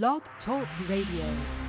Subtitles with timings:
[0.00, 1.61] Blog Talk Radio.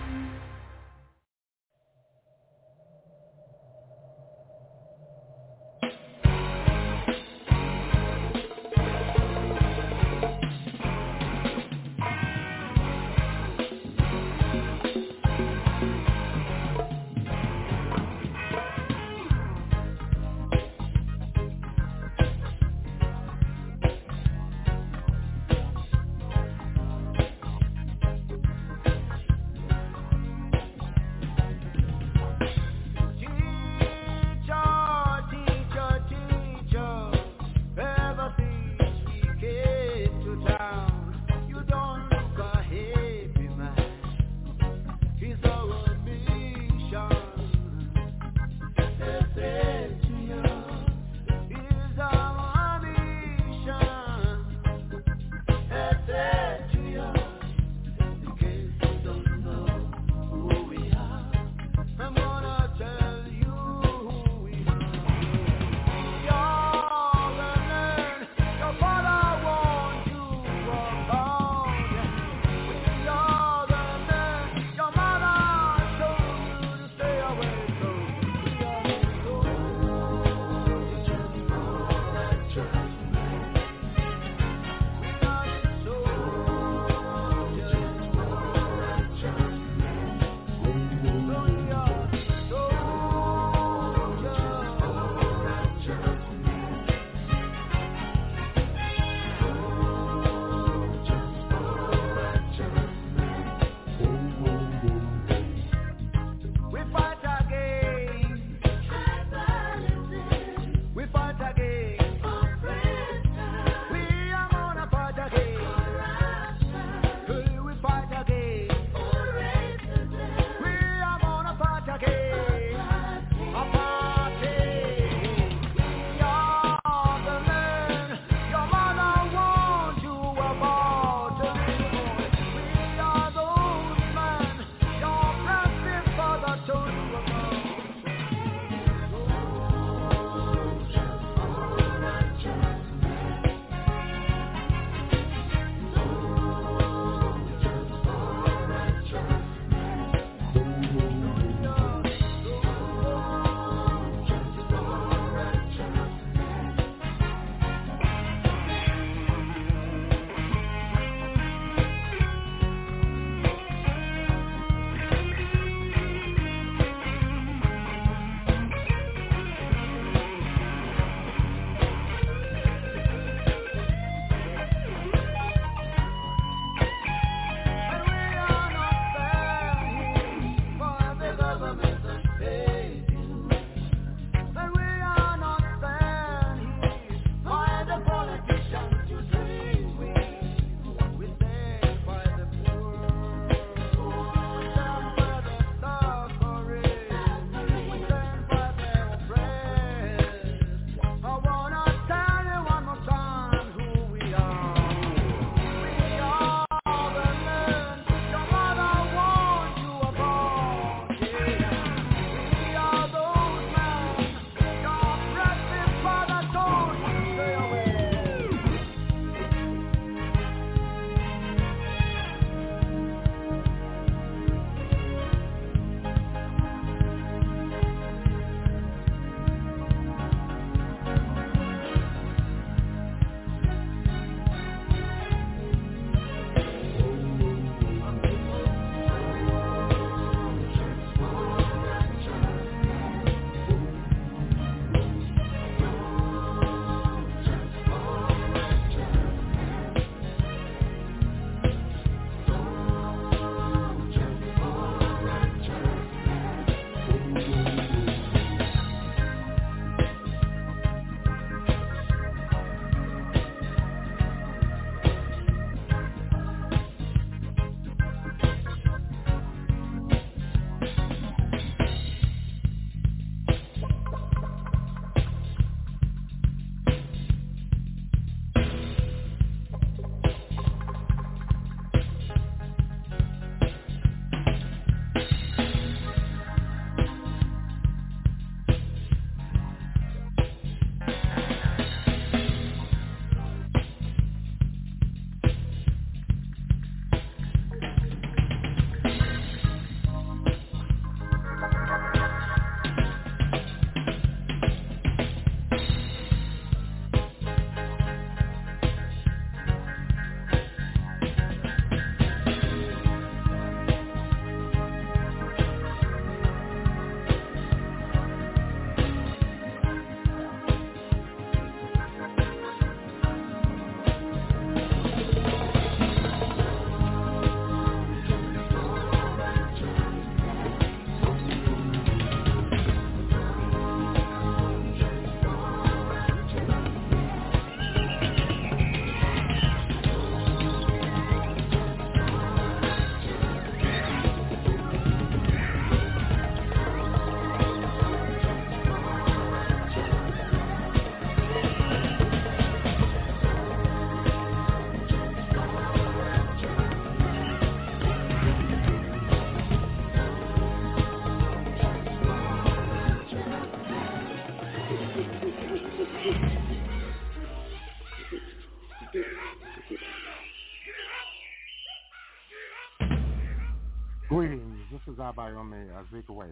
[375.24, 376.50] Abayomi Azikiwe,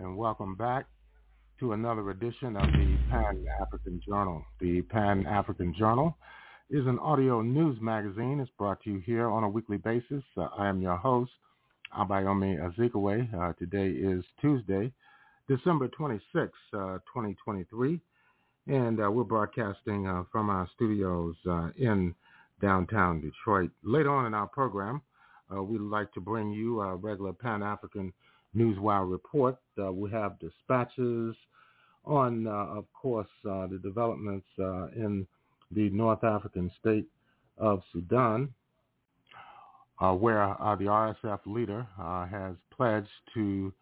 [0.00, 0.86] and welcome back
[1.60, 4.44] to another edition of the Pan African Journal.
[4.60, 6.16] The Pan African Journal
[6.68, 8.40] is an audio news magazine.
[8.40, 10.24] It's brought to you here on a weekly basis.
[10.36, 11.30] Uh, I am your host,
[11.96, 13.32] Abayomi Azikiwe.
[13.32, 14.92] Uh, today is Tuesday,
[15.46, 18.00] December 26, uh, 2023,
[18.66, 22.12] and uh, we're broadcasting uh, from our studios uh, in
[22.60, 23.70] downtown Detroit.
[23.84, 25.02] Later on in our program,
[25.54, 28.12] uh, we'd like to bring you a regular Pan-African
[28.56, 29.56] Newswire report.
[29.80, 31.34] Uh, we have dispatches
[32.04, 35.26] on, uh, of course, uh, the developments uh, in
[35.70, 37.06] the North African state
[37.58, 38.52] of Sudan,
[40.00, 41.86] uh, where the RSF leader
[42.30, 43.72] has pledged to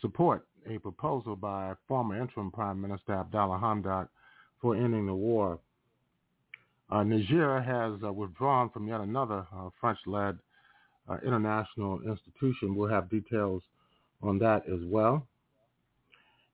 [0.00, 4.08] support a proposal by former interim Prime Minister Abdalla Hamdok
[4.60, 5.58] for ending the war.
[6.90, 9.46] Niger has withdrawn from yet another
[9.80, 10.38] French-led
[11.08, 12.74] uh, international institution.
[12.74, 13.62] We'll have details
[14.22, 15.26] on that as well.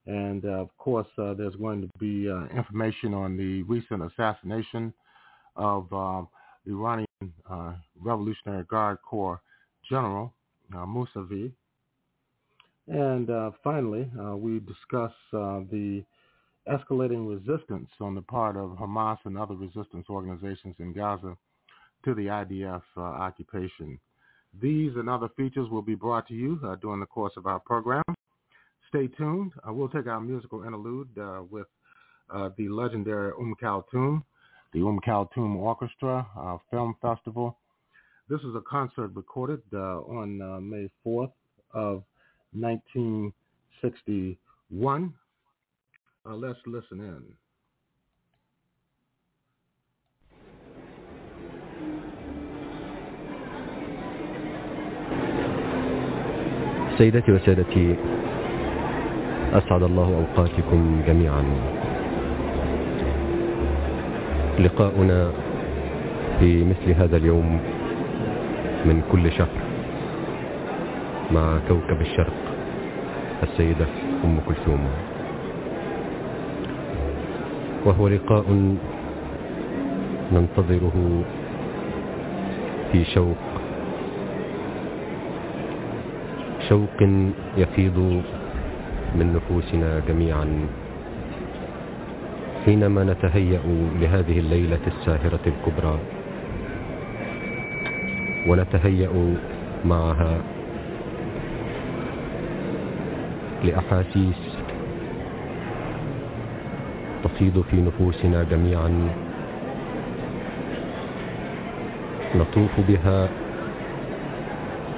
[0.07, 4.93] And uh, of course, uh, there's going to be information on the recent assassination
[5.55, 5.87] of
[6.67, 7.07] Iranian
[7.99, 9.41] Revolutionary Guard Corps
[9.89, 10.31] General
[10.71, 11.51] Mousavi.
[12.87, 16.03] And finally, we discuss the
[16.67, 21.37] escalating resistance on the part of Hamas and other resistance organizations in Gaza
[22.03, 23.99] to the IDF uh, occupation.
[24.61, 27.59] These and other features will be brought to you uh, during the course of our
[27.59, 28.03] program.
[28.89, 29.51] Stay tuned.
[29.67, 31.67] Uh, we'll take our musical interlude uh, with
[32.33, 34.23] uh, the legendary Umm Kulthum,
[34.73, 37.57] the Umm Kulthum Orchestra uh, Film Festival.
[38.29, 40.37] This is a concert recorded uh, on
[40.69, 41.33] May 4th
[41.73, 42.03] of
[42.53, 45.13] 1961.
[46.25, 47.23] let's listen in.
[56.97, 57.95] سيدتي وسادتي
[59.53, 61.43] أسعد الله أوقاتكم جميعا.
[64.59, 65.31] لقاؤنا
[66.39, 67.59] في مثل هذا اليوم
[68.85, 69.57] من كل شهر
[71.31, 72.39] مع كوكب الشرق
[73.43, 73.85] السيدة
[74.23, 74.83] أم كلثوم.
[77.85, 78.75] وهو لقاء
[80.33, 81.23] ننتظره
[82.91, 83.44] في شوق
[86.69, 86.99] شوق
[87.57, 87.97] يفيض
[89.15, 90.47] من نفوسنا جميعا.
[92.65, 93.61] حينما نتهيأ
[94.01, 95.99] لهذه الليلة الساهرة الكبرى
[98.47, 99.35] ونتهيأ
[99.85, 100.37] معها
[103.63, 104.41] لأحاسيس
[107.23, 109.09] تفيض في نفوسنا جميعا
[112.35, 113.29] نطوف بها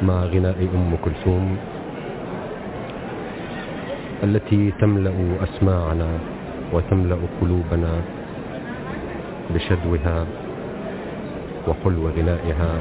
[0.02, 1.58] مع غناء أم كلثوم
[4.24, 5.14] التي تملأ
[5.44, 6.10] أسماعنا
[6.74, 7.94] وتملأ قلوبنا
[9.54, 10.26] بشدوها
[11.68, 12.72] وحلو غنائها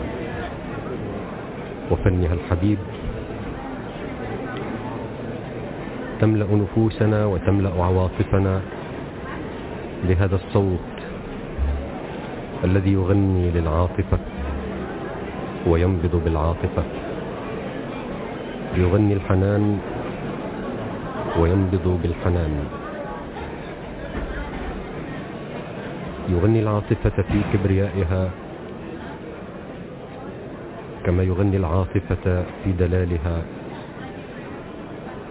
[1.90, 2.78] وفنها الحبيب.
[6.20, 8.61] تملأ نفوسنا وتملأ عواطفنا
[10.04, 10.96] لهذا الصوت
[12.64, 14.18] الذي يغني للعاطفة
[15.66, 17.05] وينبض بالعاطفة.
[18.76, 19.78] يغني الحنان
[21.38, 22.54] وينبض بالحنان.
[26.28, 28.30] يغني العاطفة في كبريائها
[31.04, 33.42] كما يغني العاطفة في دلالها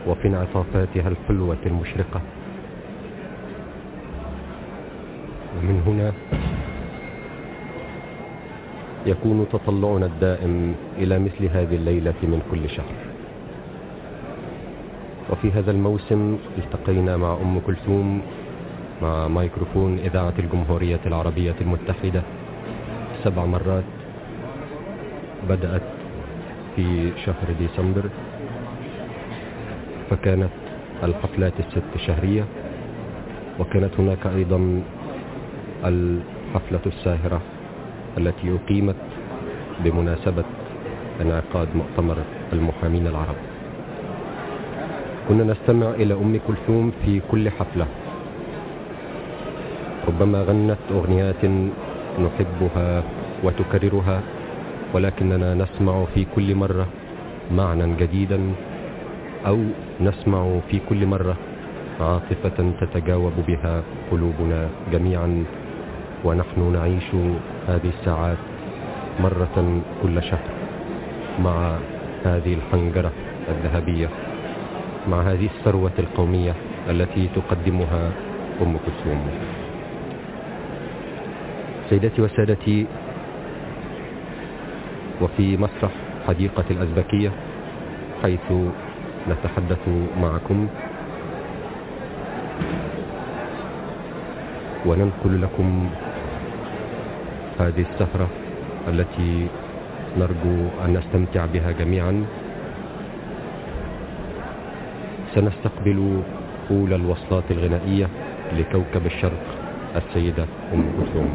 [0.08, 2.22] وفي انعطافاتها الحلوة المشرقة.
[5.58, 6.14] ومن هنا
[9.06, 13.05] يكون تطلعنا الدائم إلى مثل هذه الليلة من كل شهر.
[15.30, 18.22] وفي هذا الموسم التقينا مع أم كلثوم
[19.02, 22.22] مع ميكروفون إذاعة الجمهورية العربية المتحدة.
[23.24, 23.84] سبع مرات
[25.50, 25.82] بدأت
[26.76, 28.04] في شهر ديسمبر
[30.10, 30.50] فكانت
[31.04, 32.46] الحفلات الست شهرية
[33.60, 34.82] وكانت هناك أيضا
[35.86, 37.42] الحفلة الساهرة
[38.18, 38.96] التي أقيمت
[39.84, 40.44] بمناسبة
[41.22, 42.18] انعقاد مؤتمر
[42.54, 43.55] المحامين العرب.
[45.30, 47.88] كنا نستمع إلى أم كلثوم في كل حفلة.
[50.08, 51.46] ربما غنت أغنيات
[52.22, 53.04] نحبها
[53.44, 54.22] وتكررها
[54.94, 56.88] ولكننا نسمع في كل مرة
[57.52, 58.40] معنى جديدا
[59.48, 59.58] أو
[60.02, 61.36] نسمع في كل مرة
[62.02, 65.44] عاطفة تتجاوب بها قلوبنا جميعا.
[66.26, 67.10] ونحن نعيش
[67.68, 68.38] هذه الساعات
[69.20, 70.50] مرة كل شهر
[71.40, 71.78] مع
[72.26, 73.12] هذه الحنجرة
[73.50, 74.10] الذهبية.
[75.08, 76.54] مع هذه الثروة القومية
[76.90, 78.12] التي تقدمها
[78.62, 79.22] أم كلثوم.
[81.90, 82.86] سيداتي وسادتي
[85.22, 85.92] وفي مسرح
[86.28, 87.32] حديقة الأزبكية
[88.24, 88.48] حيث
[89.30, 89.84] نتحدث
[90.22, 90.68] معكم
[94.86, 95.90] وننقل لكم
[97.60, 98.28] هذه السهرة
[98.88, 99.48] التي
[100.18, 102.26] نرجو أن نستمتع بها جميعا.
[105.36, 106.22] سنستقبل
[106.72, 108.08] أولى الوصلات الغنائية
[108.58, 109.44] لكوكب الشرق
[109.96, 111.30] السيدة أم كلثوم.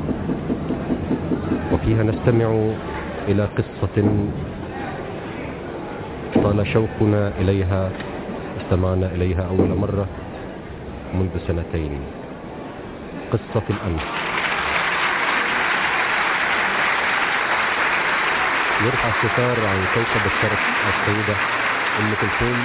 [1.72, 2.72] وفيها نستمع
[3.28, 3.96] إلى قصة
[6.34, 7.90] طال شوقنا إليها
[8.60, 10.06] استمعنا إليها أول مرة
[11.14, 12.00] منذ سنتين.
[13.32, 14.02] قصة الأمس
[18.84, 21.36] يرفع الستار عن كوكب الشرق السيدة
[22.00, 22.64] أم كلثوم.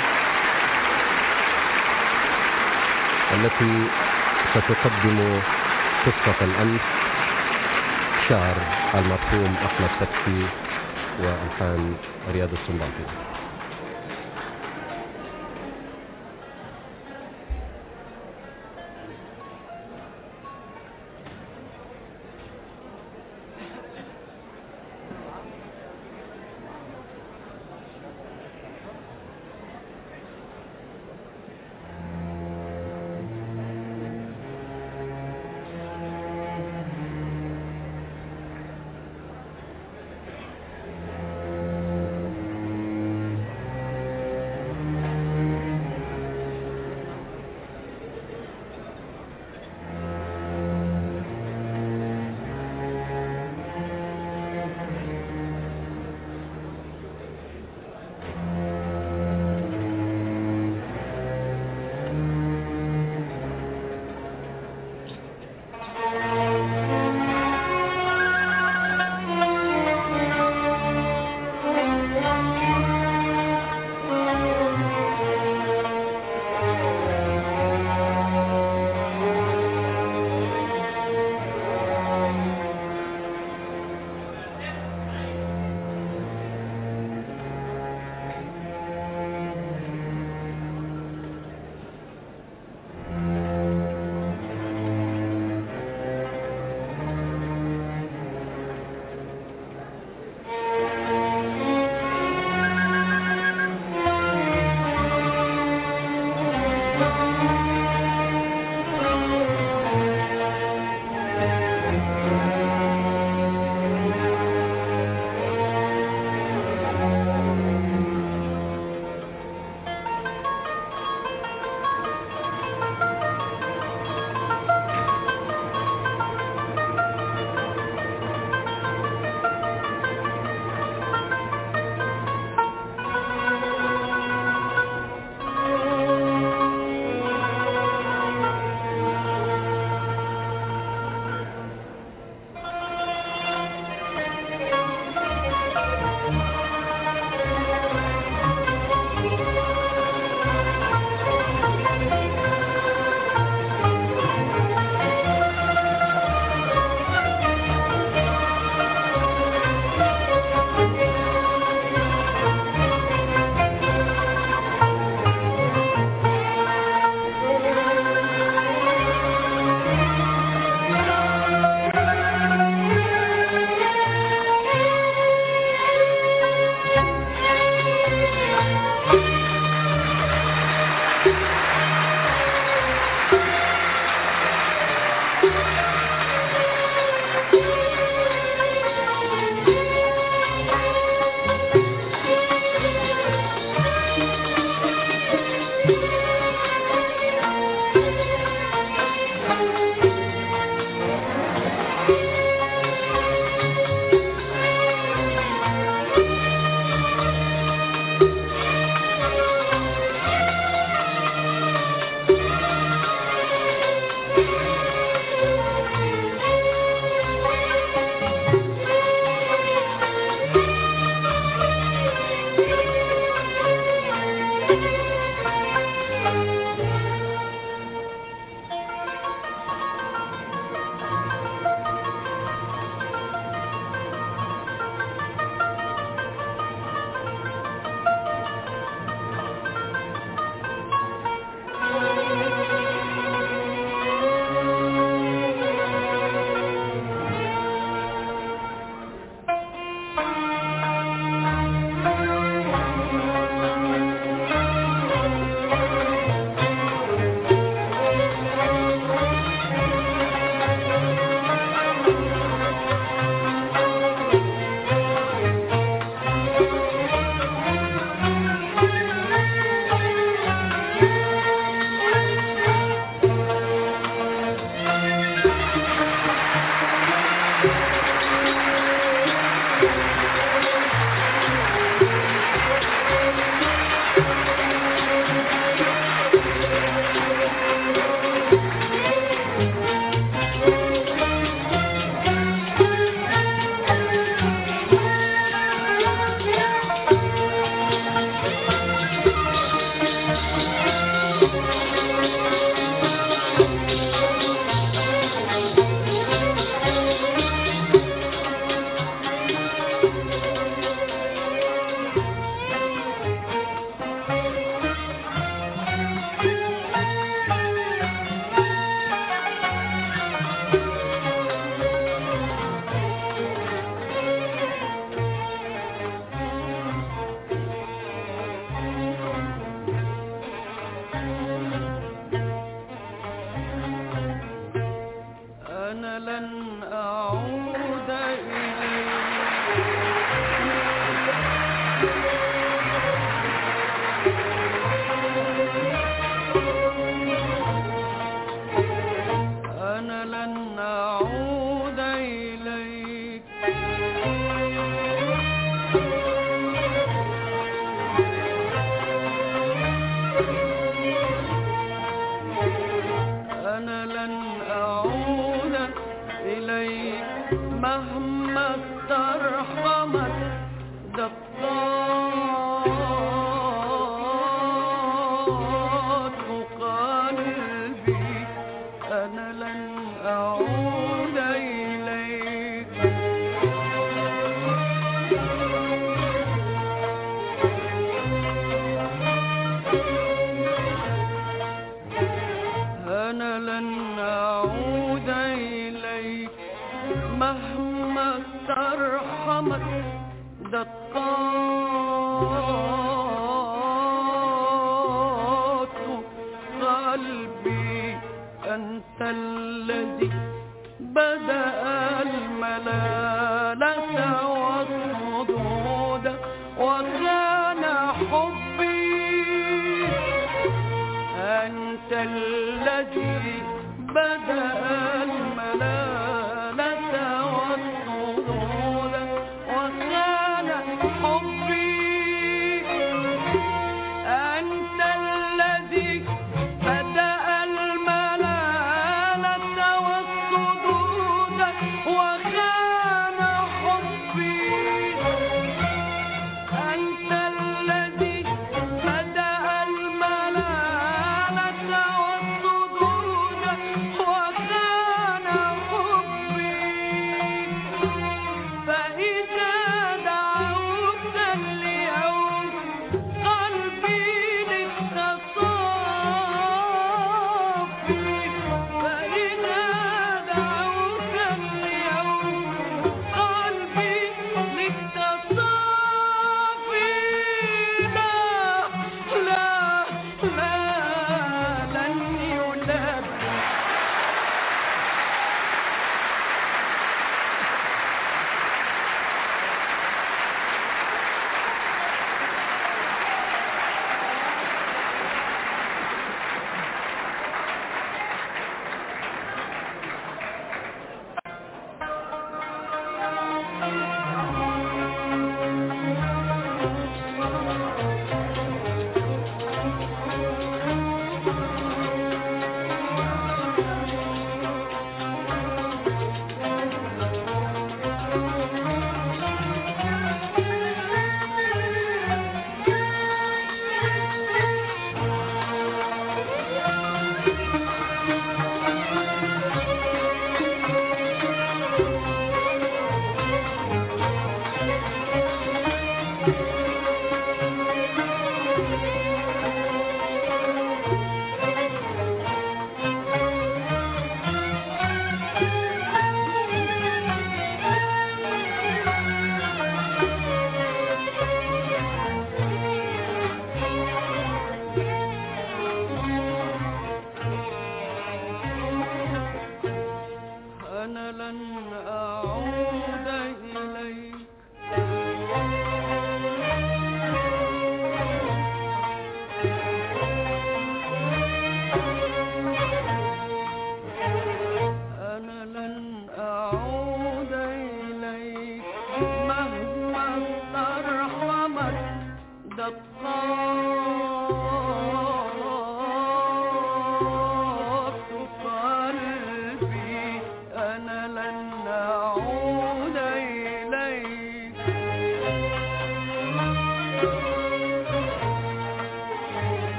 [3.34, 3.88] التي
[4.52, 5.40] ستقدم
[6.06, 6.82] قصة الأمس
[8.30, 8.56] شعر
[8.96, 10.40] المرحوم أحمد فتحي
[11.20, 11.96] وألحان
[12.34, 13.35] رياض السنباطي.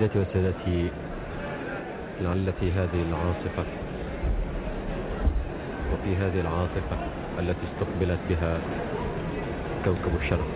[0.00, 0.90] سيدتي وسادتي
[2.20, 3.64] لعل في هذه العاصفة
[5.92, 6.96] وفي هذه العاصفة
[7.38, 8.58] التي استقبلت بها
[9.84, 10.48] كوكب الشرق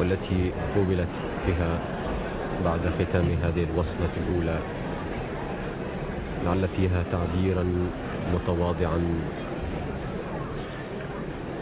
[0.00, 1.08] والتي قوبلت
[1.46, 1.78] بها
[2.64, 4.58] بعد ختام هذه الوصلة الأولى.
[6.44, 7.64] لعل فيها تعبيرا
[8.34, 9.00] متواضعا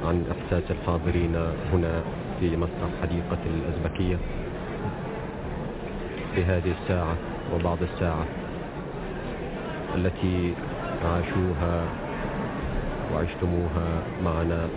[0.06, 1.36] عن إحساس الحاضرين
[1.72, 2.02] هنا
[2.40, 4.16] في مسرح حديقة الأزبكية.
[6.36, 7.16] في هذه الساعة
[7.54, 8.26] وبعض الساعة
[9.94, 10.54] التي
[11.04, 11.84] عاشوها
[13.14, 14.68] وعشتموها معنا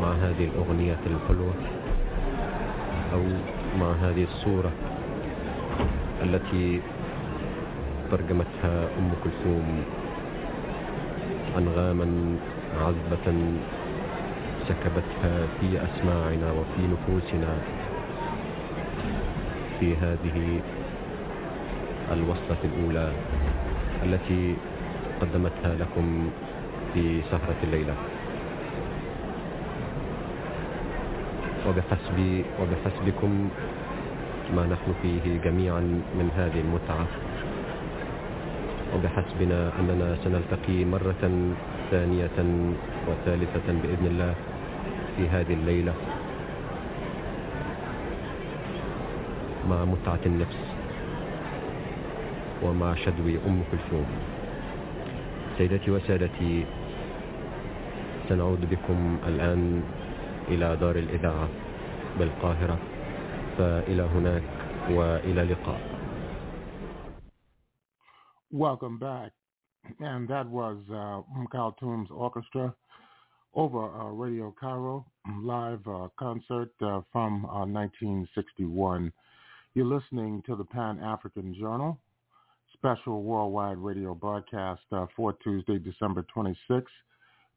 [0.00, 1.54] مع هذه الأغنية الحلوة
[3.14, 3.22] أو
[3.80, 4.72] مع هذه الصورة
[6.22, 6.80] التي
[8.10, 9.84] ترجمتها أم كلثوم
[11.58, 12.36] أنغاما
[12.80, 13.26] عذبة
[14.68, 17.58] سكبتها في أسماعنا وفي نفوسنا.
[19.80, 20.60] في هذه
[22.12, 23.12] الوصلة الأولى
[24.04, 24.54] التي
[25.20, 26.30] قدمتها لكم
[26.94, 27.94] في سهرة الليلة.
[31.68, 32.18] وبحسب
[32.60, 33.48] وبحسبكم
[34.56, 35.80] ما نحن فيه جميعا
[36.18, 37.06] من هذه المتعة.
[38.94, 41.24] وبحسبنا أننا سنلتقي مرة
[41.90, 42.38] ثانية
[43.08, 44.34] وثالثة بإذن الله
[45.16, 45.94] في هذه الليلة.
[49.68, 50.56] مع متعة النفس
[52.62, 54.06] ومع شدو أم كلثوم
[55.58, 56.64] سيدتي وسادتي
[58.28, 59.82] سنعود بكم الآن
[60.48, 61.48] إلى دار الإذاعة
[62.18, 62.78] بالقاهرة
[63.58, 64.42] فإلى هناك
[64.90, 65.98] وإلى لقاء
[68.50, 69.32] Welcome back.
[70.00, 71.20] And that was uh,
[71.52, 72.74] Kaltoum's orchestra
[73.54, 75.04] over uh, Radio Cairo,
[75.42, 79.12] live uh, concert uh, from uh, 1961.
[79.78, 82.00] You're listening to the Pan-African Journal,
[82.72, 86.90] special worldwide radio broadcast uh, for Tuesday, December 26,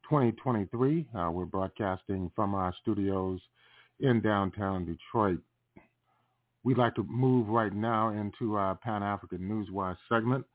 [0.03, 1.07] 2023.
[1.17, 3.39] Uh, we're broadcasting from our studios
[4.01, 5.39] in downtown Detroit.
[6.63, 10.45] We'd like to move right now into our Pan-African Newswire segment.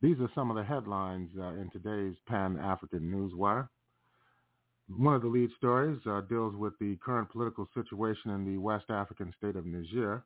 [0.00, 3.68] These are some of the headlines uh, in today's Pan-African Newswire.
[4.88, 8.86] One of the lead stories uh, deals with the current political situation in the West
[8.88, 10.24] African state of Niger.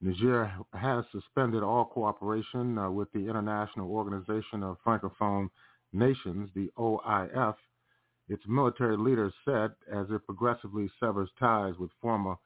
[0.00, 5.48] Niger has suspended all cooperation uh, with the International Organization of Francophone
[5.92, 7.54] Nations, the OIF,
[8.28, 12.36] its military leaders said as it progressively severs ties with former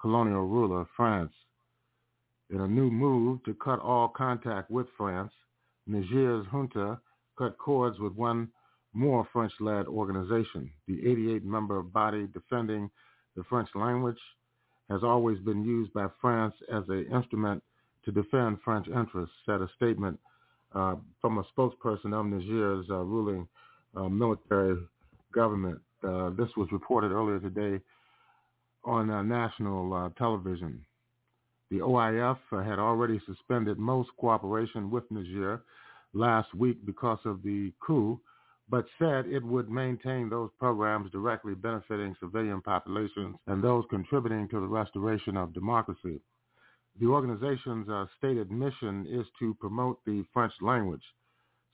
[0.00, 1.32] colonial ruler France.
[2.50, 5.32] In a new move to cut all contact with France,
[5.86, 7.00] Niger's junta
[7.38, 8.48] cut cords with one
[8.92, 10.70] more French-led organization.
[10.86, 12.90] The 88-member body defending
[13.36, 14.18] the French language
[14.90, 17.62] has always been used by France as an instrument
[18.04, 20.18] to defend French interests, said a statement
[20.74, 23.46] uh, from a spokesperson of Niger's uh, ruling
[23.96, 24.76] uh, military
[25.32, 25.78] government.
[26.02, 27.82] Uh, this was reported earlier today
[28.84, 30.84] on uh, national uh, television.
[31.70, 35.62] The OIF had already suspended most cooperation with Niger
[36.14, 38.18] last week because of the coup,
[38.70, 44.60] but said it would maintain those programs directly benefiting civilian populations and those contributing to
[44.60, 46.20] the restoration of democracy.
[47.00, 51.02] The organization's uh, stated mission is to promote the French language,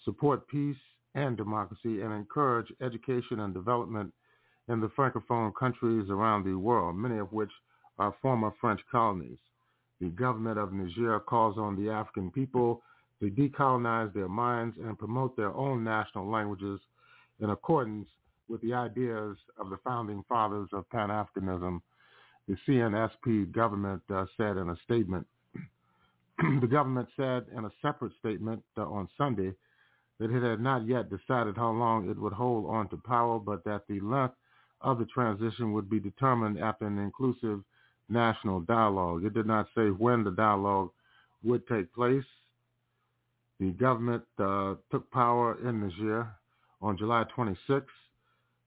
[0.05, 0.77] support peace
[1.14, 4.12] and democracy, and encourage education and development
[4.68, 7.51] in the Francophone countries around the world, many of which
[7.98, 9.39] are former French colonies.
[10.01, 12.82] The government of Niger calls on the African people
[13.20, 16.80] to decolonize their minds and promote their own national languages
[17.40, 18.09] in accordance
[18.48, 21.80] with the ideas of the founding fathers of Pan-Africanism,
[22.48, 25.26] the CNSP government uh, said in a statement.
[26.60, 29.52] the government said in a separate statement uh, on Sunday
[30.18, 33.64] that it had not yet decided how long it would hold on to power, but
[33.64, 34.34] that the length
[34.80, 37.62] of the transition would be determined after an inclusive
[38.09, 39.24] national dialogue.
[39.24, 40.90] It did not say when the dialogue
[41.43, 42.24] would take place.
[43.59, 46.28] The government uh, took power in Niger
[46.83, 47.87] on July 26,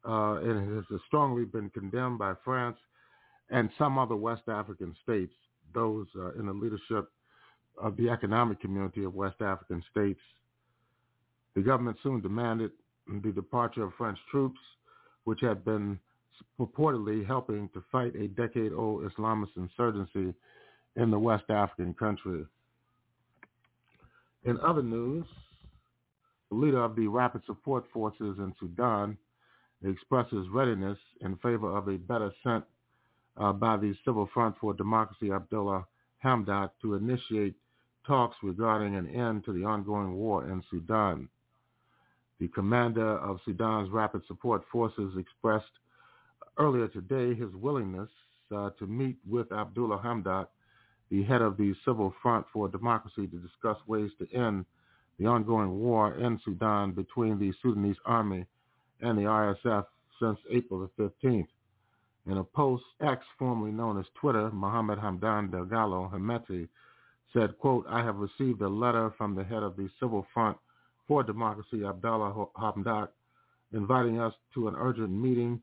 [0.08, 2.78] uh, and it has strongly been condemned by France
[3.52, 5.34] and some other West African states,
[5.74, 7.12] those uh, in the leadership
[7.82, 10.20] of the economic community of West African states.
[11.56, 12.72] The government soon demanded
[13.24, 14.60] the departure of French troops,
[15.24, 16.00] which had been
[16.60, 20.34] purportedly helping to fight a decade-old Islamist insurgency
[20.96, 22.46] in the West African country.
[24.46, 25.26] In other news,
[26.50, 29.18] the leader of the Rapid Support Forces in Sudan
[29.84, 32.64] expresses readiness in favor of a better sent
[33.38, 35.86] uh, by the Civil Front for Democracy, Abdalla
[36.24, 37.56] Hamdok, to initiate
[38.06, 41.30] talks regarding an end to the ongoing war in Sudan.
[42.40, 45.72] The commander of Sudan's Rapid Support Forces expressed
[46.58, 48.10] earlier today his willingness
[48.56, 50.48] uh, to meet with Abdalla Hamdok,
[51.10, 54.66] the head of the Civil Front for Democracy, to discuss ways to end
[55.18, 58.46] the ongoing war in Sudan between the Sudanese army
[59.02, 59.86] and the RSF
[60.20, 61.48] since April the 15th.
[62.28, 66.68] In a post, X, formerly known as Twitter, Mohammed Hamdan Dagalo Hemeti
[67.34, 70.58] said, quote, I have received a letter from the head of the Civil Front
[71.08, 73.10] for Democracy, Abdalla Hamdok,
[73.74, 75.62] inviting us to an urgent meeting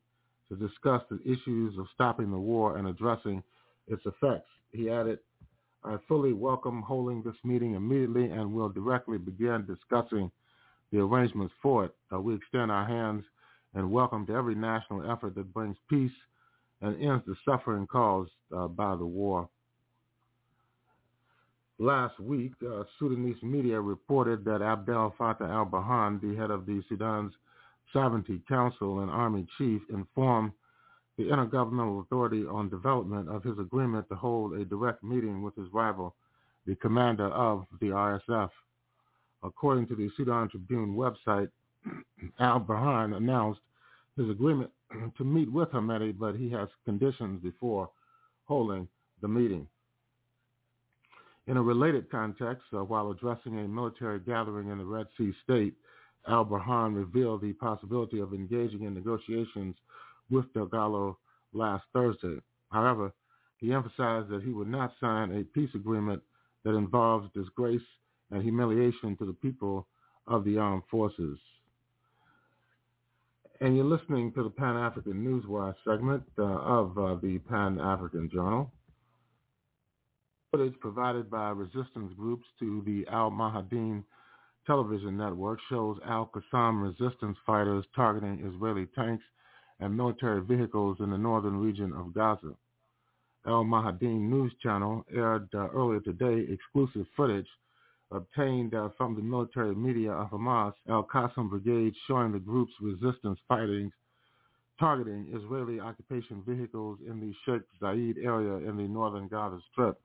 [0.49, 3.43] to discuss the issues of stopping the war and addressing
[3.87, 4.49] its effects.
[4.71, 5.19] He added,
[5.87, 10.29] I fully welcome holding this meeting immediately and will directly begin discussing
[10.91, 11.95] the arrangements for it.
[12.13, 13.23] Uh, we extend our hands
[13.73, 16.11] and welcome to every national effort that brings peace
[16.81, 19.47] and ends the suffering caused uh, by the war.
[21.79, 27.33] Last week, uh, Sudanese media reported that Abdel Fattah al-Burhan, the head of the Sudan's
[27.93, 30.51] Sovereignty Council and Army chief, informed
[31.17, 35.67] the Intergovernmental Authority on Development of his agreement to hold a direct meeting with his
[35.73, 36.15] rival,
[36.65, 38.49] the commander of the RSF.
[39.43, 41.49] According to the Sudan Tribune website,
[42.39, 43.61] al-Burhan announced
[44.15, 44.69] his agreement
[45.17, 47.89] to meet with Hemeti, but he has conditions before
[48.45, 48.87] holding
[49.21, 49.67] the meeting.
[51.47, 55.73] In a related context, uh, while addressing a military gathering in the Red Sea state,
[56.27, 59.75] al-Burhan revealed the possibility of engaging in negotiations
[60.29, 61.15] with Dagalo
[61.53, 62.39] last Thursday.
[62.71, 63.13] However,
[63.57, 66.21] he emphasized that he would not sign a peace agreement
[66.63, 67.81] that involves disgrace
[68.31, 69.87] and humiliation to the people
[70.27, 71.39] of the armed forces.
[73.59, 78.71] And you're listening to the Pan-African Newswire segment uh, of uh, the Pan-African Journal.
[80.51, 84.03] Footage provided by resistance groups to the Al-Mayadeen
[84.67, 89.23] television network shows Al-Qassam resistance fighters targeting Israeli tanks
[89.79, 92.53] and military vehicles in the northern region of Gaza.
[93.45, 97.47] Al-Mayadeen News Channel aired uh, earlier today exclusive footage
[98.11, 103.91] obtained uh, from the military media of Hamas Al-Qassam Brigade showing the group's resistance fighting
[104.79, 109.99] targeting Israeli occupation vehicles in the Sheikh Zayed area in the northern Gaza Strip.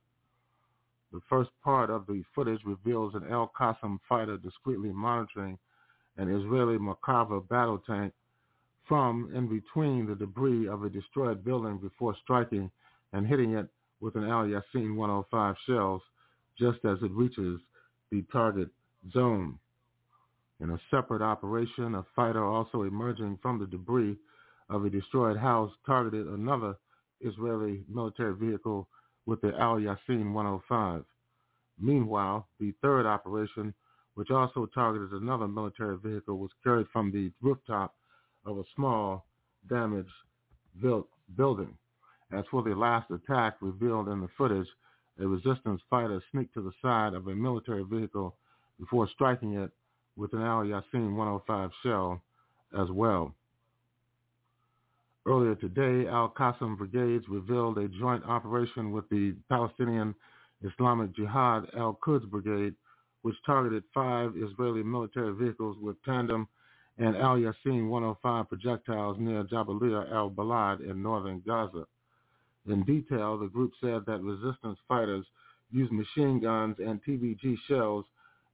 [1.12, 5.58] The first part of the footage reveals an Al-Qassam fighter discreetly monitoring
[6.16, 8.12] an Israeli Merkava battle tank
[8.88, 12.70] from in between the debris of a destroyed building before striking
[13.12, 13.68] and hitting it
[14.00, 16.02] with an Al Yassin 105 shells
[16.58, 17.60] just as it reaches
[18.10, 18.68] the target
[19.12, 19.58] zone.
[20.60, 24.16] In a separate operation, a fighter also emerging from the debris
[24.68, 26.76] of a destroyed house targeted another
[27.20, 28.88] Israeli military vehicle
[29.26, 31.04] with the Al Yassin 105.
[31.80, 33.74] Meanwhile, the third operation,
[34.14, 37.94] which also targeted another military vehicle, was carried from the rooftop
[38.44, 39.26] of a small,
[39.68, 40.10] damaged
[40.80, 41.76] built building.
[42.32, 44.66] As for the last attack revealed in the footage,
[45.20, 48.34] a resistance fighter sneaked to the side of a military vehicle
[48.80, 49.70] before striking it
[50.16, 52.22] with an Al Yassin 105 shell
[52.78, 53.34] as well.
[55.26, 60.14] Earlier today, Al-Qassam brigades revealed a joint operation with the Palestinian
[60.64, 62.74] Islamic Jihad Al-Quds brigade,
[63.22, 66.48] which targeted five Israeli military vehicles with tandem
[67.02, 71.84] and Al Yassin 105 projectiles near Jabalia al-Balad in northern Gaza.
[72.68, 75.26] In detail, the group said that resistance fighters
[75.72, 78.04] used machine guns and TBG shells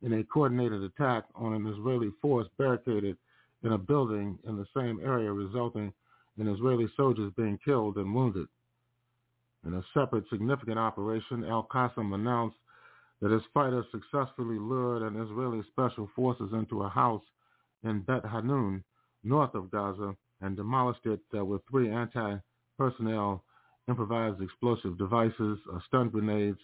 [0.00, 3.18] in a coordinated attack on an Israeli force barricaded
[3.64, 5.92] in a building in the same area, resulting
[6.38, 8.46] in Israeli soldiers being killed and wounded.
[9.66, 12.56] In a separate significant operation, Al-Qassam announced
[13.20, 17.22] that his fighters successfully lured an Israeli special forces into a house
[17.84, 18.82] in Beit Hanoun,
[19.24, 23.42] north of Gaza, and demolished it uh, with three anti-personnel
[23.88, 26.58] improvised explosive devices, uh, stun grenades,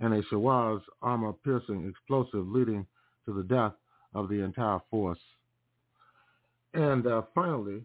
[0.00, 2.86] and a Shuwaz armor-piercing explosive leading
[3.24, 3.72] to the death
[4.14, 5.18] of the entire force.
[6.74, 7.82] And uh, finally,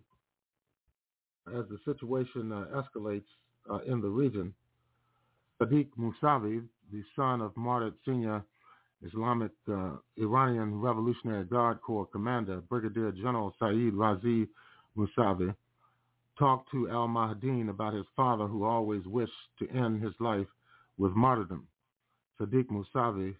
[1.47, 3.23] as the situation uh, escalates
[3.69, 4.53] uh, in the region,
[5.61, 8.43] Sadiq Musavi, the son of martyred senior
[9.06, 14.48] Islamic uh, Iranian Revolutionary Guard Corps commander Brigadier General Saeed Razi
[14.98, 15.56] Musavi
[16.38, 20.48] talked to al-Mahdi about his father who always wished to end his life
[20.98, 21.68] with martyrdom.
[22.40, 23.36] Sadiq Musavi,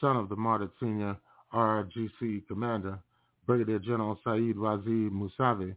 [0.00, 1.16] son of the martyred senior
[1.54, 2.98] RGC commander
[3.46, 5.74] Brigadier General Saeed Razi Musavi,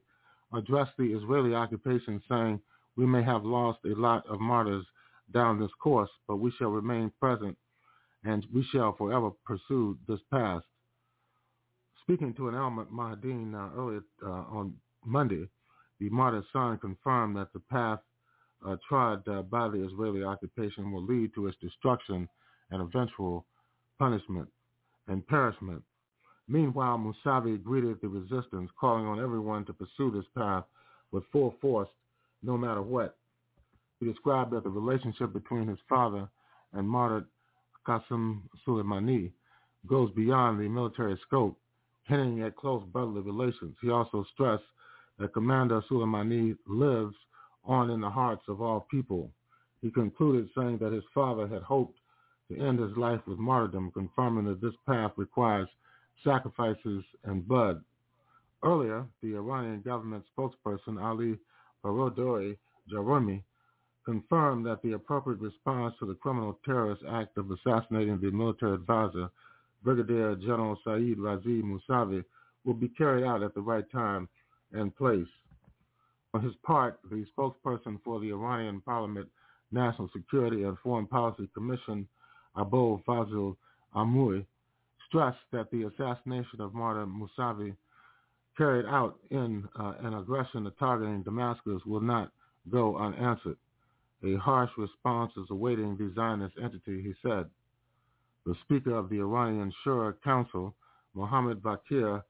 [0.54, 2.60] addressed the Israeli occupation saying,
[2.98, 4.86] we may have lost a lot of martyrs
[5.34, 7.58] down this course, but we shall remain present
[8.24, 10.62] and we shall forever pursue this path.
[12.02, 14.74] Speaking to an Al Mayadeen uh, earlier uh, on
[15.06, 15.48] Monday,
[16.00, 18.00] the martyr's son confirmed that the path
[18.66, 22.28] uh, trod uh, by the Israeli occupation will lead to its destruction
[22.72, 23.46] and eventual
[23.98, 24.48] punishment
[25.08, 25.82] and perishment.
[26.48, 30.66] Meanwhile, Musavi greeted the resistance, calling on everyone to pursue this path
[31.12, 31.90] with full force,
[32.44, 33.16] no matter what.
[34.00, 36.28] He described that the relationship between his father
[36.74, 37.26] and martyred
[37.88, 39.32] Qasem Soleimani
[39.88, 41.58] goes beyond the military scope,
[42.04, 43.76] hinting at close brotherly relations.
[43.82, 44.64] He also stressed
[45.20, 47.16] that Commander Soleimani lives
[47.64, 49.32] on in the hearts of all people.
[49.82, 51.98] He concluded saying that his father had hoped
[52.50, 55.68] to end his life with martyrdom, confirming that this path requires
[56.24, 57.84] sacrifices and blood.
[58.64, 61.40] Earlier, the Iranian government spokesperson Ali
[61.84, 62.58] Bahadori
[62.92, 63.44] Jahromi
[64.06, 69.30] confirmed that the appropriate response to the criminal terrorist act of assassinating the military advisor,
[69.84, 72.24] Brigadier General Saeed Razi Mousavi,
[72.66, 74.28] will be carried out at the right time
[74.74, 75.28] and place.
[76.34, 79.28] On his part, the spokesperson for the Iranian Parliament
[79.72, 82.08] National Security and Foreign Policy Commission,
[82.56, 83.58] Abul Fazil
[83.96, 84.46] Amoui,
[85.08, 87.76] stressed that the assassination of Martyr Mousavi
[88.58, 92.32] carried out in uh, an aggression targeting Damascus will not
[92.70, 93.58] go unanswered.
[94.24, 97.50] A harsh response is awaiting the Zionist entity, he said.
[98.46, 100.76] The Speaker of the Iranian Shura Council,
[101.14, 102.24] Mohammad Bakir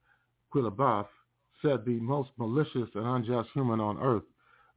[0.54, 1.06] Ghalibaf,
[1.60, 4.24] said the most malicious and unjust human on earth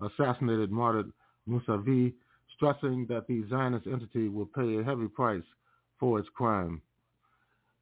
[0.01, 1.05] assassinated martyr
[1.47, 2.13] Mousavi,
[2.55, 5.43] stressing that the Zionist entity will pay a heavy price
[5.99, 6.81] for its crime.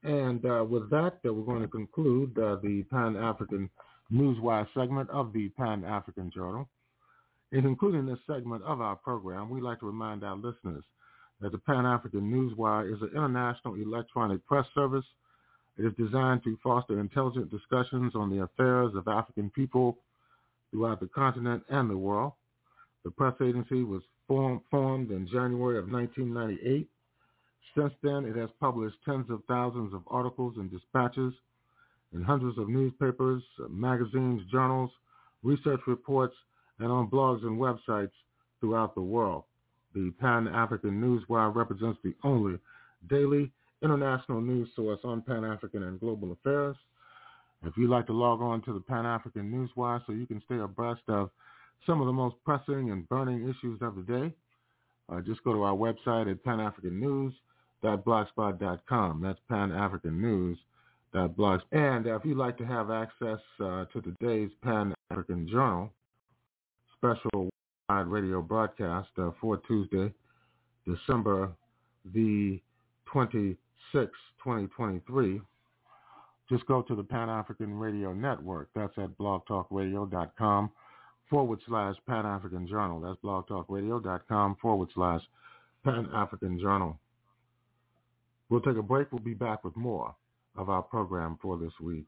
[0.03, 3.69] And uh, with that, uh, we're going to conclude uh, the Pan-African
[4.11, 6.67] Newswire segment of the Pan-African Journal.
[7.53, 10.83] In concluding this segment of our program, we'd like to remind our listeners
[11.39, 15.05] that the Pan-African Newswire is an international electronic press service.
[15.77, 19.97] It is designed to foster intelligent discussions on the affairs of African people
[20.71, 22.33] throughout the continent and the world.
[23.05, 26.89] The press agency was form, formed in January of 1998
[27.75, 31.33] since then, it has published tens of thousands of articles and dispatches
[32.13, 34.91] in hundreds of newspapers, magazines, journals,
[35.41, 36.35] research reports,
[36.83, 38.11] and on blogs and websites
[38.59, 39.43] throughout the world.
[39.95, 42.59] The Pan-African Newswire represents the only
[43.09, 46.75] daily international news source on Pan-African and global affairs.
[47.65, 51.03] If you'd like to log on to the Pan-African Newswire so you can stay abreast
[51.07, 51.29] of
[51.85, 54.33] some of the most pressing and burning issues of the day,
[55.07, 56.99] uh, just go to our website at Pan-African
[57.81, 60.19] That's Pan African
[61.71, 65.89] And if you'd like to have access uh, to today's Pan African Journal
[67.03, 67.49] special
[67.89, 70.09] wide radio broadcast uh, for Tuesday,
[70.87, 71.51] December
[72.13, 72.61] the
[73.13, 73.57] 26th,
[73.93, 75.41] 2023,
[76.49, 78.69] just go to the Pan African Radio Network.
[78.73, 80.71] That's at blogtalkradio.com
[81.29, 83.01] forward slash Pan African Journal.
[83.01, 85.21] That's blogtalkradio.com forward slash
[85.83, 86.97] Pan African Journal.
[88.49, 89.11] We'll take a break.
[89.11, 90.15] We'll be back with more
[90.55, 92.07] of our program for this week.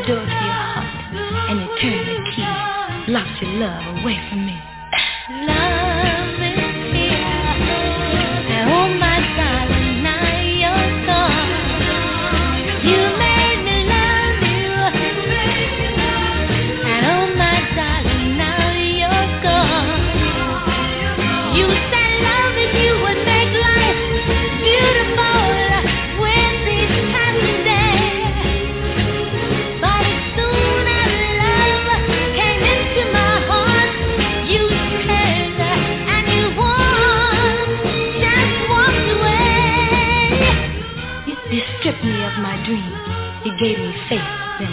[0.00, 0.86] the door to your heart
[1.50, 4.69] and it turned the key, locked your love away from me.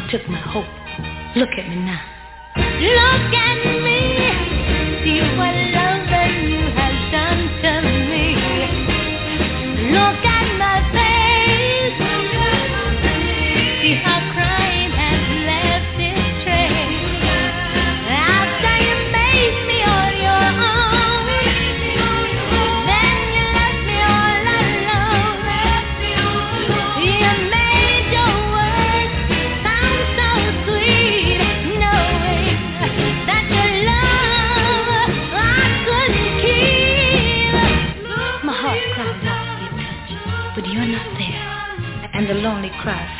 [0.09, 0.65] took my hope.
[1.35, 2.01] Look at me now.
[2.55, 3.46] Look at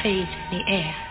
[0.03, 1.06] fades in the air.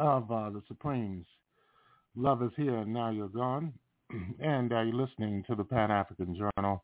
[0.00, 1.26] Of uh, the Supremes.
[2.16, 3.72] Love is here and now you're gone.
[4.40, 6.82] and uh, you're listening to the Pan African Journal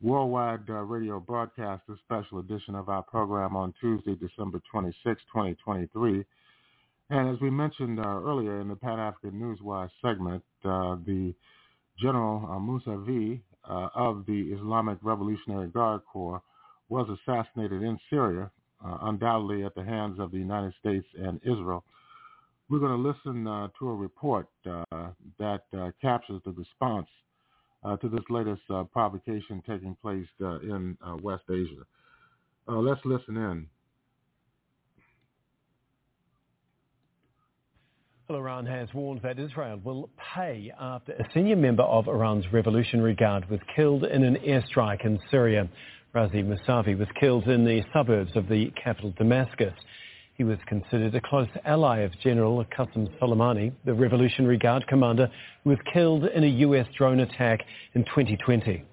[0.00, 6.24] worldwide uh, radio broadcast, a special edition of our program on Tuesday, December 26, 2023.
[7.10, 11.34] And as we mentioned uh, earlier in the Pan African Newswire segment, uh, the
[12.00, 16.42] General uh, Mousavi uh, of the Islamic Revolutionary Guard Corps
[16.88, 18.50] was assassinated in Syria,
[19.02, 21.84] undoubtedly at the hands of the United States and Israel.
[22.70, 24.84] We're going to listen uh, to a report uh,
[25.38, 27.06] that uh, captures the response
[27.82, 31.84] uh, to this latest uh, provocation taking place uh, in West Asia.
[32.66, 33.66] let's listen in.
[38.28, 43.14] Well, Iran has warned that Israel will pay after a senior member of Iran's Revolutionary
[43.14, 45.66] Guard was killed in an airstrike in Syria.
[46.14, 49.72] Razi Mousavi was killed in the suburbs of the capital Damascus.
[50.38, 55.28] He was considered a close ally of General Qasem Soleimani, the Revolutionary Guard commander
[55.64, 58.84] who was killed in a US drone attack in 2020.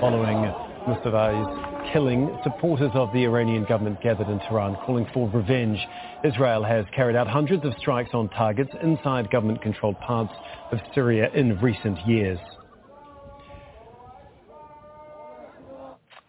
[0.00, 0.52] Following
[0.88, 5.78] Mousavi's killing, supporters of the Iranian government gathered in Tehran calling for revenge.
[6.24, 10.32] Israel has carried out hundreds of strikes on targets inside government-controlled parts
[10.72, 12.40] of Syria in recent years.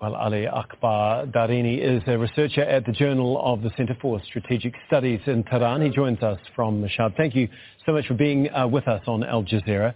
[0.01, 4.73] Well, Ali Akbar Dareini is a researcher at the Journal of the Center for Strategic
[4.87, 5.83] Studies in Tehran.
[5.83, 7.15] He joins us from Mashhad.
[7.15, 7.47] Thank you
[7.85, 9.93] so much for being uh, with us on Al Jazeera.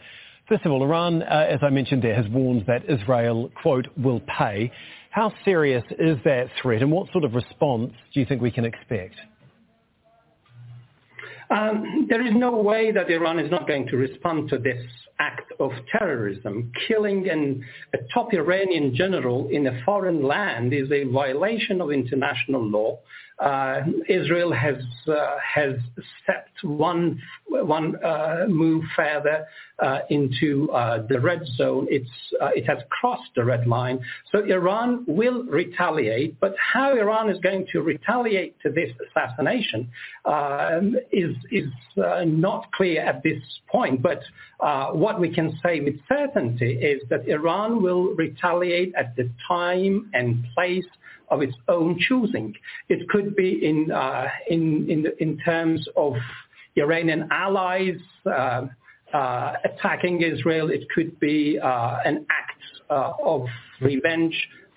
[0.47, 4.21] First of all, Iran, uh, as I mentioned there, has warned that Israel, quote, will
[4.37, 4.71] pay.
[5.09, 8.63] How serious is that threat and what sort of response do you think we can
[8.63, 9.15] expect?
[11.49, 14.81] Um, there is no way that Iran is not going to respond to this
[15.19, 16.71] act of terrorism.
[16.87, 17.63] Killing an,
[17.93, 22.99] a top Iranian general in a foreign land is a violation of international law.
[23.37, 24.77] Uh, Israel has
[25.09, 25.73] uh, has
[26.23, 29.45] stepped one one uh, move further
[30.09, 30.67] into
[31.09, 31.85] the red zone.
[31.89, 32.09] It's
[32.55, 33.99] it has crossed the red line.
[34.31, 39.89] So Iran will retaliate, but how Iran is going to retaliate to this assassination
[40.23, 41.67] um, is is
[41.97, 44.01] not clear at this point.
[44.01, 44.21] But
[44.93, 50.45] what we can say with certainty is that Iran will retaliate at the time and
[50.55, 50.85] place
[51.29, 52.53] of its own choosing.
[52.89, 54.27] It could be in uh,
[55.43, 56.13] terms of
[56.77, 58.67] Iranian allies uh,
[59.13, 60.69] uh, attacking Israel.
[60.69, 63.45] It could be an act of
[63.81, 64.35] revenge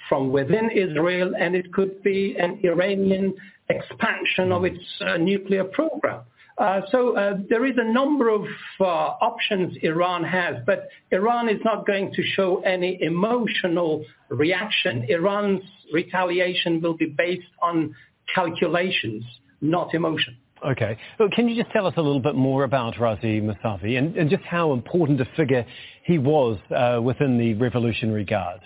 [0.08, 3.34] from within Israel, and it could be an Iranian
[3.68, 4.82] expansion of its
[5.18, 6.22] nuclear program.
[6.58, 8.44] Uh, so uh, there is a number of
[8.80, 15.06] uh, options Iran has, but Iran is not going to show any emotional reaction.
[15.08, 15.62] Iran's
[15.92, 17.94] retaliation will be based on
[18.34, 19.24] calculations,
[19.60, 20.36] not emotion.
[20.66, 20.98] Okay.
[21.32, 24.42] Can you just tell us a little bit more about Razi Mousavi and, and just
[24.42, 25.64] how important a figure
[26.02, 28.60] he was uh, within the Revolutionary Guard?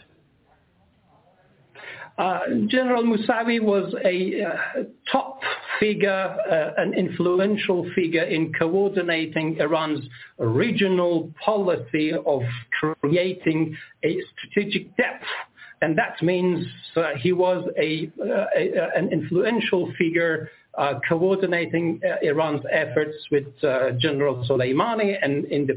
[2.22, 2.38] Uh,
[2.68, 5.40] General Mousavi was a uh, top
[5.80, 10.08] figure, uh, an influential figure in coordinating Iran's
[10.38, 12.42] regional policy of
[12.78, 15.24] creating a strategic depth.
[15.80, 20.48] And that means uh, he was a, uh, a, an influential figure
[21.08, 23.46] coordinating Iran's efforts with
[23.98, 25.74] General Soleimani and in the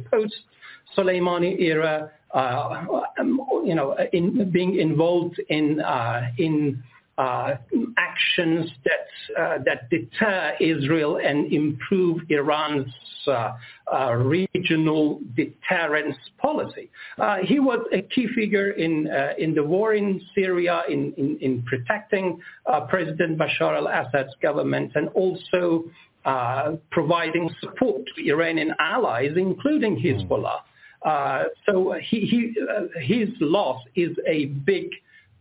[0.96, 6.84] post-Soleimani era, uh, um, you know, in being involved in uh, in
[7.18, 7.56] uh,
[7.98, 12.94] actions that that deter Israel and improve Iran's
[14.18, 16.90] regional deterrence policy.
[17.44, 19.08] he was a key figure in
[19.38, 22.40] in the war in Syria, in in, in protecting
[22.90, 25.86] President Bashar al-Assad's government, and also
[26.26, 30.62] uh, providing support to Iranian allies, including Hezbollah.
[31.04, 34.90] Uh, so he, he, uh, his loss is a big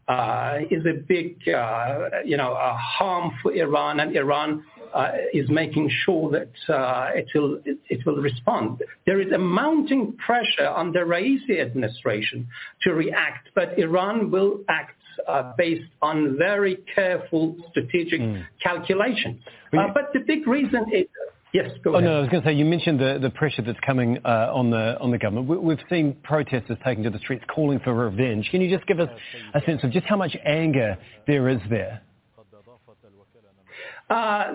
[0.07, 4.63] uh, is a big uh, you know harm for Iran, and Iran
[4.95, 8.83] uh, is making sure that uh, it will it, it, will respond.
[9.07, 12.47] There is a mounting pressure on the Raisi administration
[12.83, 14.93] to react, but Iran will act
[15.57, 18.45] based on very careful strategic mm.
[18.63, 19.41] calculations.
[19.73, 21.07] but the big reason is
[21.55, 22.03] Yes, go ahead.
[22.03, 24.51] Oh, no, I was going to say, you mentioned the, the pressure that's coming uh,
[24.53, 25.47] on the on the government.
[25.49, 28.49] We, we've seen protesters taking to the streets calling for revenge.
[28.51, 29.09] Can you just give us
[29.55, 30.99] a sense of just how much anger
[31.29, 32.03] there is there?
[34.11, 34.53] Uh,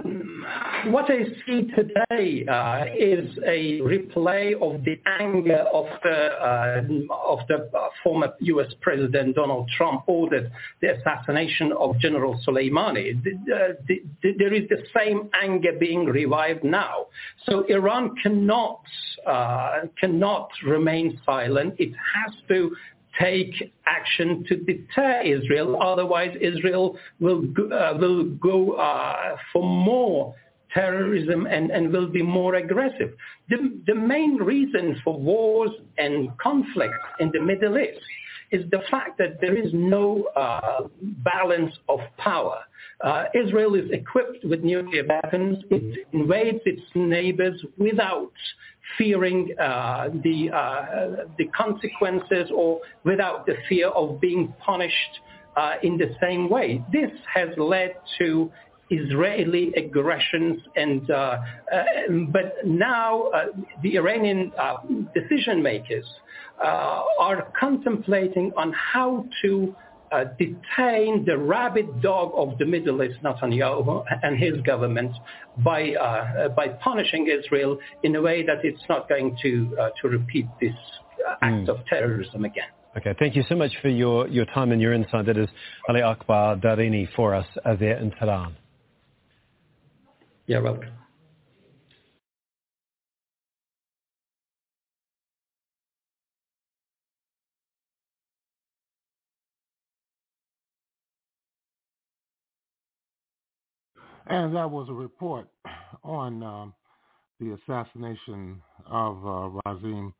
[0.86, 6.82] what I see today uh, is a replay of the anger of the uh,
[7.28, 7.68] of the
[8.04, 8.72] former U.S.
[8.80, 10.52] President Donald Trump ordered
[10.82, 13.24] the assassination of General Soleimani.
[13.24, 17.08] The, the, the, there is the same anger being revived now.
[17.48, 18.82] So Iran cannot
[19.26, 21.74] uh, cannot remain silent.
[21.80, 22.76] It has to
[23.20, 25.82] take action to deter Israel.
[25.82, 30.36] Otherwise, Israel will uh, will go uh, for more
[30.74, 33.14] terrorism and, and will be more aggressive.
[33.50, 38.00] The, the main reason for wars and conflicts in the Middle East
[38.52, 40.88] is the fact that there is no uh,
[41.24, 42.60] balance of power.
[43.04, 45.58] Uh, Israel is equipped with nuclear weapons.
[45.70, 48.32] It invades its neighbors without
[48.98, 55.20] fearing uh, the, uh, the consequences or without the fear of being punished
[55.56, 56.84] uh, in the same way.
[56.92, 58.52] This has led to
[58.90, 61.14] Israeli aggressions and uh,
[61.72, 61.84] uh,
[62.32, 63.46] but now uh,
[63.84, 64.52] the Iranian
[65.14, 66.06] decision makers
[66.60, 69.76] are contemplating on how to
[70.12, 75.12] uh, detain the rabid dog of the Middle East, Netanyahu, and his government
[75.58, 80.10] by, uh, by punishing Israel in a way that it's not going to, uh, to
[80.10, 80.74] repeat this
[81.42, 81.70] act mm.
[81.70, 82.70] of terrorism again.
[82.98, 85.26] Okay, thank you so much for your, your time and your insight.
[85.28, 85.48] That is
[85.88, 87.46] Ali Akbar Dareini for us
[87.80, 88.56] there in Tehran.
[90.48, 90.90] You're welcome.
[104.30, 105.48] And that was a report
[106.04, 106.74] on um,
[107.40, 110.14] the assassination of uh, Razim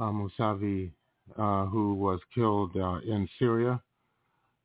[0.00, 0.90] uh, Mousavi,
[1.36, 3.80] uh, who was killed uh, in Syria.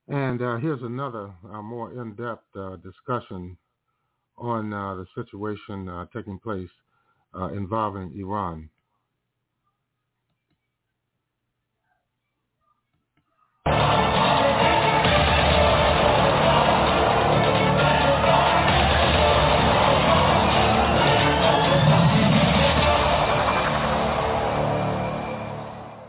[0.08, 3.58] And uh, here's another uh, more in-depth discussion
[4.38, 6.70] on the situation taking place
[7.54, 8.70] involving Iran.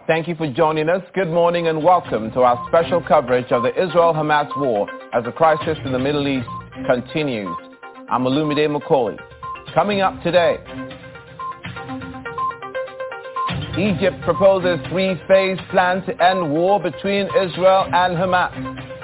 [0.06, 1.02] Thank you for joining us.
[1.14, 5.76] Good morning and welcome to our special coverage of the Israel-Hamas war as the crisis
[5.84, 6.46] in the Middle East
[6.86, 7.56] continues.
[8.08, 9.16] I'm Olumide Macaulay.
[9.74, 10.58] Coming up today,
[13.76, 18.95] Egypt proposes three-phase plan to end war between Israel and Hamas.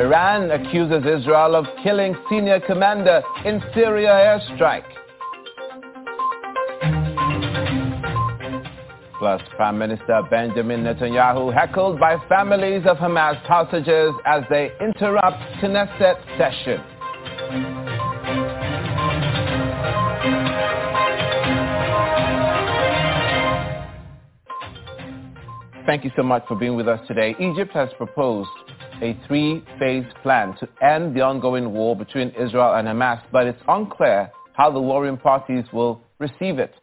[0.00, 4.90] Iran accuses Israel of killing senior commander in Syria airstrike.
[9.18, 16.16] Plus, Prime Minister Benjamin Netanyahu heckled by families of Hamas hostages as they interrupt Knesset
[16.38, 16.80] session.
[25.84, 27.34] Thank you so much for being with us today.
[27.38, 28.48] Egypt has proposed
[29.02, 34.30] a three-phase plan to end the ongoing war between Israel and Hamas, but it's unclear
[34.52, 36.74] how the warring parties will receive it.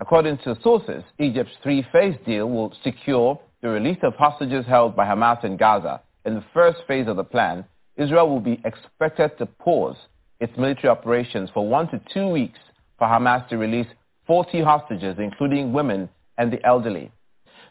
[0.00, 5.44] According to sources, Egypt's three-phase deal will secure the release of hostages held by Hamas
[5.44, 6.00] in Gaza.
[6.24, 7.64] In the first phase of the plan,
[7.96, 9.96] Israel will be expected to pause
[10.40, 12.58] its military operations for one to two weeks
[12.98, 13.86] for Hamas to release
[14.26, 17.12] 40 hostages, including women and the elderly.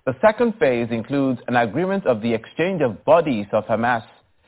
[0.06, 4.04] The second phase includes an agreement of the exchange of bodies of Hamas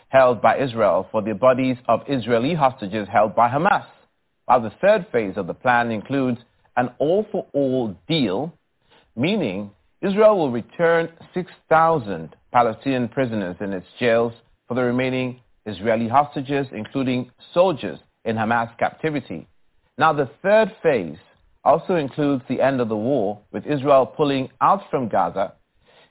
[0.07, 3.85] held by Israel for the bodies of Israeli hostages held by Hamas.
[4.45, 6.39] While the third phase of the plan includes
[6.77, 8.53] an all-for-all deal,
[9.15, 9.71] meaning
[10.01, 14.33] Israel will return 6,000 Palestinian prisoners in its jails
[14.67, 19.47] for the remaining Israeli hostages, including soldiers in Hamas captivity.
[19.97, 21.17] Now the third phase
[21.63, 25.53] also includes the end of the war, with Israel pulling out from Gaza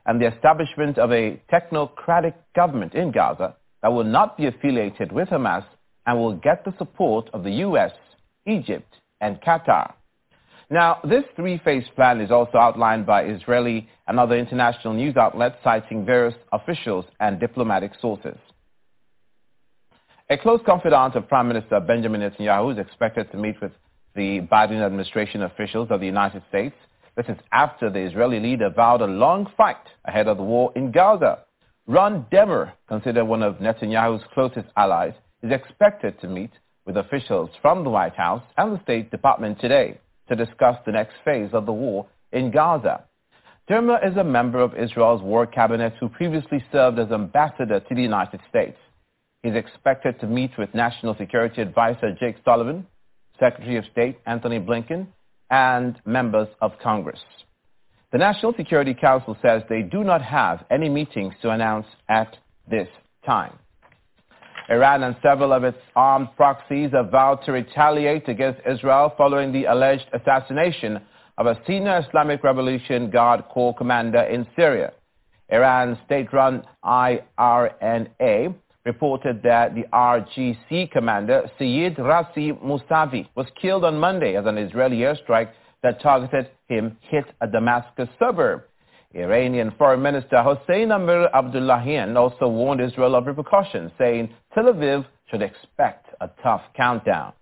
[0.06, 5.28] and the establishment of a technocratic government in Gaza that will not be affiliated with
[5.28, 5.64] Hamas
[6.06, 7.92] and will get the support of the U.S.,
[8.46, 9.92] Egypt, and Qatar.
[10.70, 16.06] Now, this three-phase plan is also outlined by Israeli and other international news outlets citing
[16.06, 18.36] various officials and diplomatic sources.
[20.30, 23.72] A close confidant of Prime Minister Benjamin Netanyahu is expected to meet with
[24.14, 26.74] the Biden administration officials of the United States.
[27.16, 30.90] This is after the Israeli leader vowed a long fight ahead of the war in
[30.92, 31.40] Gaza.
[31.86, 36.52] Ron Dermer, considered one of Netanyahu's closest allies, is expected to meet
[36.86, 41.14] with officials from the White House and the State Department today to discuss the next
[41.24, 43.04] phase of the war in Gaza.
[43.68, 48.02] Dermer is a member of Israel's war cabinet who previously served as ambassador to the
[48.02, 48.76] United States.
[49.42, 52.86] He's expected to meet with National Security Advisor Jake Sullivan,
[53.40, 55.08] Secretary of State Antony Blinken,
[55.50, 57.18] and members of Congress.
[58.12, 62.36] The National Security Council says they do not have any meetings to announce at
[62.68, 62.88] this
[63.26, 63.58] time.
[64.68, 69.64] Iran and several of its armed proxies have vowed to retaliate against Israel following the
[69.64, 71.00] alleged assassination
[71.38, 74.92] of a senior Islamic Revolution Guard Corps commander in Syria.
[75.48, 78.54] Iran's state-run IRNA
[78.84, 84.98] reported that the RGC commander, Sayyid Razi Mousavi, was killed on Monday as an Israeli
[84.98, 85.50] airstrike
[85.82, 88.62] that targeted him hit a Damascus suburb.
[89.14, 95.42] Iranian Foreign Minister Hossein Amir Abdollahian also warned Israel of repercussions, saying Tel Aviv should
[95.42, 97.32] expect a tough countdown.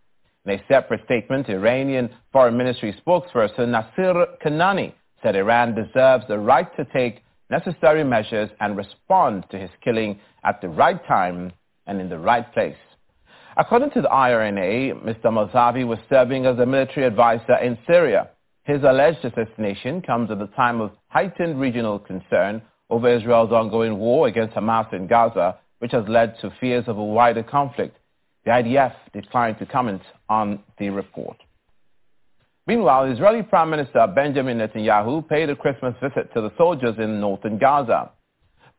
[0.47, 6.75] In a separate statement, Iranian Foreign Ministry spokesperson Nasser Kanaani said Iran deserves the right
[6.77, 11.53] to take necessary measures and respond to his killing at the right time
[11.87, 12.77] and in the right place.
[13.57, 15.27] According to the IRNA, Mr.
[15.27, 18.29] Mousavi was serving as a military advisor in Syria.
[18.65, 24.29] His alleged assassination comes at a time of heightened regional concern over Israel's ongoing war
[24.29, 27.97] against Hamas in Gaza, which has led to fears of a wider conflict.
[28.45, 31.37] The IDF declined to comment on the report.
[32.69, 37.57] Meanwhile, Israeli Prime Minister Benjamin Netanyahu paid a Christmas visit to the soldiers in northern
[37.57, 38.11] Gaza.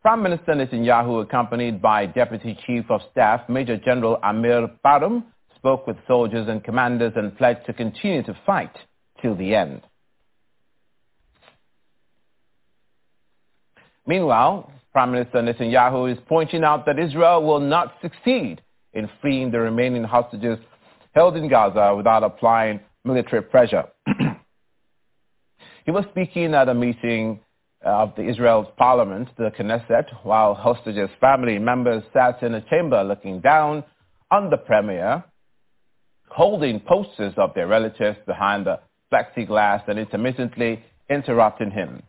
[0.04, 5.24] Prime Minister Netanyahu, accompanied by Deputy Chief of Staff Major General Amir Baram,
[5.56, 8.78] spoke with soldiers and commanders and pledged to continue to fight
[9.24, 9.82] till the end.
[14.06, 18.62] Meanwhile, Prime Minister Netanyahu is pointing out that Israel will not succeed
[18.94, 20.60] in freeing the remaining hostages
[21.14, 23.86] held in Gaza without applying military pressure.
[25.86, 27.40] he was speaking at a meeting
[27.84, 33.40] of the Israel's parliament, the Knesset, while hostages' family members sat in a chamber looking
[33.40, 33.84] down
[34.32, 35.24] on the premier,
[36.30, 38.80] holding posters of their relatives behind the
[39.12, 42.04] plexiglass and intermittently interrupting him.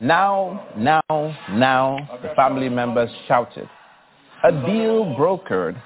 [0.00, 1.02] Now, now,
[1.50, 3.68] now, the family members shouted.
[4.44, 5.80] A deal brokered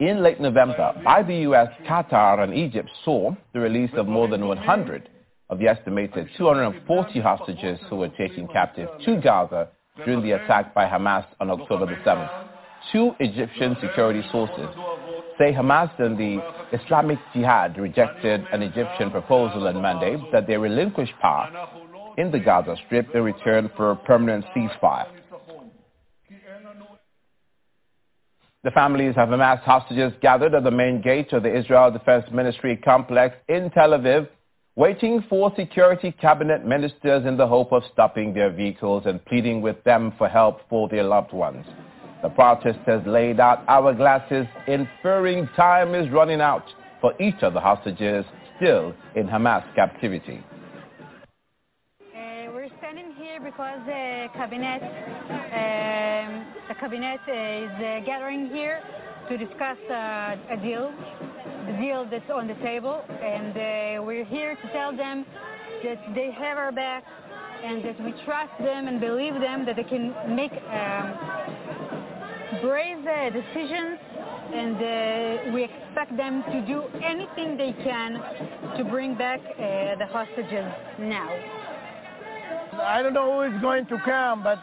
[0.00, 4.46] in late November by the U.S., Qatar, and Egypt saw the release of more than
[4.46, 5.08] 100
[5.48, 9.68] of the estimated 240 hostages who were taken captive to Gaza
[10.04, 12.48] during the attack by Hamas on October the 7th.
[12.92, 14.68] Two Egyptian security sources
[15.38, 16.38] say Hamas and the
[16.72, 21.48] Islamic Jihad rejected an Egyptian proposal on Monday that they relinquish power
[22.18, 25.06] in the Gaza Strip in return for a permanent ceasefire.
[28.66, 32.76] The families of Hamas hostages gathered at the main gate of the Israel Defense Ministry
[32.76, 34.26] complex in Tel Aviv,
[34.74, 39.80] waiting for security cabinet ministers in the hope of stopping their vehicles and pleading with
[39.84, 41.64] them for help for their loved ones.
[42.24, 46.64] The protesters laid out hourglasses, inferring time is running out
[47.00, 48.24] for each of the hostages
[48.56, 50.42] still in Hamas captivity.
[53.46, 58.82] Because the cabinet, um, the cabinet is uh, gathering here
[59.28, 60.92] to discuss uh, a deal,
[61.66, 65.24] the deal that's on the table, and uh, we're here to tell them
[65.84, 67.04] that they have our back
[67.62, 71.14] and that we trust them and believe them that they can make um,
[72.60, 73.98] brave uh, decisions
[74.52, 78.14] and uh, we expect them to do anything they can
[78.76, 80.66] to bring back uh, the hostages
[80.98, 81.65] now.
[82.80, 84.58] I don't know who is going to come, but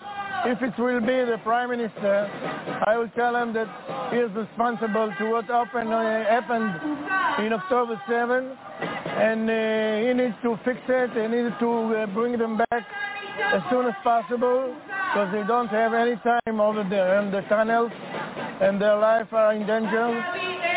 [0.45, 2.29] if it will be the prime minister,
[2.85, 3.67] I will tell him that
[4.11, 6.75] he is responsible to what happened, uh, happened
[7.45, 8.57] in October 7,
[9.17, 11.11] and uh, he needs to fix it.
[11.11, 12.85] He needs to uh, bring them back
[13.53, 14.75] as soon as possible
[15.13, 17.91] because they don't have any time over there in the tunnels
[18.61, 20.07] and their life are in danger.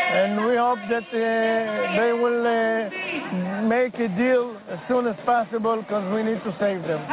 [0.07, 5.81] And we hope that uh, they will uh, make a deal as soon as possible
[5.81, 7.03] because we need to save them.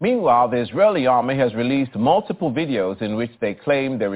[0.00, 4.08] Meanwhile, the Israeli army has released multiple videos in which they claim they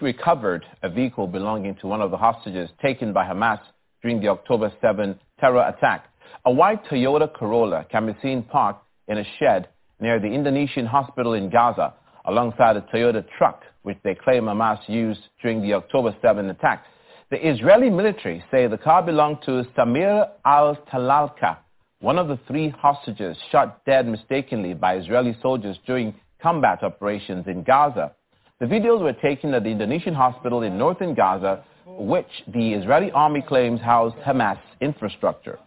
[0.00, 3.60] recovered a vehicle belonging to one of the hostages taken by Hamas
[4.02, 6.06] during the October 7 terror attack.
[6.46, 9.68] A white Toyota Corolla can be seen parked in a shed
[10.00, 11.94] near the Indonesian hospital in Gaza
[12.26, 16.84] alongside a Toyota truck which they claim Hamas used during the October 7 attack.
[17.30, 21.58] The Israeli military say the car belonged to Samir al-Talalka,
[22.00, 27.62] one of the three hostages shot dead mistakenly by Israeli soldiers during combat operations in
[27.62, 28.12] Gaza.
[28.60, 33.42] The videos were taken at the Indonesian hospital in northern Gaza, which the Israeli army
[33.46, 35.58] claims housed Hamas infrastructure.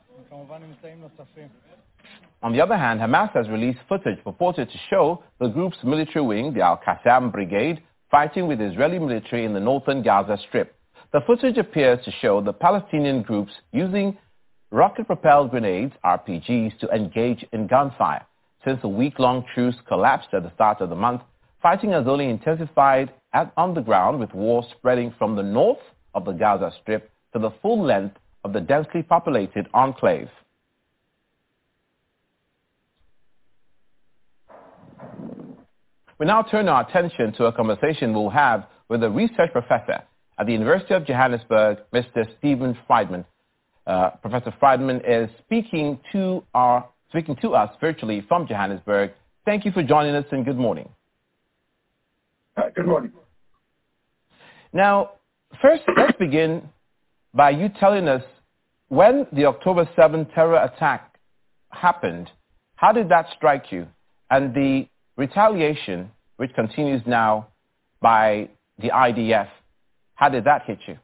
[2.42, 6.54] On the other hand, Hamas has released footage purported to show the group's military wing,
[6.54, 10.74] the Al-Qassam Brigade, fighting with Israeli military in the northern Gaza Strip.
[11.12, 14.18] The footage appears to show the Palestinian groups using
[14.72, 18.26] rocket-propelled grenades, RPGs, to engage in gunfire.
[18.64, 21.22] Since the week-long truce collapsed at the start of the month,
[21.62, 25.80] fighting has only intensified at, on the ground with war spreading from the north
[26.14, 30.30] of the Gaza Strip to the full length of the densely populated enclave.
[36.20, 40.04] We now turn our attention to a conversation we'll have with a research professor
[40.38, 42.26] at the University of Johannesburg, Mr.
[42.38, 43.24] Steven Friedman.
[43.88, 49.12] Uh, professor Friedman is speaking to, our, speaking to us virtually from Johannesburg.
[49.46, 50.90] Thank you for joining us and good morning.
[52.58, 53.14] Uh, good morning.
[54.74, 55.12] Now,
[55.62, 56.68] first, let's begin
[57.34, 58.24] by you telling us
[58.90, 61.18] when the October 7 terror attack
[61.70, 62.30] happened,
[62.76, 63.88] how did that strike you?
[64.30, 64.89] And the
[65.20, 67.50] retaliation, which continues now
[68.02, 68.50] by
[68.82, 69.50] the IDF,
[70.16, 70.98] how did that hit you?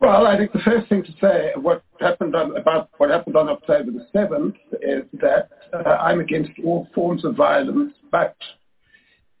[0.00, 3.48] Well, I think the first thing to say what happened on, about what happened on
[3.48, 8.36] October the 7th is that uh, I'm against all forms of violence, but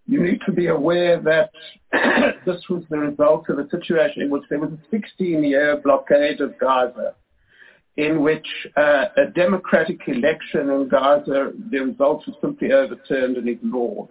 [0.06, 1.50] you need to be aware that
[2.46, 6.58] this was the result of a situation in which there was a 16-year blockade of
[6.58, 7.14] Gaza,
[7.98, 8.46] in which
[8.76, 14.10] uh, a democratic election in Gaza, the results were simply overturned and ignored,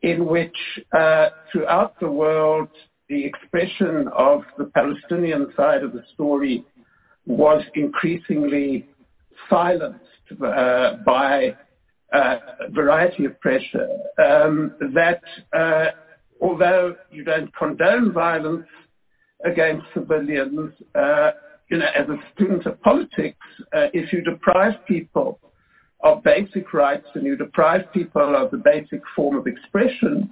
[0.00, 0.56] in which
[0.96, 2.68] uh, throughout the world
[3.10, 6.64] the expression of the Palestinian side of the story
[7.26, 8.88] was increasingly
[9.50, 10.00] silenced
[10.42, 11.54] uh, by
[12.14, 12.38] a
[12.70, 13.88] variety of pressure.
[14.18, 15.20] Um, that
[15.52, 15.88] uh,
[16.40, 18.66] although you don't condone violence
[19.44, 21.32] against civilians, uh,
[21.72, 25.40] you know, as a student of politics, uh, if you deprive people
[26.04, 30.30] of basic rights and you deprive people of the basic form of expression,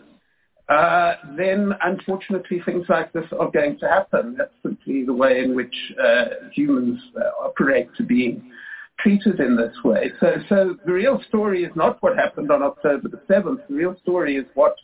[0.68, 4.34] uh, then unfortunately things like this are going to happen.
[4.36, 8.52] That's simply the way in which uh, humans uh, operate to being
[8.98, 10.12] treated in this way.
[10.20, 13.66] So, so the real story is not what happened on October the 7th.
[13.66, 14.74] The real story is what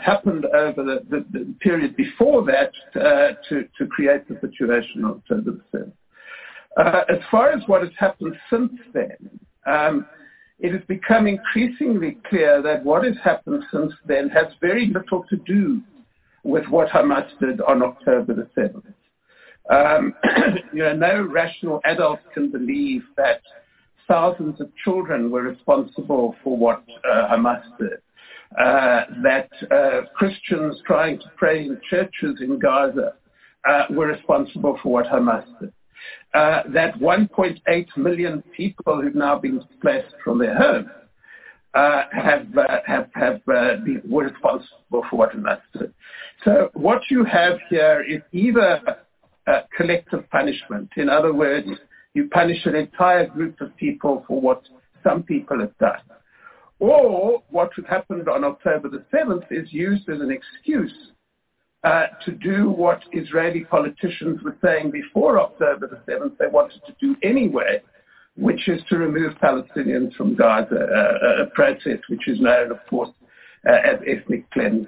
[0.00, 5.12] happened over the, the, the, period before that uh, to, to create the situation on
[5.12, 5.92] October the 7th.
[6.76, 9.16] Uh, as far as what has happened since then,
[9.66, 10.06] um,
[10.58, 15.36] it has become increasingly clear that what has happened since then has very little to
[15.36, 15.80] do
[16.42, 18.84] with what Hamas did on October the 7th.
[19.70, 20.14] Um,
[20.72, 23.40] you know, no rational adult can believe that
[24.06, 27.98] thousands of children were responsible for what uh, Hamas did.
[28.58, 33.14] Uh, that uh, Christians trying to pray in churches in Gaza
[33.68, 35.72] uh, were responsible for what Hamas did
[36.34, 40.88] uh, that 1.8 million people who've now been displaced from their homes
[41.74, 45.92] uh, have uh, have have uh, been were responsible for what Hamas did.
[46.44, 48.80] So what you have here is either
[49.76, 50.90] collective punishment.
[50.96, 51.68] In other words,
[52.14, 54.62] you punish an entire group of people for what
[55.02, 55.98] some people have done.
[56.84, 60.92] Or what happened on October the 7th is used as an excuse
[61.82, 66.94] uh, to do what Israeli politicians were saying before October the 7th they wanted to
[67.00, 67.80] do anyway,
[68.36, 73.08] which is to remove Palestinians from Gaza, uh, a process which is known, of course,
[73.66, 74.86] uh, as ethnic cleansing.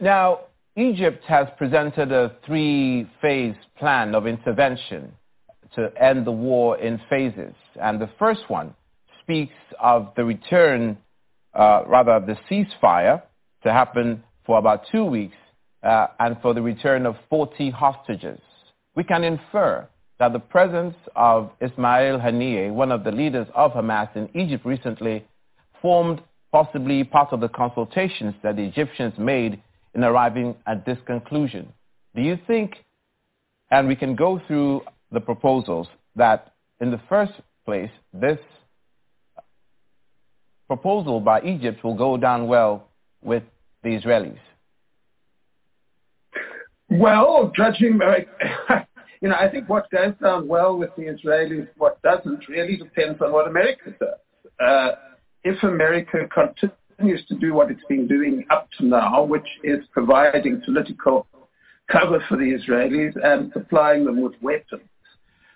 [0.00, 0.40] Now,
[0.74, 5.12] Egypt has presented a three-phase plan of intervention
[5.76, 7.54] to end the war in phases.
[7.80, 8.74] And the first one
[9.26, 10.96] speaks of the return,
[11.54, 13.22] uh, rather the ceasefire
[13.64, 15.34] to happen for about two weeks
[15.82, 18.38] uh, and for the return of 40 hostages.
[18.94, 19.88] We can infer
[20.18, 25.26] that the presence of Ismail Haniyeh, one of the leaders of Hamas in Egypt recently,
[25.82, 26.22] formed
[26.52, 29.60] possibly part of the consultations that the Egyptians made
[29.94, 31.72] in arriving at this conclusion.
[32.14, 32.76] Do you think,
[33.70, 37.32] and we can go through the proposals, that in the first
[37.66, 38.38] place, this
[40.66, 42.88] proposal by Egypt will go down well
[43.22, 43.42] with
[43.82, 44.38] the Israelis?
[46.88, 48.00] Well, judging,
[49.20, 53.20] you know, I think what goes down well with the Israelis, what doesn't, really depends
[53.20, 54.60] on what America does.
[54.60, 54.90] Uh,
[55.44, 60.62] if America continues to do what it's been doing up to now, which is providing
[60.64, 61.26] political
[61.90, 64.82] cover for the Israelis and supplying them with weapons,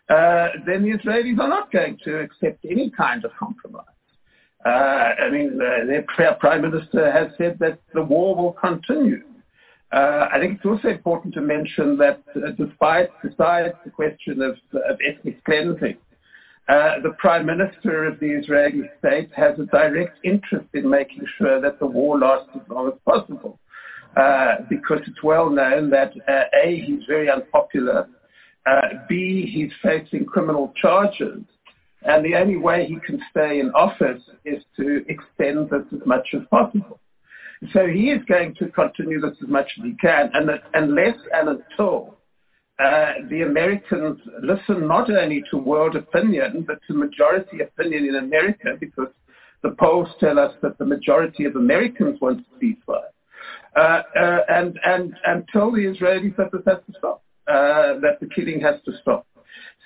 [0.08, 3.84] uh, then the Israelis are not going to accept any kind of compromise.
[4.64, 6.04] Uh, I mean, uh, their
[6.34, 9.22] prime minister has said that the war will continue.
[9.92, 14.56] Uh, I think it's also important to mention that uh, despite besides the question of,
[14.74, 15.96] of ethnic cleansing,
[16.68, 21.60] uh, the prime minister of the Israeli state has a direct interest in making sure
[21.60, 23.58] that the war lasts as long as possible,
[24.16, 28.06] uh, because it's well known that a he's very unpopular,
[29.08, 31.42] b he's facing criminal charges,
[32.02, 36.28] and the only way he can stay in office is to extend this as much
[36.34, 36.98] as possible.
[37.72, 41.48] So he is going to continue this as much as he can, and unless and
[41.48, 42.16] until
[42.82, 48.76] uh, the Americans listen not only to world opinion, but to majority opinion in America,
[48.80, 49.08] because
[49.62, 53.10] the polls tell us that the majority of Americans want a ceasefire.
[53.76, 58.28] Uh, uh, and, and until the Israelis that this has to stop, uh, that the
[58.34, 59.26] killing has to stop.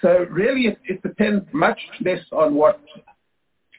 [0.04, 2.78] So really it, it depends much less on what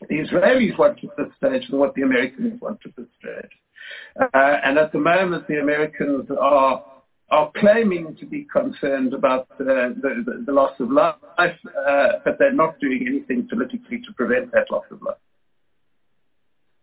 [0.10, 3.52] the Israelis want at this stage than what the Americans want at this stage.
[4.20, 6.84] Uh, and at the moment, the Americans are
[7.30, 12.54] are claiming to be concerned about the, the, the, loss of life, uh, but they're
[12.54, 15.18] not doing anything politically to prevent that loss of life.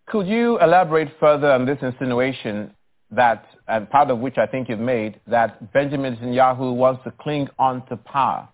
[0.08, 2.72] Could you elaborate further on this insinuation
[3.12, 7.48] that, and part of which I think you've made, that Benjamin Netanyahu wants to cling
[7.60, 8.48] on to power,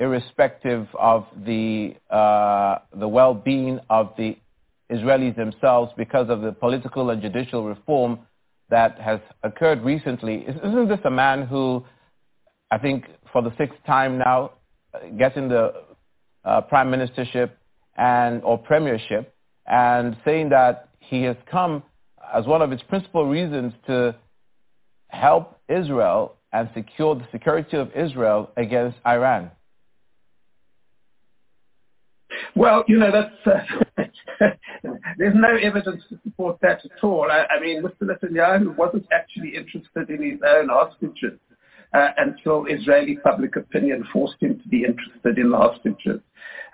[0.00, 4.36] irrespective of the uh, the well-being of the
[4.90, 8.18] Israelis themselves because of the political and judicial reform
[8.70, 10.46] that has occurred recently.
[10.48, 11.84] Isn't this a man who,
[12.70, 14.52] I think for the sixth time now,
[15.18, 15.72] gets in the
[16.44, 17.50] uh, prime ministership
[17.96, 19.34] and or premiership
[19.66, 21.82] and saying that he has come
[22.34, 24.14] as one of its principal reasons to
[25.08, 29.50] help Israel and secure the security of Israel against Iran?
[32.56, 34.06] Well, you know, that's, uh,
[35.18, 37.28] there's no evidence to support that at all.
[37.30, 38.02] I, I mean, Mr.
[38.02, 41.38] Netanyahu wasn't actually interested in his own hostages
[41.94, 46.20] uh, until Israeli public opinion forced him to be interested in the hostages.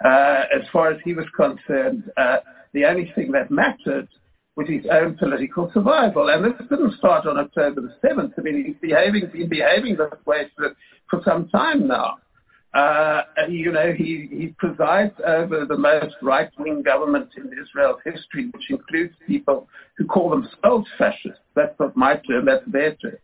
[0.05, 2.39] Uh, as far as he was concerned, uh,
[2.73, 4.09] the only thing that mattered
[4.57, 6.29] was his own political survival.
[6.29, 8.33] And this didn't start on October the 7th.
[8.39, 10.75] I mean, he's behaving, been behaving this way for,
[11.11, 12.17] for some time now.
[12.77, 18.69] Uh, you know, he, he presides over the most right-wing government in Israel's history, which
[18.69, 19.67] includes people
[19.97, 21.41] who call themselves fascists.
[21.55, 23.17] That's not my term, that's their term.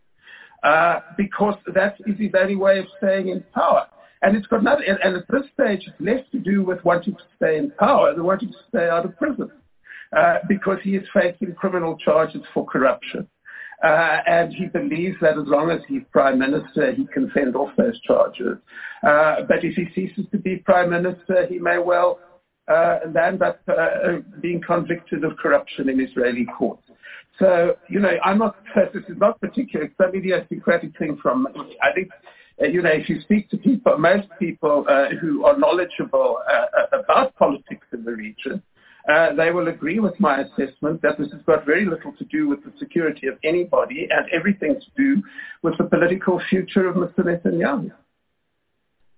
[0.62, 3.86] Uh, because that is his only way of staying in power.
[4.22, 7.14] And it's got nothing, and, and at this stage, it's less to do with wanting
[7.14, 9.50] to stay in power than wanting to stay out of prison.
[10.16, 13.26] Uh, because he is facing criminal charges for corruption.
[13.82, 17.70] Uh, and he believes that as long as he's prime minister, he can fend off
[17.76, 18.56] those charges.
[19.02, 22.20] Uh, but if he ceases to be prime minister, he may well
[22.68, 26.84] uh, land up uh, being convicted of corruption in Israeli courts.
[27.40, 28.56] So, you know, I'm not,
[28.94, 31.48] this is not particular, it's an idiosyncratic thing from,
[31.82, 32.10] I think,
[32.62, 36.38] uh, you know, if you speak to people, most people uh, who are knowledgeable
[36.92, 38.62] about politics in the region,
[39.08, 42.48] uh, they will agree with my assessment that this has got very little to do
[42.48, 45.22] with the security of anybody and everything to do
[45.62, 47.20] with the political future of Mr.
[47.20, 47.90] Netanyahu.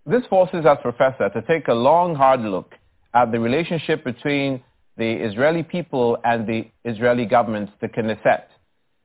[0.06, 2.72] This forces us, Professor, to take a long, hard look
[3.14, 4.62] at the relationship between
[4.96, 8.44] the Israeli people and the Israeli government, the Knesset.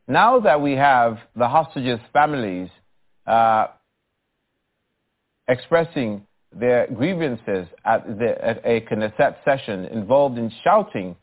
[0.08, 2.70] Now that we have the hostages' families
[3.28, 3.68] uh,
[5.48, 11.16] expressing their grievances at, the, at a Knesset session involved in shouting,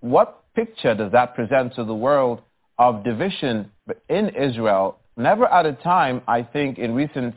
[0.00, 2.42] what picture does that present to the world
[2.78, 3.70] of division
[4.08, 4.98] in Israel?
[5.16, 7.34] Never at a time, I think, in recent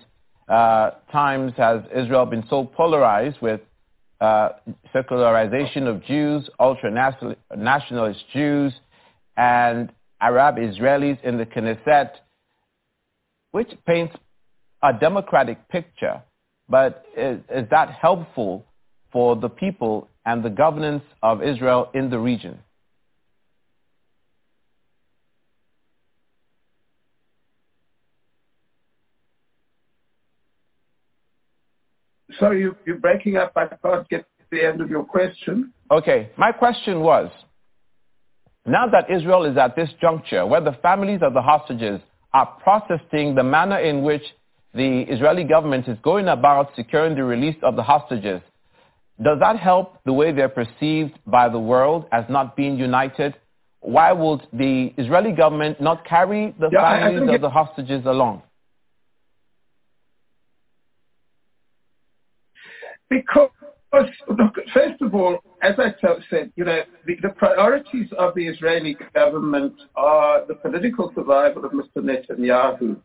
[0.47, 3.61] uh, times has Israel been so polarized with
[4.21, 4.49] uh,
[4.93, 8.73] secularization of Jews, ultra-nationalist Jews,
[9.35, 9.91] and
[10.21, 12.11] Arab Israelis in the Knesset,
[13.51, 14.15] which paints
[14.83, 16.21] a democratic picture
[16.69, 18.65] but is, is that helpful
[19.11, 22.59] for the people and the governance of Israel in the region?
[32.39, 33.53] Sorry, you, you're breaking up.
[33.55, 35.71] I can't get to the end of your question.
[35.89, 36.31] Okay.
[36.37, 37.31] My question was,
[38.65, 42.01] now that Israel is at this juncture where the families of the hostages
[42.33, 44.23] are protesting the manner in which
[44.75, 48.41] the Israeli government is going about securing the release of the hostages,
[49.23, 53.35] does that help the way they're perceived by the world as not being united?
[53.79, 58.41] Why would the Israeli government not carry the yeah, families of the hostages along?
[63.09, 63.51] Because
[64.27, 65.93] look, first of all, as I
[66.29, 71.71] said, you know, the, the, priorities of the Israeli government are the political survival of
[71.71, 71.97] Mr.
[71.97, 72.97] Netanyahu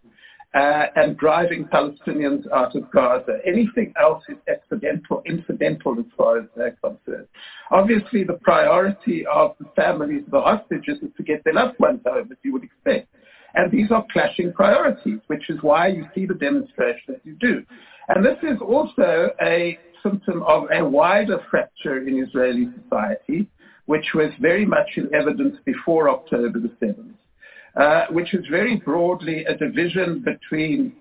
[0.52, 3.39] and driving Palestinians out of Gaza.
[3.47, 7.28] Anything else is accidental, incidental as far as they're concerned.
[7.70, 12.01] Obviously, the priority of the families of the hostages is to get their loved ones
[12.05, 13.09] home, as you would expect.
[13.55, 17.64] And these are clashing priorities, which is why you see the demonstrations you do.
[18.09, 23.48] And this is also a symptom of a wider fracture in Israeli society,
[23.86, 27.20] which was very much in evidence before October the 7th, uh,
[28.11, 30.93] which is very broadly a division between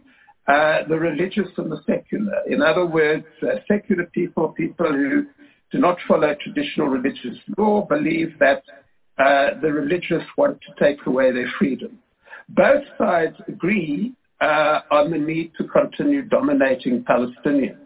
[0.48, 2.42] uh, the religious and the secular.
[2.48, 5.28] In other words, uh, secular people, people who
[5.72, 8.64] do not follow traditional religious law, believe that
[9.20, 12.00] uh, the religious want to take away their freedom.
[12.50, 17.78] Both sides agree uh, on the need to continue dominating Palestinians.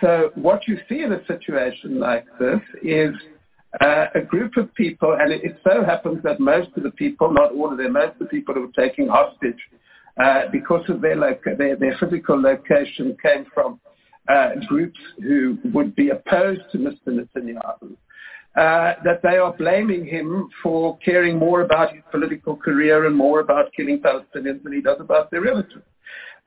[0.00, 3.10] So what you see in a situation like this is
[3.80, 7.32] uh, a group of people, and it, it, so happens that most of the people,
[7.32, 9.58] not all of them, most of the people who were taking hostage
[10.22, 13.78] uh, because of their, loca- their, their physical location came from
[14.28, 17.08] uh, groups who would be opposed to Mr.
[17.08, 17.96] Netanyahu.
[18.56, 23.38] Uh, that they are blaming him for caring more about his political career and more
[23.38, 25.84] about killing Palestinians than he does about their relatives.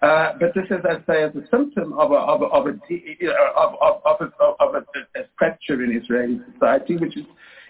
[0.01, 2.69] Uh, but this is, I say, as a symptom of a, of a, of a,
[2.69, 7.25] of, of, of a, of a, a fracture in Israeli society, which is,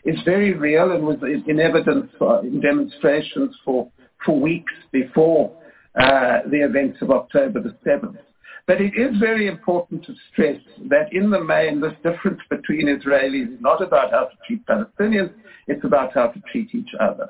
[0.06, 2.12] is very real and was in evidence
[2.44, 3.90] in demonstrations for,
[4.26, 5.56] for weeks before
[6.00, 8.18] uh, the events of October the 7th.
[8.66, 10.60] But it is very important to stress
[10.90, 15.34] that in the main, this difference between Israelis is not about how to treat Palestinians,
[15.68, 17.30] it's about how to treat each other.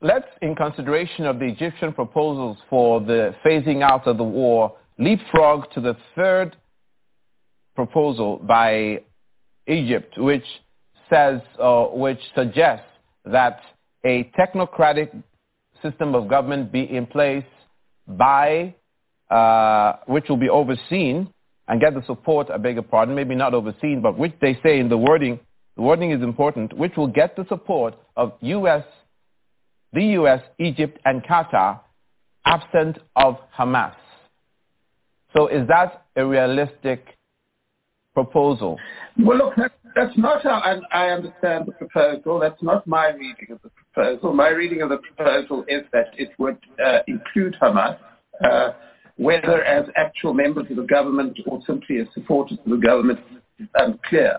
[0.00, 5.70] Let's, in consideration of the Egyptian proposals for the phasing out of the war, leapfrog
[5.72, 6.56] to the third
[7.74, 9.00] proposal by
[9.66, 10.44] Egypt, which
[11.10, 12.86] says, uh, which suggests
[13.24, 13.60] that
[14.04, 15.10] a technocratic
[15.82, 17.44] system of government be in place
[18.06, 18.74] by,
[19.30, 21.32] uh, which will be overseen
[21.68, 24.78] and get the support, I beg your pardon, maybe not overseen, but which they say
[24.78, 25.40] in the wording,
[25.76, 28.84] the wording is important, which will get the support of U.S
[29.94, 31.80] the U.S., Egypt, and Qatar
[32.46, 33.94] absent of Hamas.
[35.34, 37.16] So is that a realistic
[38.12, 38.78] proposal?
[39.18, 42.38] Well, look, that, that's not how I, I, understand the proposal.
[42.38, 44.32] That's not my reading of the proposal.
[44.32, 47.98] My reading of the proposal is that it would uh, include Hamas,
[48.44, 48.70] uh,
[49.16, 53.20] whether as actual members of the government or simply as supporters of the government
[53.58, 54.38] is unclear.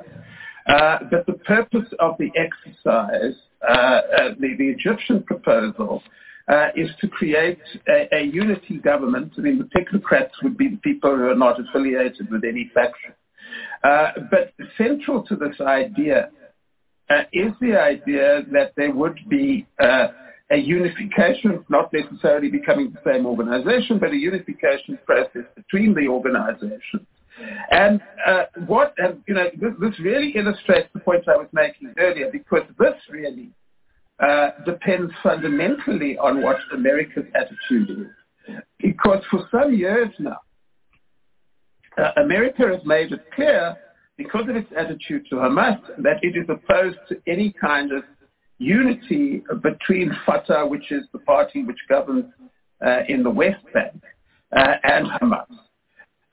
[0.67, 3.35] Uh, but the purpose of the exercise
[3.67, 4.01] Uh, uh,
[4.39, 6.03] the, the, Egyptian proposal
[6.47, 9.33] uh, is to create a, a, unity government.
[9.37, 13.13] I mean, the technocrats would be the people who are not affiliated with any faction.
[13.83, 16.29] Uh, but central to this idea
[17.31, 23.97] is the idea that there would be a unification, not necessarily becoming the same organization,
[23.99, 27.07] but a unification process between the organizations.
[27.71, 31.93] And uh, what, and, you know, this, this, really illustrates the point I was making
[31.97, 33.51] earlier because this really
[34.19, 38.55] uh, depends fundamentally on what America's attitude is.
[38.79, 40.37] Because for some years now,
[41.97, 43.75] uh, America has made it clear,
[44.17, 48.03] because of its attitude to Hamas, that it is opposed to any kind of
[48.59, 52.25] unity between Fatah, which is the party which governs
[52.85, 54.01] uh, in the West Bank,
[54.55, 55.47] uh, and Hamas.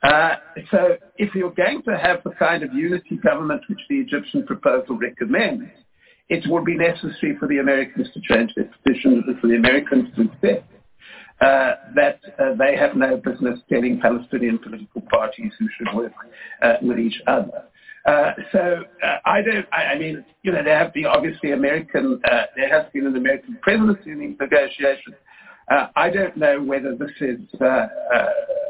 [0.03, 0.35] Uh,
[0.69, 4.97] so if you're going to have the kind of unity government which the Egyptian proposal
[4.97, 5.63] recommends,
[6.29, 10.23] it would be necessary for the Americans to change their position, for the Americans to
[10.23, 10.69] accept
[11.41, 16.13] uh, that uh, they have no business telling Palestinian political parties who should work
[16.61, 17.63] uh, with each other.
[18.05, 18.83] Uh, so
[19.25, 19.65] I don't.
[19.71, 22.21] I, I, mean, you know, there have been obviously American.
[22.55, 25.15] there has been an American presidency in these negotiations.
[25.95, 27.39] I don't know whether this is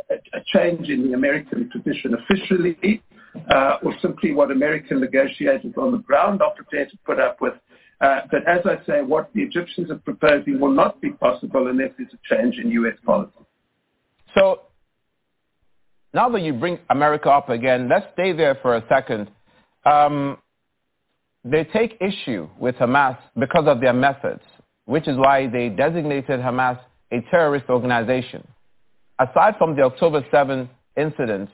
[0.09, 3.01] a change in the American position officially,
[3.49, 7.53] uh, or simply what American negotiators on the ground are prepared to put up with.
[8.01, 11.91] Uh, but as I say, what the Egyptians are proposing will not be possible unless
[11.97, 12.97] there's a change in U.S.
[13.05, 13.31] policy.
[14.35, 14.61] So
[16.13, 19.31] now that you bring America up again, let's stay there for a second.
[19.85, 20.38] Um,
[21.45, 24.41] they take issue with Hamas because of their methods,
[24.85, 26.80] which is why they designated Hamas
[27.11, 28.45] a terrorist organization
[29.24, 31.52] aside from the October 7 incidents,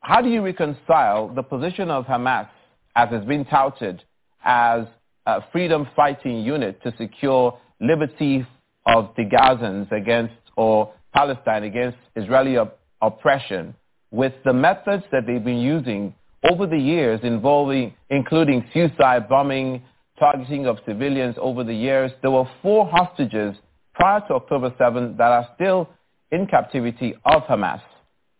[0.00, 2.48] how do you reconcile the position of Hamas,
[2.96, 4.02] as it's been touted,
[4.44, 4.86] as
[5.26, 8.46] a freedom fighting unit to secure liberty
[8.86, 13.74] of the Gazans against, or Palestine against Israeli op- oppression,
[14.10, 16.14] with the methods that they've been using
[16.50, 19.82] over the years involving, including suicide bombing,
[20.18, 22.10] targeting of civilians over the years.
[22.22, 23.54] There were four hostages
[23.94, 25.90] prior to October 7 that are still
[26.32, 27.80] in captivity of Hamas.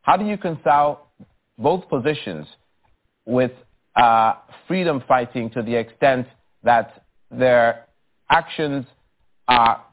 [0.02, 1.08] How do you reconcile
[1.58, 2.46] both positions
[3.26, 3.52] with
[3.96, 4.34] uh,
[4.66, 6.26] freedom fighting to the extent
[6.62, 7.86] that their
[8.30, 8.86] actions
[9.48, 9.84] are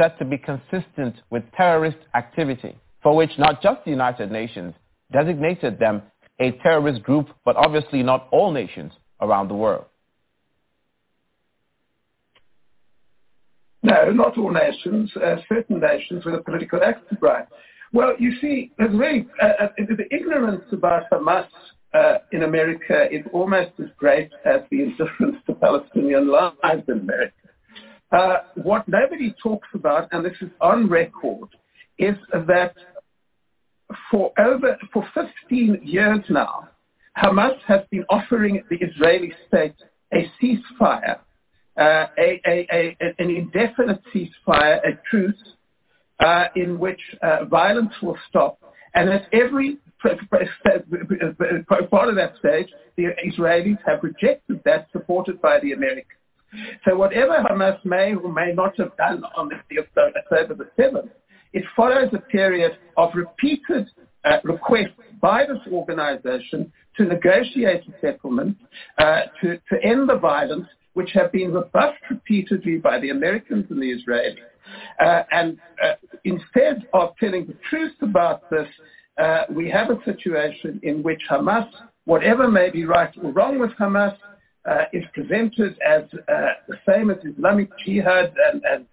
[0.00, 4.74] said to be consistent with terrorist activity, for which not just the United Nations
[5.12, 6.02] designated them
[6.40, 9.84] a terrorist group, but obviously not all nations around the world.
[13.82, 15.10] No, not all nations.
[15.16, 17.46] Uh, certain nations with a political active right.
[17.92, 21.46] Well, you see, there's uh, uh, the ignorance about Hamas
[21.92, 27.34] uh, in America is almost as great as the indifference to Palestinian lives in America.
[28.12, 31.48] Uh, what nobody talks about, and this is on record,
[31.98, 32.74] is that
[34.10, 36.68] for over for 15 years now,
[37.16, 39.74] Hamas has been offering the Israeli state
[40.12, 41.18] a ceasefire,
[41.80, 45.34] uh, a, a, a, an indefinite ceasefire, a truce
[46.20, 48.58] uh, in which uh, violence will stop.
[48.94, 50.18] And at every part
[52.08, 56.06] of that stage, the Israelis have rejected that, supported by the Americans.
[56.84, 61.10] So whatever Hamas may or may not have done on the October the 7th,
[61.52, 63.88] it follows a period of repeated
[64.24, 64.90] uh, requests
[65.20, 68.56] by this organization to negotiate a settlement,
[68.98, 73.80] uh, to, to end the violence, which have been rebuffed repeatedly by the Americans and
[73.80, 74.36] the Israelis.
[75.00, 75.94] Uh, and uh,
[76.24, 78.68] instead of telling the truth about this,
[79.18, 81.68] uh, we have a situation in which Hamas,
[82.04, 84.16] whatever may be right or wrong with Hamas,
[84.68, 88.86] uh, is presented as uh, the same as Islamic Jihad and, and,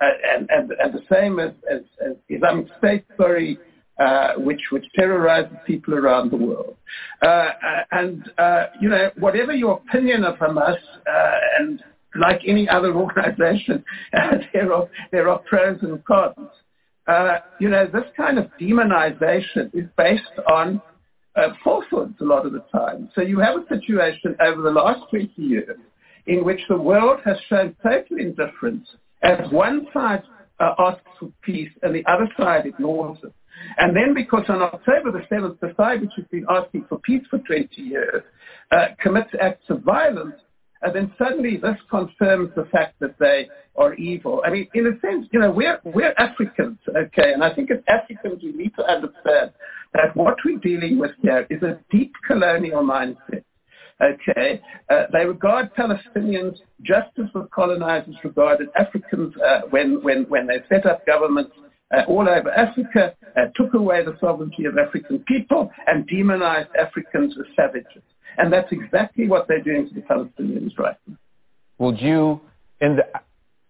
[0.00, 3.58] and, and, and, the same as, as, as Islamic State, sorry,
[3.98, 6.76] uh, which which terrorizes people around the world.
[7.20, 7.50] Uh,
[7.90, 10.76] and uh, you know, whatever your opinion of Hamas,
[11.06, 11.82] uh, and
[12.14, 13.84] like any other organization,
[14.52, 16.48] there are there are pros and cons.
[17.06, 20.22] Uh, you know, this kind of demonization is based
[20.52, 20.80] on
[21.36, 23.08] uh, falsehoods a lot of the time.
[23.14, 25.78] So you have a situation over the last 20 years
[26.26, 28.86] in which the world has shown total indifference
[29.22, 30.22] as one side
[30.60, 33.32] asks for peace and the other side ignores it.
[33.78, 37.24] And then because on October the 7th, the side which has been asking for peace
[37.30, 38.22] for 20 years
[38.70, 40.34] uh, commits acts of violence,
[40.82, 44.42] and then suddenly this confirms the fact that they are evil.
[44.44, 47.78] I mean, in a sense, you know, we're, we're Africans, okay, and I think as
[47.88, 49.52] Africans we need to understand
[49.94, 53.44] that what we're dealing with here is a deep colonial mindset.
[54.00, 54.60] Okay,
[54.90, 60.58] uh, they regard Palestinians just as the colonizers regarded Africans uh, when, when, when they
[60.68, 61.52] set up governments
[61.94, 67.34] uh, all over Africa, uh, took away the sovereignty of African people and demonized Africans
[67.38, 68.02] as savages.
[68.36, 71.16] And that's exactly what they're doing to the Palestinians right now.
[71.78, 72.40] Would you,
[72.80, 73.04] in the,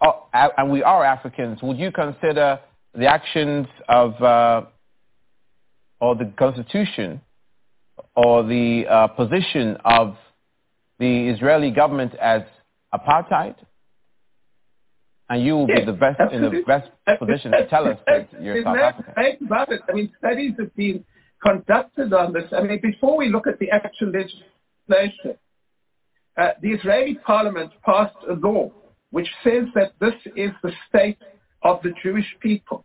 [0.03, 2.59] oh, and we are Africans, would you consider
[2.95, 4.63] the actions of, uh,
[6.01, 7.21] or the constitution,
[8.17, 10.17] or the uh, position of
[10.99, 12.43] the Israeli government as
[12.93, 13.57] apartheid?
[15.31, 16.59] And you will be the best absolutely.
[16.59, 19.47] in the best position to tell us that you're South African.
[19.47, 19.83] about it.
[19.89, 21.05] I mean, studies have been
[21.45, 22.45] conducted on this.
[22.53, 25.37] I mean, before we look at the actual legislation,
[26.39, 28.71] uh, the Israeli parliament passed a law
[29.11, 31.19] which says that this is the state
[31.63, 32.85] of the Jewish people.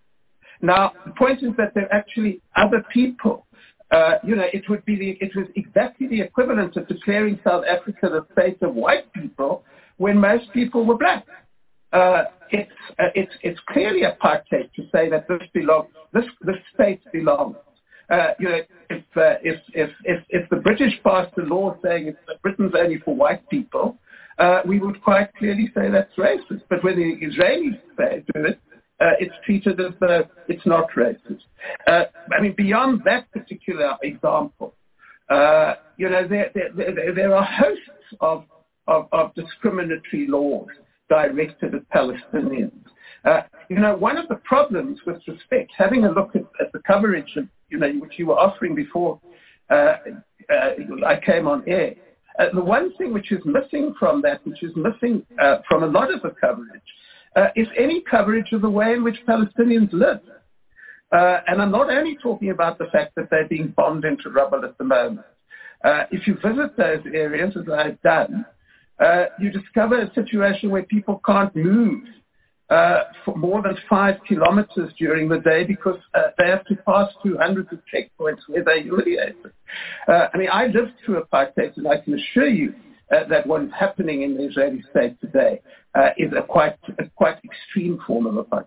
[0.61, 3.45] Now, the point is that there are actually other people.
[3.91, 7.63] Uh, you know, it would be the, it was exactly the equivalent of declaring South
[7.69, 9.63] Africa the state of white people
[9.97, 11.25] when most people were black.
[11.93, 17.01] Uh, it's, uh, it's, it's clearly apartheid to say that this belongs, this, this state
[17.13, 17.55] belongs.
[18.09, 18.59] Uh, you know,
[18.89, 22.99] if, uh, if, if, if, if the British passed a law saying it's, Britain's only
[22.99, 23.97] for white people,
[24.39, 26.61] uh, we would quite clearly say that's racist.
[26.69, 28.59] But when the Israelis say, do it,
[28.99, 31.41] uh, it's treated as though it's not racist.
[31.87, 32.05] Uh,
[32.35, 34.73] I mean, beyond that particular example,
[35.29, 37.81] uh, you know, there, there, there, there are hosts
[38.19, 38.45] of,
[38.87, 40.67] of, of discriminatory laws
[41.09, 42.71] directed at Palestinians.
[43.25, 46.79] Uh, you know, one of the problems with respect, having a look at, at the
[46.85, 49.19] coverage of, you know, which you were offering before
[49.69, 49.95] uh,
[50.51, 50.71] uh,
[51.05, 51.95] I came on air,
[52.39, 55.87] uh, the one thing which is missing from that, which is missing uh, from a
[55.87, 56.81] lot of the coverage,
[57.35, 60.19] uh, is any coverage of the way in which Palestinians live.
[61.11, 64.77] and I'm not only talking about the fact that they're being bombed into rubble at
[64.77, 65.25] the moment.
[66.11, 68.45] if you visit those areas, as I've done,
[68.99, 72.03] uh, you discover a situation where people can't move.
[72.69, 77.07] uh, for more than five kilometers during the day because uh, they have to pass
[77.21, 79.35] through hundreds of checkpoints where they're humiliated.
[80.07, 82.73] Uh, I mean, I lived through apartheid, and I can assure you
[83.11, 85.61] uh, that what is happening in the Israeli state today
[85.93, 88.65] uh, is a quite, a quite extreme form of apartheid.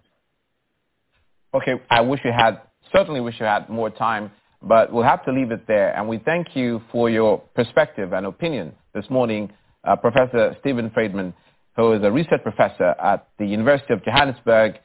[1.54, 2.60] Okay, I wish you had,
[2.92, 4.30] certainly wish you had more time,
[4.62, 5.96] but we'll have to leave it there.
[5.96, 9.50] And we thank you for your perspective and opinion this morning,
[9.86, 11.32] uh, Professor Steven Friedman
[11.76, 14.76] who is a research professor at the University of Johannesburg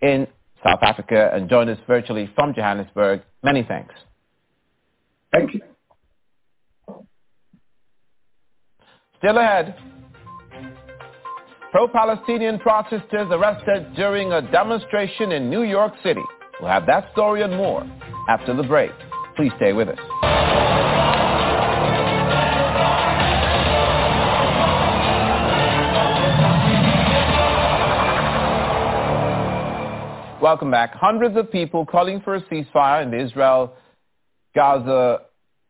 [0.00, 0.26] in
[0.64, 3.22] South Africa and joined us virtually from Johannesburg.
[3.42, 3.94] Many thanks.
[5.32, 5.60] Thank you.
[9.18, 9.76] Still ahead.
[11.70, 16.22] Pro-Palestinian protesters arrested during a demonstration in New York City.
[16.60, 17.84] We'll have that story and more
[18.28, 18.90] after the break.
[19.36, 20.27] Please stay with us.
[30.50, 30.94] Welcome back.
[30.94, 33.68] Hundreds of people calling for a ceasefire in the Israel-Gaza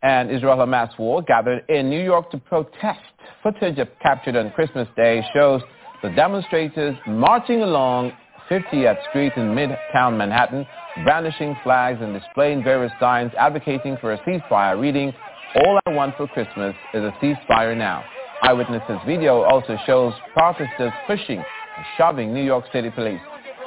[0.04, 3.00] and Israel-Hamas war gathered in New York to protest.
[3.42, 5.62] Footage captured on Christmas Day shows
[6.00, 8.12] the demonstrators marching along
[8.48, 10.64] 50th Street in Midtown Manhattan,
[11.02, 15.12] brandishing flags and displaying various signs advocating for a ceasefire, reading,
[15.56, 18.04] All I want for Christmas is a ceasefire now.
[18.44, 23.18] Eyewitnesses video also shows protesters pushing and shoving New York City police.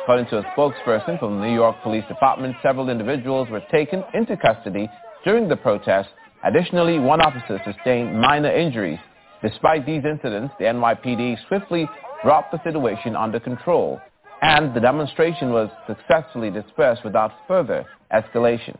[0.03, 4.36] According to a spokesperson from the New York Police Department, several individuals were taken into
[4.36, 4.90] custody
[5.23, 6.10] during the protest.
[6.44, 8.98] Additionally, one officer sustained minor injuries.
[9.44, 11.88] Despite these incidents, the NYPD swiftly
[12.23, 14.02] brought the situation under control,
[14.41, 18.76] and the demonstration was successfully dispersed without further escalation.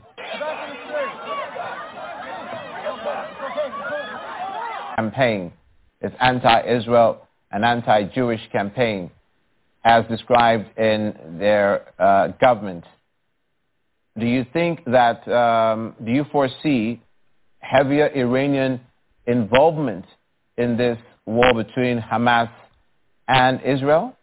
[4.95, 5.53] Campaign
[6.02, 9.11] is anti-Israel and anti-Jewish campaign
[9.83, 12.85] as described in their uh, government.
[14.17, 17.01] Do you think that, um, do you foresee
[17.59, 18.81] heavier Iranian
[19.25, 20.05] involvement
[20.57, 22.49] in this war between Hamas
[23.27, 24.15] and Israel?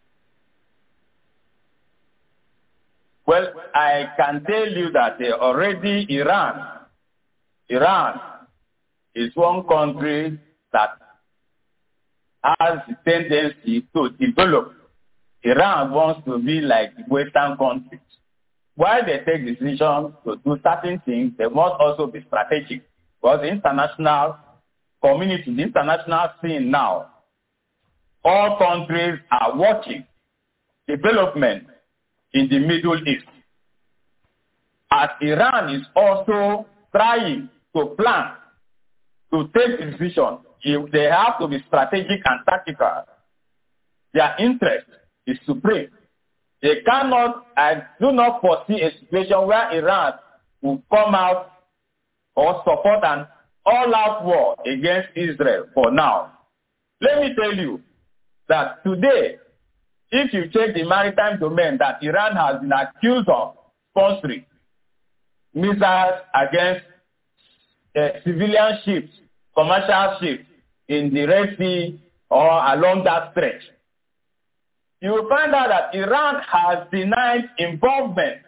[3.26, 6.66] Well, I can tell you that uh, already Iran,
[7.68, 8.20] Iran
[9.14, 10.39] is one country
[10.72, 10.90] that
[12.43, 14.78] has the tendency to develop
[15.44, 18.01] Iran wants to be like Western countries.
[18.74, 22.82] While they take decisions to do certain things, they must also be strategic.
[23.20, 24.36] Because the international
[25.02, 27.10] community, the international scene now,
[28.24, 30.05] all countries are watching
[30.86, 31.65] development
[32.32, 33.24] in the Middle East.
[34.90, 38.32] As Iran is also trying to plan
[39.32, 43.02] to take decisions, they have to be strategic and tactical.
[44.15, 44.86] Their interest
[45.29, 45.89] is supreme.
[46.63, 50.15] They cannot, I do not foresee a situation where Iran
[50.61, 51.53] will come out
[52.35, 53.27] or support an
[53.65, 56.33] all-out war against Israel for now.
[57.01, 57.81] Let me tell you
[58.49, 59.37] that today,
[60.11, 63.55] if you check the maritime domain that Iran has been accused of
[63.97, 64.45] sponsoring
[65.55, 66.85] missiles against
[67.97, 69.13] uh, civilian ships,
[69.55, 70.45] commercial ships
[70.89, 72.01] in the Red Sea
[72.31, 73.63] or along that stretch,
[75.01, 78.39] you will find out that Iran has denied involvement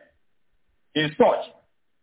[0.94, 1.52] in such,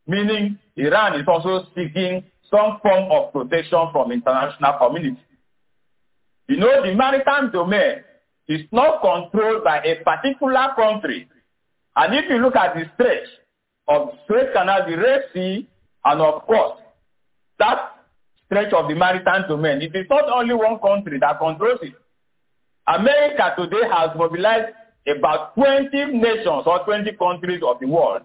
[0.07, 5.21] meaning Iran is also seeking some form of protection from international community.
[6.47, 8.03] You know, the maritime domain
[8.47, 11.27] is not controlled by a particular country.
[11.95, 13.27] And if you look at the stretch
[13.89, 15.67] of Suez Canal, the Red Sea,
[16.05, 16.79] and of course,
[17.59, 17.91] that
[18.45, 21.93] stretch of the maritime domain, it is not only one country that controls it.
[22.87, 24.73] America today has mobilized
[25.07, 28.21] about 20 nations or 20 countries of the world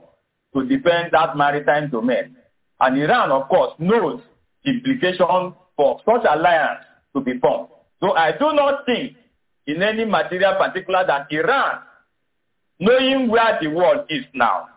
[0.55, 2.37] to defend that maritime domain.
[2.81, 4.21] And Iran, of course, knows
[4.65, 6.85] the implication for such alliance
[7.15, 7.69] to be formed.
[8.01, 9.17] So I do not think
[9.67, 11.81] in any material particular that Iran,
[12.81, 14.69] knowing where the world is now,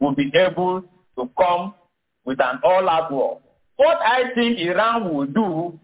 [0.00, 0.82] will be able
[1.18, 1.74] to come
[2.24, 3.40] with an all-out war.
[3.76, 5.78] What I think Iran will do,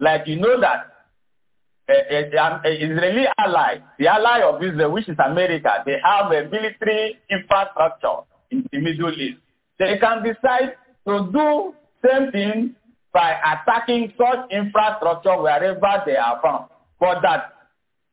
[0.00, 0.93] like you know that
[1.86, 6.32] Eh, eh, an eh, Israeli ally, the ally of Israel, which is America, they have
[6.32, 9.38] a military infrastructure in the Middle East.
[9.78, 12.74] They can decide to do same thing
[13.12, 16.70] by attacking such infrastructure wherever they are found.
[16.98, 17.52] For that,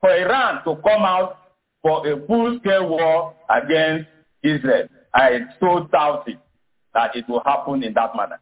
[0.01, 1.37] for Iran to come out
[1.81, 4.09] for a full-scale war against
[4.43, 6.39] Israel, I so doubt it
[6.93, 8.39] that it will happen in that manner.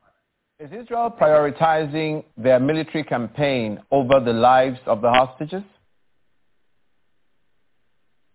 [0.60, 5.64] Is Israel prioritizing their military campaign over the lives of the hostages?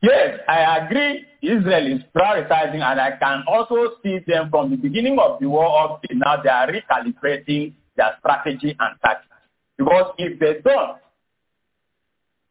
[0.01, 5.19] Yes, I agree Israel is prioritizing and I can also see them from the beginning
[5.19, 9.29] of the war up to now they are recalibrating their strategy and tactics.
[9.77, 10.97] Because if they don't,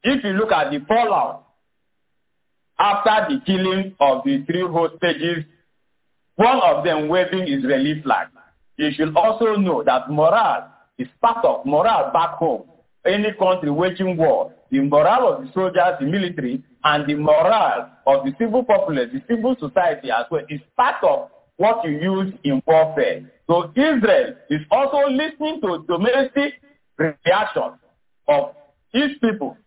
[0.04, 1.48] if you look at the fallout
[2.78, 5.46] after the killing of the three hostages,
[6.36, 8.28] one of them waving Israeli flag,
[8.78, 12.64] you should also know that morale is part of morale back home.
[13.06, 18.26] Any country waging war, the morale of the soldiers, the military, and the morale of
[18.26, 22.62] the civil populace, the civil society as well, is part of what you use in
[22.66, 23.30] warfare.
[23.48, 26.54] So Israel is also listening to domestic
[26.98, 27.74] reaction
[28.28, 28.56] of
[28.94, 29.58] its people.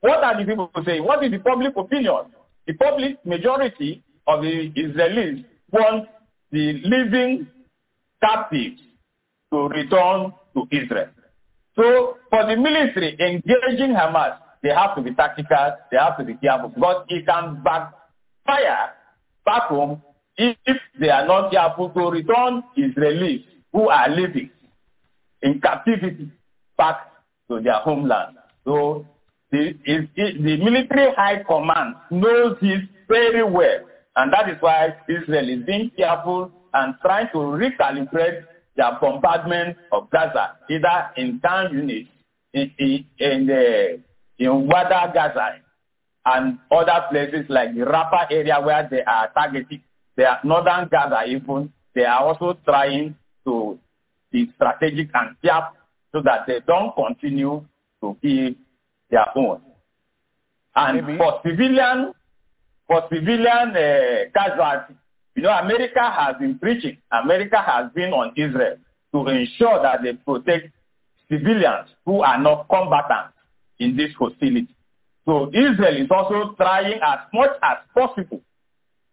[0.00, 1.04] What are the people saying?
[1.04, 2.32] What is the public opinion?
[2.66, 6.08] The public majority of the Israelis want
[6.52, 7.48] the living
[8.22, 8.80] captives
[9.52, 11.08] to return to Israel.
[11.76, 16.34] So for the military engaging Hamas, they have to be tactical, they have to be
[16.34, 18.92] careful because it can backfire
[19.44, 20.02] back home
[20.36, 24.50] if they are not careful to return Israelis who are living
[25.42, 26.30] in captivity
[26.76, 26.96] back
[27.48, 28.36] to their homeland.
[28.64, 29.06] So
[29.50, 33.80] the, it, the military high command knows this very well.
[34.16, 38.44] And that is why Israel is being careful and trying to recalibrate
[38.76, 42.08] their bombardment of Gaza, either in town units,
[42.52, 44.00] in, in, in, the,
[44.38, 45.56] in Wadi Gaza,
[46.26, 49.82] and other places like the Rafah area where they are targeting.
[50.16, 51.72] They are northern Gaza even.
[51.94, 53.16] They are also trying
[53.46, 53.78] to
[54.30, 55.76] be strategic and careful
[56.12, 57.64] so that they don't continue
[58.02, 58.54] to kill
[59.10, 59.60] their own.
[60.76, 61.18] And Maybe.
[61.18, 62.12] for civilian,
[62.86, 64.96] for civilian uh, casualties,
[65.34, 66.98] you know, America has been preaching.
[67.12, 68.76] America has been on Israel
[69.12, 70.68] to ensure that they protect
[71.30, 73.34] civilians who are not combatants
[73.78, 74.68] in this hostility.
[75.24, 78.40] So Israel is also trying as much as possible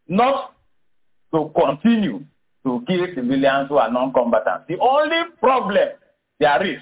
[0.07, 0.53] not
[1.33, 2.25] to continue
[2.65, 4.65] to kill civilians who are non-combatants.
[4.67, 5.89] The only problem
[6.39, 6.81] there is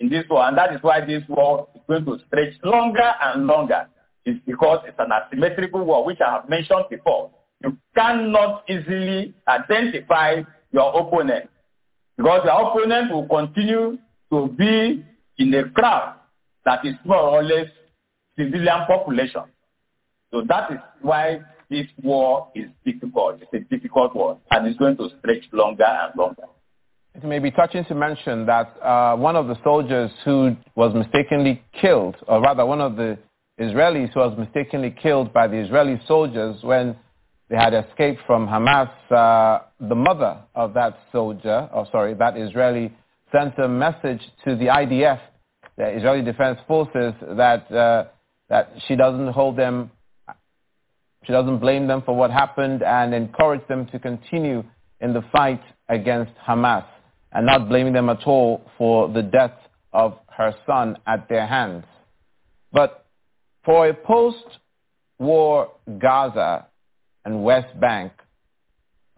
[0.00, 3.46] in this war, and that is why this war is going to stretch longer and
[3.46, 3.86] longer,
[4.26, 7.30] is because it's an asymmetrical war, which I have mentioned before.
[7.64, 11.48] You cannot easily identify your opponent
[12.16, 13.96] because your opponent will continue
[14.30, 15.02] to be
[15.38, 16.16] in a crowd
[16.66, 17.68] that is more or less
[18.36, 19.44] civilian population.
[20.30, 23.40] So that is why this war is difficult.
[23.40, 26.44] It's a difficult war, and it's going to stretch longer and longer.
[27.14, 31.62] It may be touching to mention that uh, one of the soldiers who was mistakenly
[31.80, 33.16] killed, or rather one of the
[33.58, 36.96] Israelis who was mistakenly killed by the Israeli soldiers when
[37.54, 42.92] they had escaped from Hamas, uh, the mother of that soldier, or sorry, that Israeli,
[43.30, 45.20] sent a message to the IDF,
[45.76, 48.06] the Israeli Defense Forces, that, uh,
[48.48, 49.92] that she doesn't hold them,
[51.24, 54.64] she doesn't blame them for what happened and encourage them to continue
[55.00, 56.84] in the fight against Hamas
[57.30, 59.54] and not blaming them at all for the death
[59.92, 61.84] of her son at their hands.
[62.72, 63.06] But
[63.64, 66.66] for a post-war Gaza
[67.24, 68.12] and West Bank,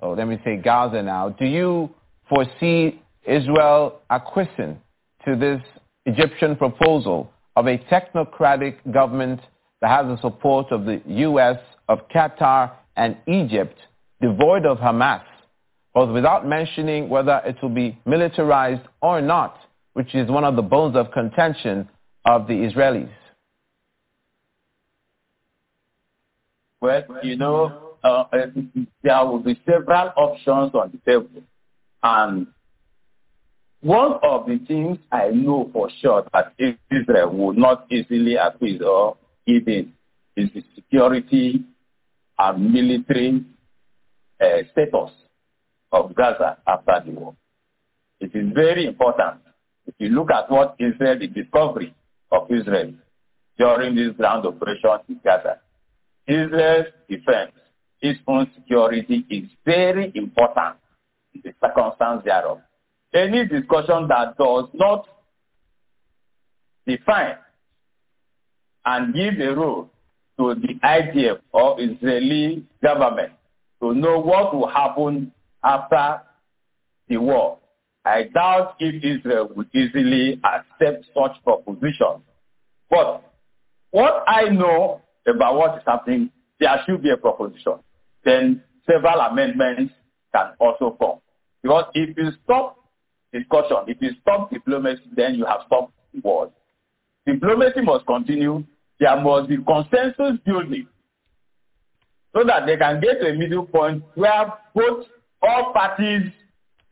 [0.01, 1.91] oh, let me say Gaza now, do you
[2.29, 4.81] foresee Israel acquiescing
[5.25, 5.61] to this
[6.05, 9.41] Egyptian proposal of a technocratic government
[9.81, 11.57] that has the support of the U.S.,
[11.89, 13.77] of Qatar, and Egypt,
[14.21, 15.23] devoid of Hamas?
[15.97, 19.57] but without mentioning whether it will be militarized or not,
[19.95, 21.89] which is one of the bones of contention
[22.27, 23.09] of the Israelis?
[26.83, 28.25] Well, you know, uh,
[29.03, 31.43] there will be several options on the table.
[32.03, 32.47] And
[33.81, 36.55] one of the things I know for sure that
[36.91, 39.93] Israel will not easily acquiesce or even
[40.37, 41.65] is the security
[42.39, 43.45] and military
[44.41, 45.11] uh, status
[45.93, 47.37] of Gaza after the war.
[48.21, 49.41] It is very important.
[49.87, 51.95] If you look at what Israel, the discovery
[52.33, 52.93] of Israel
[53.59, 55.61] during this ground operation in Gaza,
[56.27, 57.53] Israel's defense,
[58.01, 60.77] its own security is very important
[61.35, 62.61] in the circumstance thereof.
[63.15, 65.09] Any discussion that does not
[66.87, 67.37] define
[68.85, 69.91] and give a role
[70.39, 73.33] to the IDF or Israeli government
[73.83, 75.33] to know what will happen
[75.65, 76.21] after
[77.09, 77.59] the war.
[78.05, 82.23] I doubt if Israel would easily accept such proposition.
[82.89, 83.23] But
[83.91, 87.81] what I know about what is happening, there should be a proposition.
[88.27, 89.95] Then several amendments
[90.35, 91.21] can also come.
[91.63, 92.77] Because if you stop
[93.33, 96.51] discussion, if you stop diplomacy, then you have stopped war.
[97.25, 98.65] Diplomacy must continue.
[98.99, 100.89] There must be consensus building
[102.35, 105.07] so that they can get to a middle point where both
[105.43, 106.33] all parties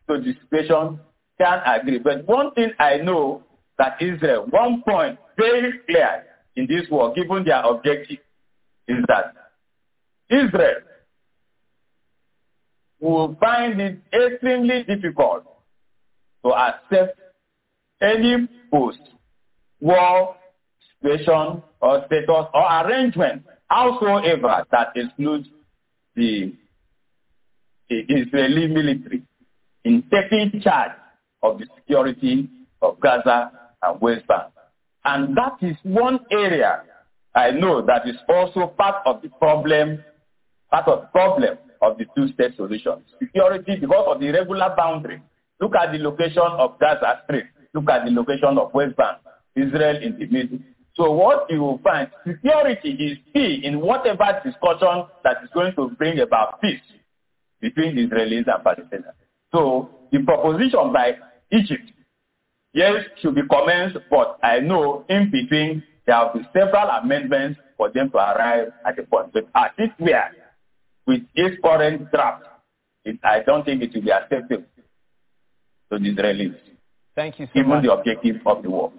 [0.08, 1.00] to the situation
[1.38, 1.98] can agree.
[1.98, 3.42] But one thing I know
[3.78, 8.18] that Israel, one point very clear in this war, given their objective,
[8.86, 9.34] is that
[10.30, 10.76] Israel
[13.10, 15.44] will find it extremely difficult
[16.44, 17.18] to accept
[18.00, 20.36] any post-war
[21.02, 25.46] situation or status or arrangement, howsoever, that excludes
[26.16, 26.54] the,
[27.90, 29.22] the Israeli military
[29.84, 30.92] in taking charge
[31.42, 32.48] of the security
[32.80, 33.50] of Gaza
[33.82, 34.50] and West Bank.
[35.04, 36.82] And that is one area
[37.34, 40.02] I know that is also part of the problem,
[40.70, 43.02] part of the problem of the two-state solution.
[43.18, 45.22] Security because of the irregular boundary.
[45.60, 47.46] Look at the location of Gaza Strip.
[47.74, 49.18] Look at the location of West Bank,
[49.56, 50.58] Israel in the middle.
[50.94, 55.90] So what you will find, security is key in whatever discussion that is going to
[55.90, 56.80] bring about peace
[57.60, 59.14] between Israelis and Palestinians.
[59.52, 61.16] So the proposition by
[61.50, 61.90] Egypt,
[62.72, 67.90] yes, should be commenced, but I know in between there will be several amendments for
[67.90, 69.32] them to arrive at the point.
[69.32, 70.28] But as it were,
[71.06, 72.44] with this current draft,
[73.04, 74.64] it, I don't think it will be acceptable
[75.92, 76.56] to the Israelis.
[77.14, 77.84] Thank you so Given much.
[77.84, 78.92] the objective of the war.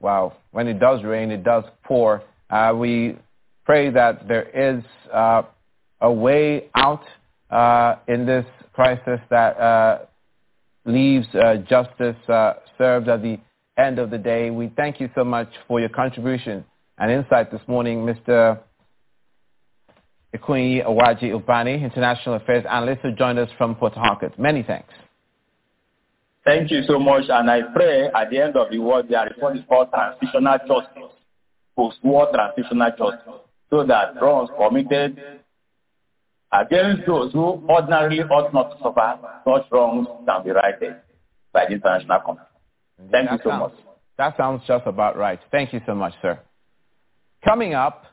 [0.00, 0.34] Wow.
[0.50, 2.22] When it does rain, it does pour.
[2.48, 3.16] Uh, we
[3.64, 5.42] pray that there is uh,
[6.00, 7.04] a way out
[7.50, 9.98] uh, in this crisis that uh,
[10.86, 13.38] leaves uh, justice uh, served at the
[13.78, 14.50] end of the day.
[14.50, 16.64] We thank you so much for your contribution
[16.98, 18.58] and insight this morning, Mr.
[20.34, 24.38] Ikunyi Awaji Ubani, International Affairs Analyst, who joined us from Port Harcourt.
[24.38, 24.92] Many thanks.
[26.44, 29.34] Thank you so much, and I pray at the end of the war there is
[29.38, 31.12] what is called transitional justice,
[31.76, 33.34] post-war transitional justice,
[33.68, 35.20] so that wrongs committed
[36.52, 40.96] against those who ordinarily ought not to suffer such wrongs can be righted
[41.52, 42.46] by the international community.
[43.10, 43.84] Thank That you so sounds- much.
[44.16, 45.40] That sounds just about right.
[45.50, 46.38] Thank you so much, sir.
[47.44, 48.04] Coming up,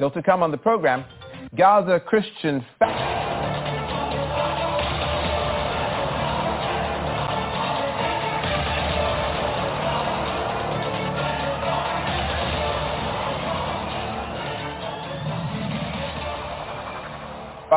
[0.00, 1.04] still to come on the program,
[1.54, 3.09] Gaza Christian fa-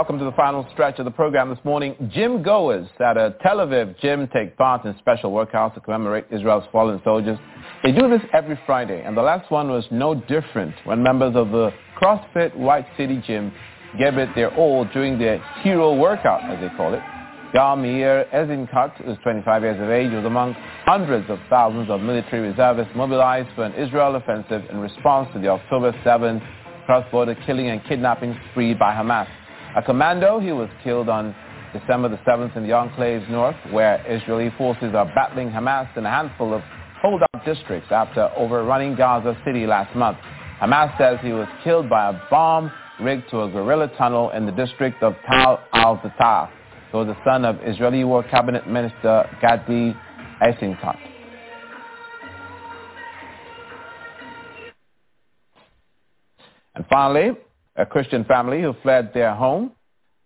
[0.03, 1.95] Welcome to the final stretch of the program this morning.
[2.13, 6.65] Gym goers at a Tel Aviv gym take part in special workouts to commemorate Israel's
[6.73, 7.39] fallen soldiers.
[7.85, 11.51] They do this every Friday, and the last one was no different when members of
[11.51, 13.53] the CrossFit White City Gym
[13.97, 17.01] gave it their all during their hero workout, as they call it.
[17.53, 20.51] Gal Meir Eisenkot, who is 25 years of age, was among
[20.83, 25.47] hundreds of thousands of military reservists mobilized for an Israel offensive in response to the
[25.47, 26.45] October 7th
[26.85, 29.27] cross-border killing and kidnapping spree by Hamas.
[29.75, 31.35] A commando, he was killed on
[31.73, 36.09] December the 7th in the Enclave's north, where Israeli forces are battling Hamas in a
[36.09, 36.61] handful of
[37.01, 40.19] holdout districts after overrunning Gaza City last month.
[40.61, 42.71] Hamas says he was killed by a bomb
[43.01, 46.51] rigged to a guerrilla tunnel in the district of Tal al-Fatah.
[46.91, 49.95] He was the son of Israeli War Cabinet Minister Gadi
[50.39, 50.97] Eisenkot.
[56.75, 57.31] And finally,
[57.75, 59.71] a Christian family who fled their home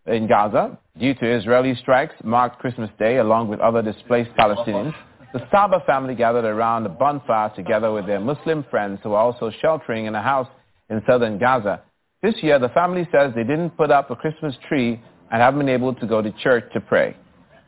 [0.05, 4.93] in Gaza due to Israeli strikes marked Christmas Day along with other displaced Palestinians.
[5.33, 9.51] The Saba family gathered around a bonfire together with their Muslim friends who are also
[9.61, 10.47] sheltering in a house
[10.89, 11.81] in southern Gaza.
[12.23, 15.01] This year, the family says they didn't put up a Christmas tree
[15.31, 17.15] and haven't been able to go to church to pray.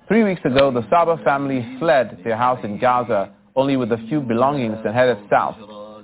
[0.08, 4.22] Three weeks ago, the Saba family fled their house in Gaza only with a few
[4.22, 5.58] belongings and headed south.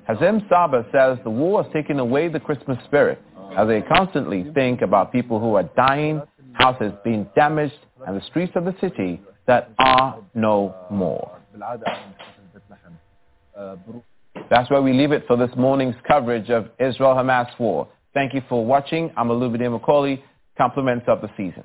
[0.08, 3.20] Hazem Saba says the war has taken away the Christmas spirit
[3.58, 6.22] as they constantly think about people who are dying,
[6.54, 7.76] houses being damaged,
[8.06, 11.40] and the streets of the city that are no more.
[14.50, 17.88] That's where we leave it for this morning's coverage of Israel-Hamas war.
[18.14, 19.12] Thank you for watching.
[19.18, 20.24] I'm Olubide Macaulay.
[20.58, 21.64] Compliments of the season.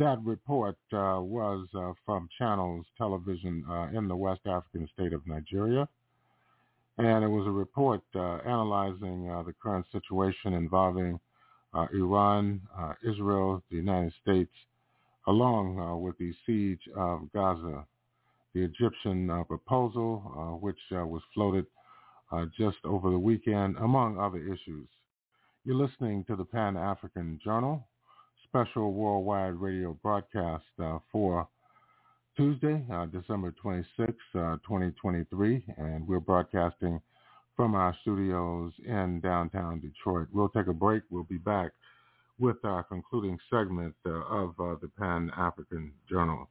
[0.00, 5.26] That report uh, was uh, from Channels Television uh, in the West African state of
[5.26, 5.86] Nigeria.
[6.96, 11.20] And it was a report uh, analyzing uh, the current situation involving
[11.74, 12.62] uh, Iran,
[13.06, 14.50] Israel, the United States,
[15.26, 17.84] along with the siege of Gaza.
[18.54, 21.66] the Egyptian proposal, which was floated
[22.58, 24.88] just over the weekend, among other issues.
[25.66, 27.86] You're listening to the Pan African Journal,
[28.50, 31.46] special worldwide radio broadcast uh, for
[32.36, 37.00] Tuesday, uh, December 26, 2023, and we're broadcasting
[37.54, 40.26] from our studios in downtown Detroit.
[40.32, 41.04] We'll take a break.
[41.10, 41.70] We'll be back
[42.40, 46.48] with our concluding segment of the Pan African Journal.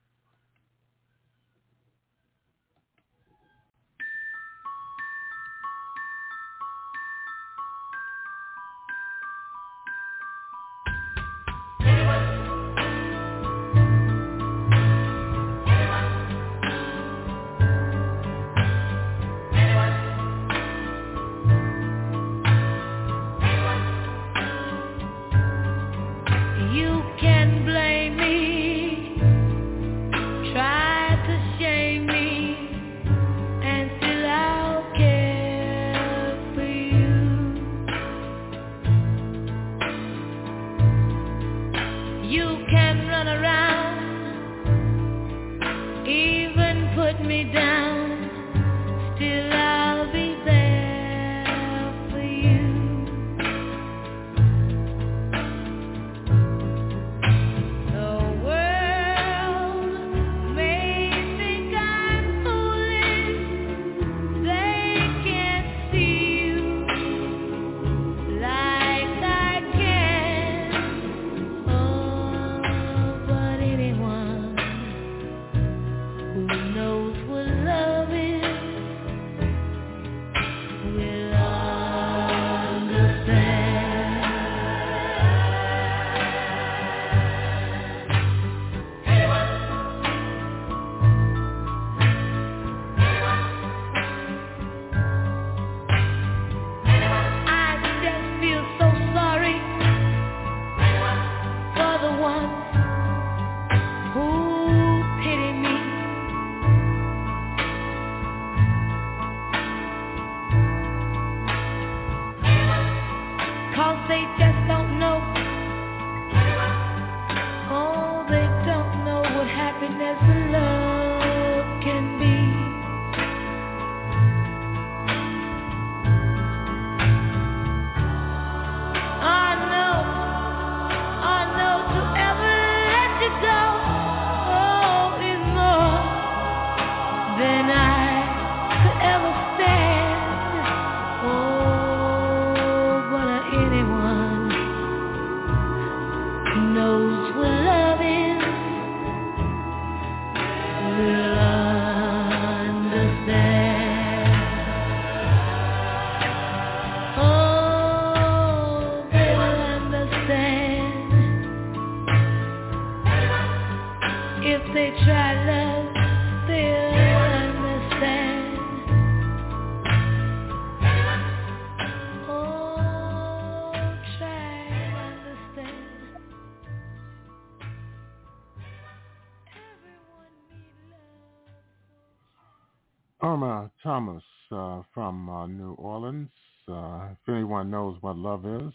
[188.20, 188.74] Love is,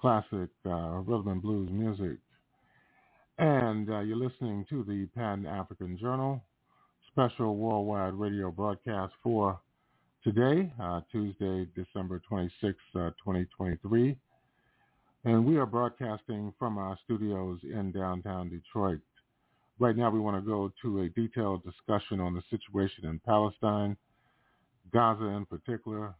[0.00, 2.18] classic uh, rhythm and blues music.
[3.38, 6.42] And uh, you're listening to the Pan African Journal
[7.16, 9.58] special worldwide radio broadcast for
[10.22, 14.16] today, uh, Tuesday, December 26, 2023.
[15.24, 19.00] And we are broadcasting from our studios in downtown Detroit.
[19.78, 23.96] Right now, we want to go to a detailed discussion on the situation in Palestine,
[24.92, 26.14] Gaza in particular.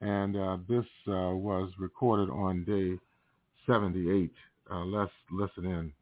[0.00, 2.98] And uh, this uh, was recorded on day
[3.66, 4.32] 78.
[4.70, 5.92] Uh, let's listen in.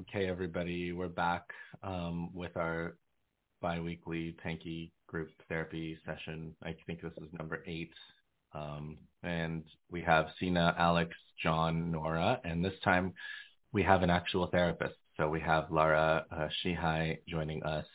[0.00, 1.42] Okay, everybody, we're back
[1.82, 2.96] um, with our
[3.60, 6.54] biweekly Tanky group therapy session.
[6.62, 7.92] I think this is number eight.
[8.52, 13.14] Um, and we have Sina, Alex, John, Nora, and this time
[13.72, 14.94] we have an actual therapist.
[15.16, 17.86] So we have Lara uh, Sheehi joining us.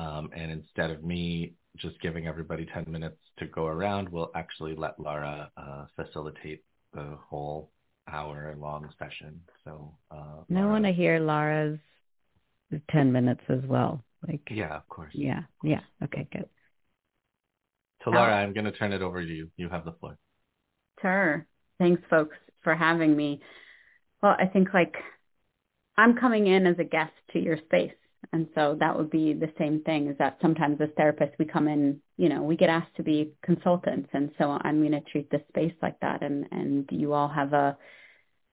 [0.00, 4.74] Um, and instead of me just giving everybody 10 minutes to go around, we'll actually
[4.74, 6.64] let Lara uh, facilitate
[6.94, 7.70] the whole
[8.10, 9.40] hour long session.
[9.64, 11.78] So uh, I want to hear Lara's
[12.90, 14.02] 10 minutes as well.
[14.26, 15.12] Like Yeah, of course.
[15.14, 15.42] Yeah.
[15.62, 15.80] Yeah.
[16.04, 16.48] Okay, good.
[18.04, 19.50] So Laura, I'm going to turn it over to you.
[19.58, 20.16] You have the floor.
[21.02, 21.46] Sure.
[21.78, 23.42] Thanks, folks, for having me.
[24.22, 24.94] Well, I think like
[25.98, 27.92] I'm coming in as a guest to your space.
[28.32, 31.68] And so that would be the same thing is that sometimes as therapists, we come
[31.68, 34.08] in, you know, we get asked to be consultants.
[34.12, 36.22] And so I'm going to treat this space like that.
[36.22, 37.76] And, and you all have a,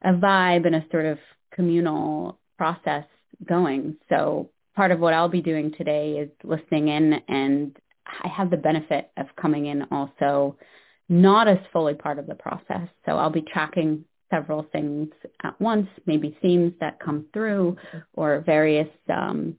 [0.04, 1.20] a vibe and a sort of
[1.54, 3.06] communal process
[3.46, 3.98] going.
[4.10, 7.78] So part of what I'll be doing today is listening in and
[8.24, 10.56] I have the benefit of coming in also
[11.10, 12.88] not as fully part of the process.
[13.06, 15.10] So I'll be tracking several things
[15.44, 17.78] at once, maybe themes that come through
[18.14, 19.56] or various, um,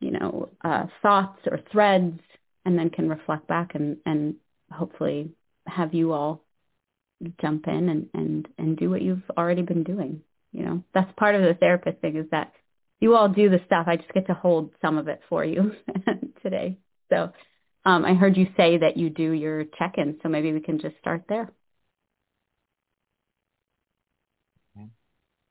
[0.00, 2.20] you know, uh, thoughts or threads,
[2.64, 4.36] and then can reflect back and, and
[4.70, 5.30] hopefully
[5.66, 6.42] have you all
[7.40, 10.20] jump in and, and, and do what you've already been doing.
[10.52, 12.52] You know, that's part of the therapist thing is that
[13.00, 13.86] you all do the stuff.
[13.88, 15.72] I just get to hold some of it for you
[16.42, 16.78] today.
[17.10, 17.32] So
[17.84, 20.96] um, I heard you say that you do your check-in, so maybe we can just
[21.00, 21.50] start there.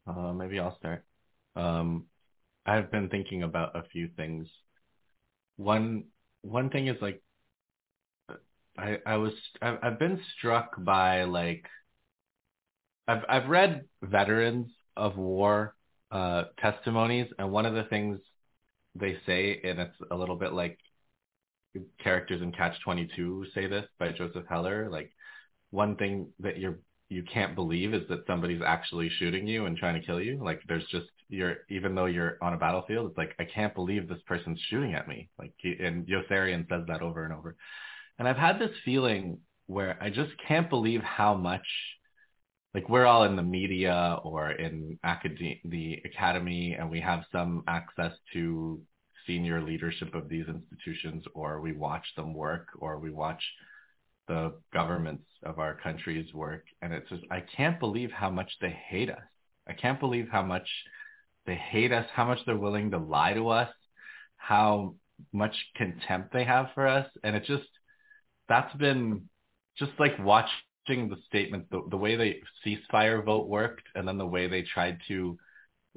[0.08, 1.06] Uh, maybe I'll start.
[1.56, 2.06] Um,
[2.66, 4.48] I've been thinking about a few things.
[5.58, 6.06] One
[6.42, 7.22] one thing is like
[8.78, 11.66] I I was I've, been struck by like
[13.08, 15.76] I've I've read veterans of war
[16.12, 18.20] uh, testimonies, and one of the things
[18.96, 20.80] they say, and it's a little bit like
[22.04, 24.90] characters in Catch Twenty Two say this by Joseph Heller.
[24.90, 25.12] Like
[25.72, 30.00] one thing that you're you can't believe is that somebody's actually shooting you and trying
[30.00, 30.44] to kill you.
[30.44, 34.08] Like there's just you're even though you're on a battlefield, it's like I can't believe
[34.08, 35.30] this person's shooting at me.
[35.38, 37.56] Like and Yossarian says that over and over.
[38.20, 41.66] And I've had this feeling where I just can't believe how much
[42.74, 47.64] like we're all in the media or in acad- the academy and we have some
[47.68, 48.82] access to
[49.28, 53.42] senior leadership of these institutions or we watch them work or we watch
[54.28, 58.76] the governments of our countries work and it's just I can't believe how much they
[58.90, 59.24] hate us.
[59.68, 60.68] I can't believe how much
[61.46, 63.70] they hate us, how much they're willing to lie to us,
[64.38, 64.96] how
[65.32, 67.68] much contempt they have for us and it just
[68.50, 69.24] that's been
[69.78, 70.50] just like watching
[70.88, 72.34] the statement the, the way the
[72.66, 75.38] ceasefire vote worked and then the way they tried to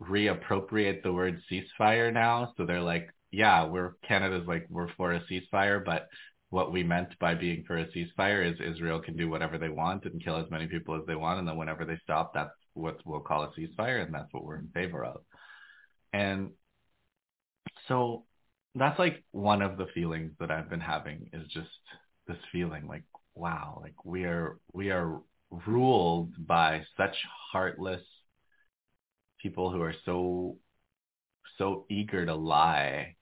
[0.01, 5.23] reappropriate the word ceasefire now so they're like yeah we're Canada's like we're for a
[5.31, 6.09] ceasefire but
[6.51, 10.05] what we meant by being for a ceasefire is Israel can do whatever they want
[10.05, 12.99] and kill as many people as they want, and then whenever they stop, that's what
[13.05, 15.23] we'll call a ceasefire, and that's what we're in favor of.
[16.13, 16.51] And
[17.89, 18.25] so
[18.75, 21.69] that's like one of the feelings that I've been having is just
[22.29, 25.21] this feeling like, wow, like we are we are
[25.67, 27.17] ruled by such
[27.53, 28.03] heartless
[29.41, 30.59] people who are so
[31.59, 33.17] so eager to lie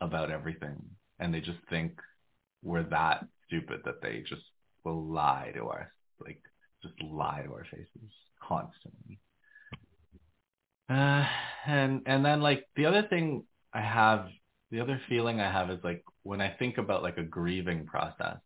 [0.00, 0.76] about everything
[1.18, 1.92] and they just think
[2.62, 4.42] we're that stupid that they just
[4.84, 5.86] will lie to us,
[6.20, 6.40] like
[6.82, 8.10] just lie to our faces
[8.42, 9.18] constantly.
[10.88, 11.24] Uh,
[11.66, 14.26] and and then like the other thing I have,
[14.70, 18.38] the other feeling I have is like when I think about like a grieving process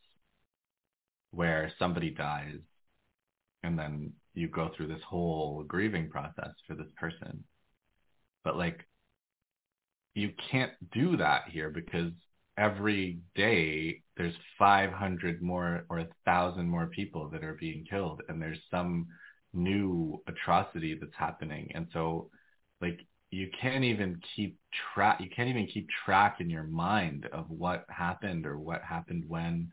[1.31, 2.61] where somebody dies
[3.63, 7.45] and then you go through this whole grieving process for this person.
[8.45, 8.87] But like
[10.15, 12.13] you can't do that here because
[12.57, 18.41] every day there's 500 more or a thousand more people that are being killed and
[18.41, 19.07] there's some
[19.53, 21.71] new atrocity that's happening.
[21.75, 22.31] And so
[22.81, 23.01] like
[23.31, 24.59] you can't even keep
[24.95, 29.25] track you can't even keep track in your mind of what happened or what happened
[29.27, 29.73] when.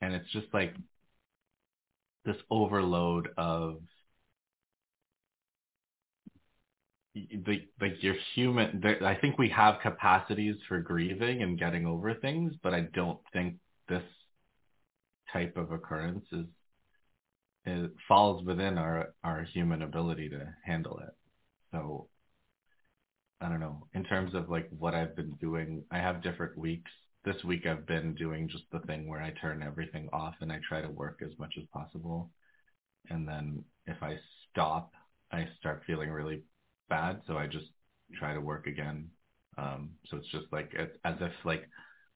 [0.00, 0.74] And it's just like
[2.24, 3.80] this overload of
[7.14, 12.54] the like you're human i think we have capacities for grieving and getting over things
[12.62, 13.56] but i don't think
[13.88, 14.02] this
[15.32, 16.46] type of occurrence is
[17.64, 21.14] it falls within our our human ability to handle it.
[21.70, 22.08] So
[23.40, 23.86] i don't know.
[23.94, 26.90] In terms of like what i've been doing i have different weeks.
[27.24, 30.58] This week i've been doing just the thing where i turn everything off and i
[30.68, 32.30] try to work as much as possible.
[33.10, 34.16] And then if i
[34.50, 34.92] stop
[35.30, 36.42] i start feeling really
[36.92, 37.70] bad, so I just
[38.18, 39.08] try to work again.
[39.56, 41.64] Um, so it's just like as if like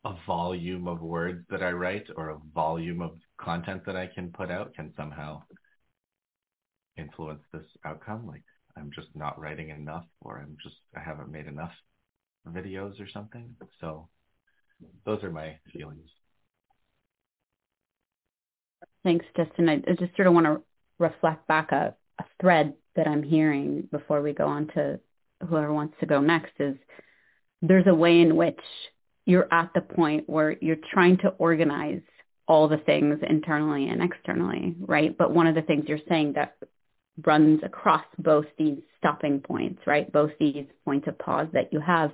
[0.04, 4.30] a volume of words that I write or a volume of content that I can
[4.32, 5.42] put out can somehow
[6.98, 8.26] influence this outcome.
[8.26, 8.44] Like
[8.76, 11.72] I'm just not writing enough or I'm just I haven't made enough
[12.46, 13.56] videos or something.
[13.80, 14.08] So
[15.06, 16.10] those are my feelings.
[19.04, 19.70] Thanks, Justin.
[19.70, 20.62] I just sort of want to
[20.98, 25.00] reflect back a, a thread that I'm hearing before we go on to
[25.48, 26.76] whoever wants to go next is
[27.62, 28.60] there's a way in which
[29.24, 32.00] you're at the point where you're trying to organize
[32.48, 35.16] all the things internally and externally, right?
[35.16, 36.56] But one of the things you're saying that
[37.24, 40.10] runs across both these stopping points, right?
[40.12, 42.12] Both these points of pause that you have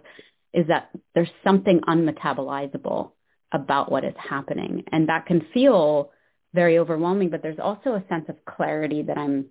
[0.54, 3.10] is that there's something unmetabolizable
[3.52, 4.84] about what is happening.
[4.92, 6.10] And that can feel
[6.54, 9.46] very overwhelming, but there's also a sense of clarity that I'm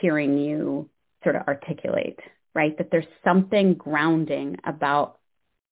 [0.00, 0.88] hearing you
[1.22, 2.18] sort of articulate,
[2.54, 2.76] right?
[2.78, 5.18] That there's something grounding about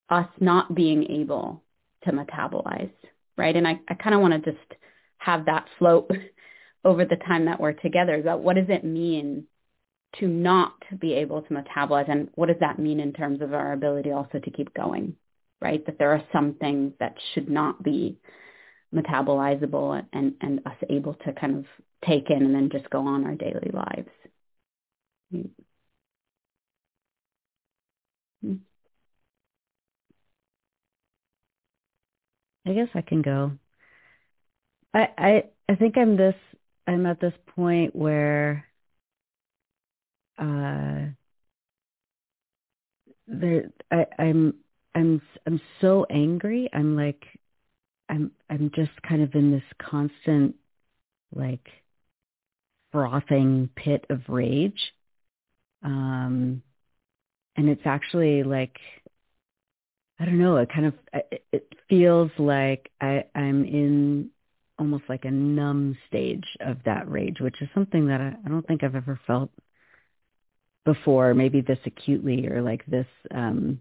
[0.09, 1.63] us not being able
[2.05, 2.93] to metabolize,
[3.37, 3.55] right?
[3.55, 4.75] And I, I kind of want to just
[5.19, 6.11] have that float
[6.85, 9.45] over the time that we're together about what does it mean
[10.21, 13.73] to not be able to metabolize and what does that mean in terms of our
[13.73, 15.15] ability also to keep going,
[15.61, 15.85] right?
[15.85, 18.19] That there are some things that should not be
[18.95, 21.65] metabolizable and, and us able to kind of
[22.07, 24.09] take in and then just go on our daily lives.
[25.33, 25.43] I
[32.67, 33.53] guess I can go.
[34.95, 36.35] I I I think I'm this
[36.87, 38.67] I'm at this point where
[40.39, 41.09] uh
[43.27, 44.55] there I I'm
[44.95, 46.69] I'm I'm so angry.
[46.73, 47.25] I'm like
[48.09, 50.57] I'm I'm just kind of in this constant
[51.35, 51.69] like
[52.93, 54.93] frothing pit of rage.
[55.83, 56.63] Um
[57.57, 58.79] and it's actually like
[60.21, 60.95] I don't know, it kind of
[61.53, 64.31] it feels like I I'm in
[64.79, 68.67] almost like a numb stage of that rage, which is something that I, I don't
[68.67, 69.51] think I've ever felt
[70.85, 73.81] before, maybe this acutely or like this um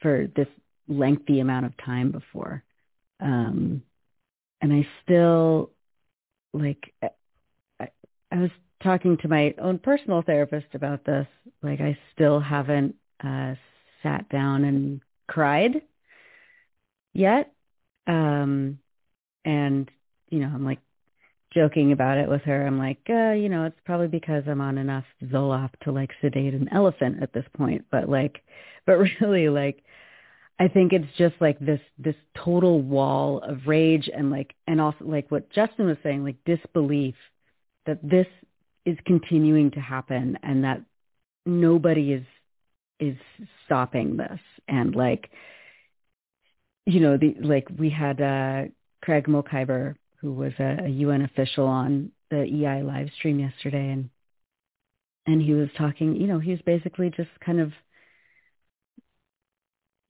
[0.00, 0.48] for this
[0.88, 2.64] lengthy amount of time before.
[3.20, 3.82] Um
[4.62, 5.72] and I still
[6.52, 6.94] like
[7.80, 7.88] I,
[8.32, 8.50] I was
[8.82, 11.26] talking to my own personal therapist about this.
[11.62, 13.54] Like I still haven't uh
[14.02, 15.82] sat down and cried
[17.12, 17.52] yet.
[18.06, 18.78] Um,
[19.44, 19.90] and,
[20.28, 20.80] you know, I'm like
[21.52, 22.66] joking about it with her.
[22.66, 26.54] I'm like, uh, you know, it's probably because I'm on enough Zoloft to like sedate
[26.54, 27.84] an elephant at this point.
[27.90, 28.42] But like,
[28.86, 29.82] but really like,
[30.58, 32.14] I think it's just like this, this
[32.44, 37.14] total wall of rage and like, and also like what Justin was saying, like disbelief
[37.84, 38.26] that this
[38.86, 40.80] is continuing to happen and that
[41.44, 42.24] nobody is
[42.98, 43.16] is
[43.66, 44.40] stopping this.
[44.68, 45.30] And like
[46.86, 48.64] you know the like we had uh
[49.02, 54.08] Craig Mokhiber who was a, a UN official on the EI live stream yesterday and
[55.26, 57.72] and he was talking you know he was basically just kind of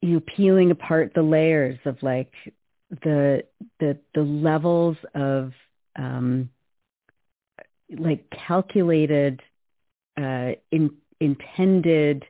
[0.02, 2.32] you know peeling apart the layers of like
[3.02, 3.42] the
[3.80, 5.52] the the levels of
[5.96, 6.48] um
[7.90, 9.40] like calculated
[10.18, 10.90] uh in
[11.20, 12.24] intended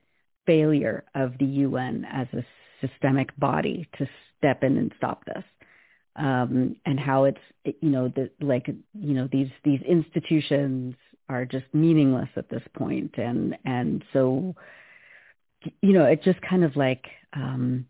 [0.47, 2.45] failure of the UN as a
[2.81, 4.07] systemic body to
[4.39, 5.45] step in and stop this.
[6.17, 10.95] Um, and how it's you know the like you know these these institutions
[11.29, 14.55] are just meaningless at this point and and so
[15.83, 17.05] you know it just kind of like
[17.35, 17.87] um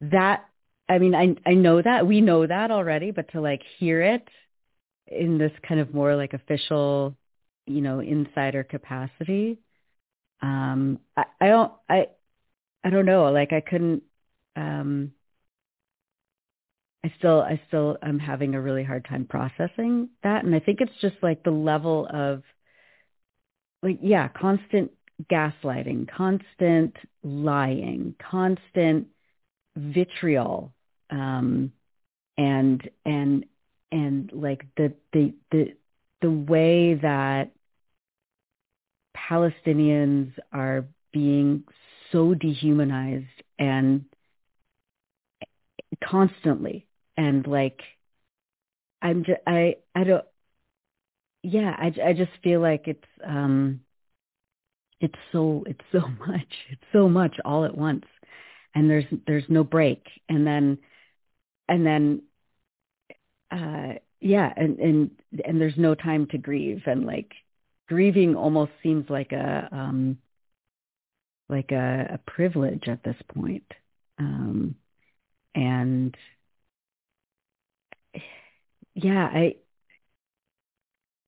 [0.00, 0.46] that
[0.88, 4.28] I mean I I know that we know that already but to like hear it
[5.06, 7.16] in this kind of more like official
[7.66, 9.58] you know insider capacity?
[10.42, 12.06] Um I, I don't I
[12.84, 13.30] I don't know.
[13.32, 14.04] Like I couldn't
[14.56, 15.12] um
[17.04, 20.44] I still I still am having a really hard time processing that.
[20.44, 22.42] And I think it's just like the level of
[23.82, 24.90] like yeah constant
[25.30, 29.06] gaslighting constant lying constant
[29.76, 30.72] vitriol
[31.10, 31.72] um
[32.38, 33.46] and and
[33.94, 35.74] and like the the the
[36.20, 37.52] the way that
[39.16, 41.62] Palestinians are being
[42.10, 43.24] so dehumanized
[43.58, 44.04] and
[46.02, 47.80] constantly and like
[49.00, 50.24] I'm just I I don't
[51.44, 53.80] yeah I I just feel like it's um
[55.00, 58.06] it's so it's so much it's so much all at once
[58.74, 60.78] and there's there's no break and then
[61.68, 62.22] and then
[63.54, 65.10] uh yeah and and
[65.44, 66.82] and there's no time to grieve.
[66.86, 67.32] And like
[67.88, 70.18] grieving almost seems like a um
[71.48, 73.70] like a, a privilege at this point.
[74.18, 74.76] Um
[75.54, 76.16] and
[78.94, 79.56] yeah i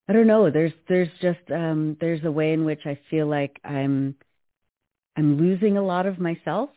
[0.09, 0.49] i don't know.
[0.49, 4.15] There's there's just um there's a way in which i feel like i'm
[5.17, 6.69] i'm losing a lot of myself.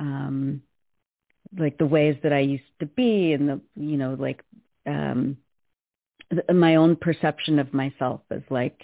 [0.00, 0.62] Um
[1.58, 4.44] like the ways that i used to be and the you know like
[4.88, 5.36] um
[6.52, 8.80] my own perception of myself as like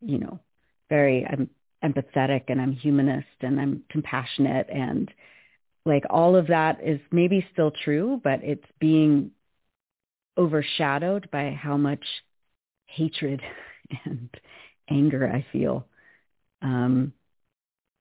[0.00, 0.40] you know,
[0.88, 1.50] very I'm
[1.84, 5.10] empathetic and I'm humanist and I'm compassionate and
[5.84, 9.30] like all of that is maybe still true, but it's being
[10.36, 12.04] overshadowed by how much
[12.86, 13.40] hatred
[14.04, 14.28] and
[14.90, 15.86] anger I feel
[16.62, 17.12] um,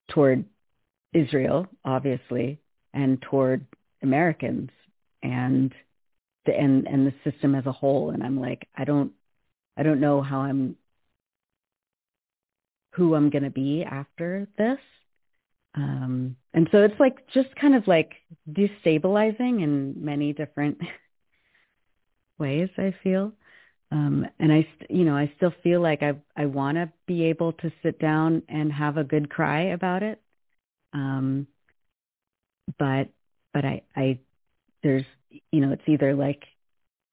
[0.10, 0.46] toward
[1.14, 2.60] Israel, obviously,
[2.94, 3.66] and toward
[4.02, 4.72] Americans.
[5.22, 5.74] And
[6.48, 8.12] and and the system as a whole.
[8.12, 9.12] And I'm like, I don't
[9.78, 10.78] I don't know how I'm
[12.94, 14.80] who I'm gonna be after this.
[15.76, 18.14] Um, and so it's like just kind of like
[18.52, 20.80] destabilizing in many different
[22.40, 22.70] ways.
[22.78, 23.32] I feel,
[23.92, 27.54] um, and I, you know, I still feel like I I want to be able
[27.54, 30.22] to sit down and have a good cry about it.
[30.94, 31.48] Um,
[32.80, 33.10] but
[33.54, 34.20] but I I
[34.84, 35.06] there's
[35.52, 36.44] you know it's either like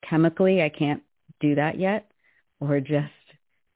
[0.08, 1.02] chemically I can't
[1.40, 2.10] do that yet,
[2.60, 3.12] or just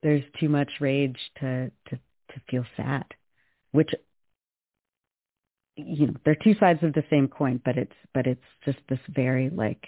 [0.03, 3.05] there's too much rage to to to feel sad,
[3.73, 3.91] which
[5.77, 9.01] you know they're two sides of the same coin, but it's but it's just this
[9.09, 9.87] very like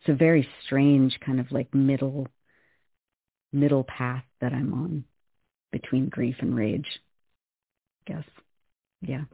[0.00, 2.28] it's a very strange kind of like middle
[3.52, 5.04] middle path that I'm on
[5.72, 7.00] between grief and rage.
[8.06, 8.24] I guess.
[9.00, 9.24] Yeah.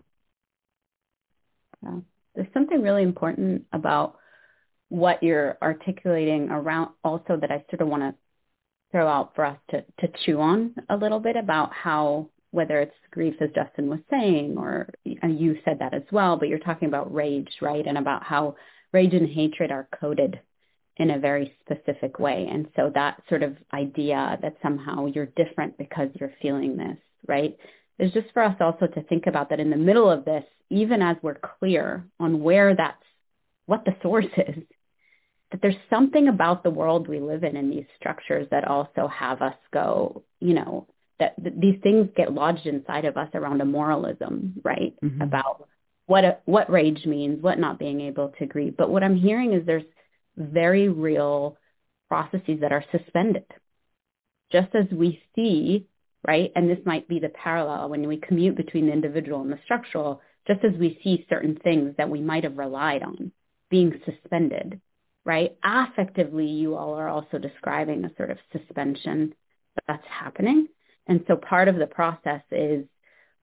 [1.82, 2.00] Yeah.
[2.34, 4.16] There's something really important about
[4.90, 8.14] what you're articulating around also that I sort of want to
[8.90, 12.92] throw out for us to, to chew on a little bit about how whether it's
[13.12, 14.88] grief as Justin was saying or
[15.22, 17.86] uh, you said that as well, but you're talking about rage, right?
[17.86, 18.56] And about how
[18.92, 20.40] rage and hatred are coded
[20.96, 22.48] in a very specific way.
[22.50, 26.96] And so that sort of idea that somehow you're different because you're feeling this,
[27.28, 27.56] right?
[28.00, 31.02] Is just for us also to think about that in the middle of this, even
[31.02, 33.02] as we're clear on where that's
[33.66, 34.64] what the source is,
[35.50, 39.42] that there's something about the world we live in and these structures that also have
[39.42, 40.86] us go, you know,
[41.18, 44.94] that, that these things get lodged inside of us around a moralism, right?
[45.02, 45.22] Mm-hmm.
[45.22, 45.68] About
[46.06, 48.76] what a, what rage means, what not being able to grieve.
[48.76, 49.84] But what I'm hearing is there's
[50.36, 51.56] very real
[52.08, 53.44] processes that are suspended.
[54.50, 55.86] Just as we see,
[56.26, 56.50] right?
[56.56, 60.20] And this might be the parallel when we commute between the individual and the structural,
[60.46, 63.30] just as we see certain things that we might have relied on
[63.70, 64.80] being suspended,
[65.24, 65.56] right?
[65.64, 69.34] Affectively, you all are also describing a sort of suspension
[69.86, 70.68] that's happening.
[71.06, 72.84] And so part of the process is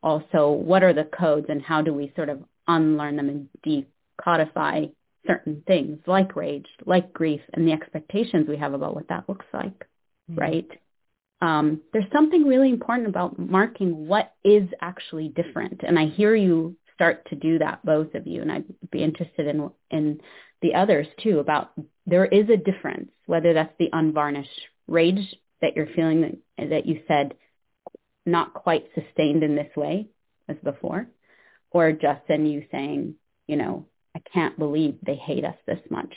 [0.02, 3.88] also what are the codes and how do we sort of unlearn them and
[4.26, 4.92] decodify
[5.26, 9.46] certain things like rage, like grief, and the expectations we have about what that looks
[9.54, 9.86] like,
[10.32, 10.40] mm-hmm.
[10.40, 10.70] right?
[11.42, 15.82] Um, there's something really important about marking what is actually different.
[15.86, 19.48] And I hear you start to do that, both of you, and I'd be interested
[19.48, 20.20] in in
[20.62, 21.72] the others too about
[22.06, 24.50] there is a difference, whether that's the unvarnished
[24.88, 27.34] rage that you're feeling that, you said
[28.26, 30.08] not quite sustained in this way
[30.48, 31.08] as before,
[31.72, 33.16] or Justin, you saying,
[33.48, 36.14] you know, I can't believe they hate us this much,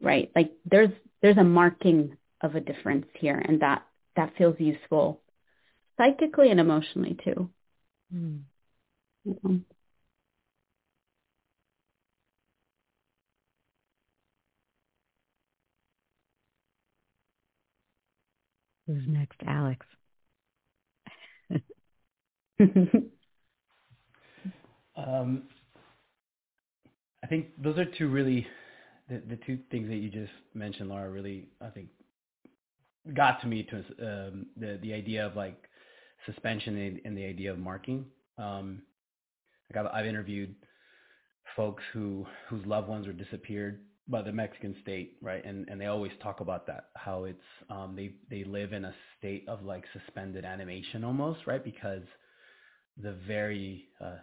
[0.00, 0.30] right?
[0.34, 0.90] Like there's
[1.20, 3.82] there's a marking of a difference here, and that
[4.16, 5.20] that feels useful
[5.96, 7.50] psychically and emotionally too.
[8.14, 8.40] Mm.
[18.86, 19.86] Who's next, Alex?
[24.96, 25.44] um,
[27.22, 28.46] I think those are two really
[29.08, 31.10] the, the two things that you just mentioned, Laura.
[31.10, 31.88] Really, I think
[33.14, 35.56] got to me to um, the the idea of like
[36.26, 38.04] suspension and, and the idea of marking.
[38.38, 38.82] Um,
[39.70, 40.54] like I've, I've interviewed
[41.56, 43.80] folks who whose loved ones were disappeared
[44.12, 45.44] by the Mexican state, right?
[45.44, 48.94] And and they always talk about that how it's um, they they live in a
[49.18, 51.64] state of like suspended animation almost, right?
[51.64, 52.04] Because
[53.02, 54.16] the very uh,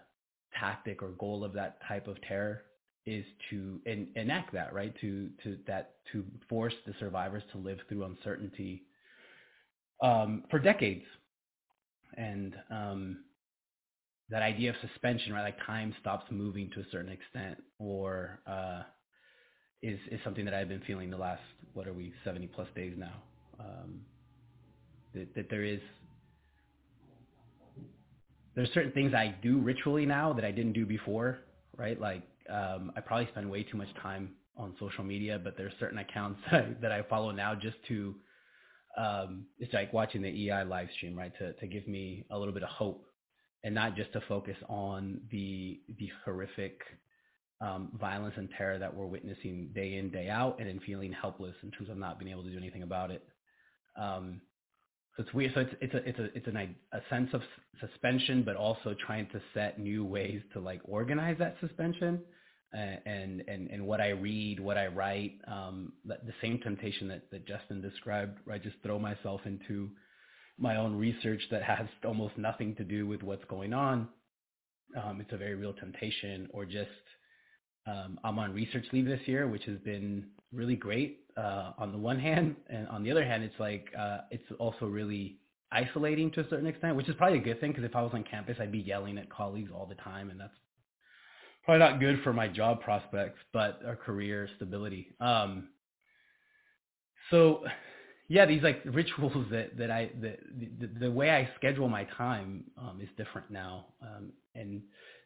[0.60, 2.64] tactic or goal of that type of terror
[3.06, 4.94] is to en- enact that, right?
[5.02, 8.84] To to that to force the survivors to live through uncertainty
[10.04, 11.06] um, for decades,
[12.18, 13.20] and um,
[14.30, 15.44] that idea of suspension, right?
[15.44, 18.84] Like time stops moving to a certain extent, or uh,
[19.82, 21.42] is is something that I've been feeling the last
[21.74, 23.14] what are we seventy plus days now.
[23.60, 24.02] Um,
[25.14, 25.80] that, that there is
[28.56, 31.40] there's certain things I do ritually now that I didn't do before,
[31.78, 32.00] right?
[32.00, 36.00] Like um, I probably spend way too much time on social media, but there's certain
[36.00, 38.16] accounts that I, that I follow now just to
[38.98, 41.32] um, it's like watching the EI live stream, right?
[41.40, 43.06] To to give me a little bit of hope
[43.64, 46.80] and not just to focus on the the horrific
[47.62, 51.56] um, violence and terror that we're witnessing day in day out, and in feeling helpless
[51.64, 53.24] in terms of not being able to do anything about it.
[54.00, 54.42] Um,
[55.18, 55.54] so it's weird.
[55.54, 57.42] So it's it's a it's a it's an, a sense of
[57.82, 62.22] suspension, but also trying to set new ways to like organize that suspension.
[62.72, 67.48] and and and what I read, what I write, um, the same temptation that, that
[67.48, 69.90] Justin described, I Just throw myself into
[70.58, 74.08] my own research that has almost nothing to do with what's going on.
[75.02, 76.90] Um, it's a very real temptation, or just
[77.90, 81.98] um, I'm on research leave this year, which has been really great uh, on the
[81.98, 85.38] one hand, and on the other hand, it's like uh, it's also really
[85.72, 88.12] isolating to a certain extent, which is probably a good thing because if I was
[88.14, 90.54] on campus, I'd be yelling at colleagues all the time, and that's
[91.64, 95.16] probably not good for my job prospects, but our career stability.
[95.20, 95.70] Um,
[97.32, 97.64] so
[98.28, 100.38] yeah, these like rituals that that I the
[100.80, 104.82] the, the way I schedule my time um, is different now, um, and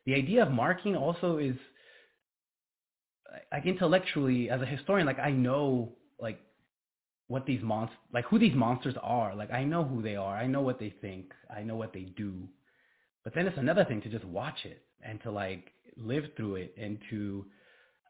[0.05, 1.55] the idea of marking also is
[3.51, 6.39] like intellectually as a historian, like I know like
[7.27, 9.35] what these monsters like who these monsters are.
[9.35, 10.35] Like I know who they are.
[10.35, 11.33] I know what they think.
[11.55, 12.47] I know what they do.
[13.23, 16.75] But then it's another thing to just watch it and to like live through it
[16.77, 17.45] and to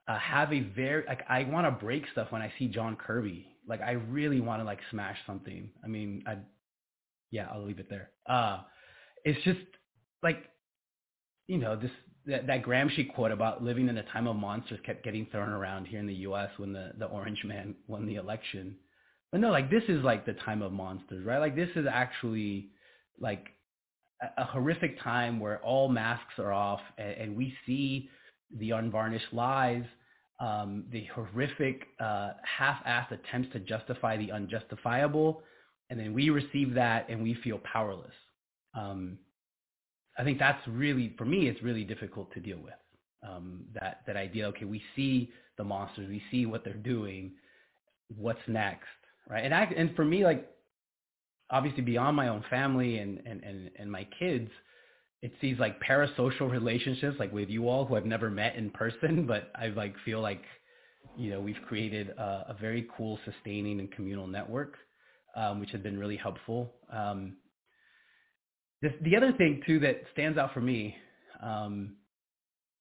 [0.08, 3.48] uh, have a very like I want to break stuff when I see John Kirby.
[3.68, 5.70] Like I really want to like smash something.
[5.84, 6.38] I mean, I
[7.32, 8.10] yeah, I'll leave it there.
[8.28, 8.62] Uh
[9.26, 9.60] it's just
[10.22, 10.50] like
[11.48, 11.92] you know, this
[12.26, 15.86] that, that Gramsci quote about living in a time of monsters kept getting thrown around
[15.86, 18.76] here in the US when the the orange man won the election.
[19.32, 21.40] But no, like this is like the time of monsters, right?
[21.40, 22.70] Like this is actually
[23.20, 23.48] like
[24.22, 28.10] a, a horrific time where all masks are off and, and we see
[28.60, 29.84] the unvarnished lies,
[30.40, 35.42] um, the horrific uh, half-assed attempts to justify the unjustifiable,
[35.90, 38.14] and then we receive that and we feel powerless.
[38.76, 39.18] Um,
[40.18, 42.74] I think that's really, for me, it's really difficult to deal with.
[43.28, 47.32] Um, that that idea, okay, we see the monsters, we see what they're doing,
[48.18, 48.88] what's next,
[49.30, 49.46] right?
[49.46, 50.50] And I, and for me, like
[51.50, 54.50] obviously beyond my own family and and and, and my kids,
[55.22, 59.26] it's these like parasocial relationships like with you all who I've never met in person,
[59.28, 60.42] but I like feel like
[61.16, 64.76] you know we've created a, a very cool, sustaining and communal network,
[65.36, 66.74] um, which has been really helpful.
[66.92, 67.38] Um,
[68.84, 70.94] this, the other thing too that stands out for me
[71.42, 71.96] um,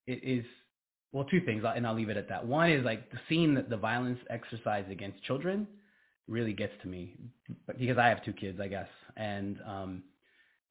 [0.09, 0.45] is
[1.13, 2.45] well two things, and I'll leave it at that.
[2.45, 5.67] One is like the seeing that the violence exercised against children
[6.27, 7.15] really gets to me
[7.79, 10.03] because I have two kids, I guess, and um,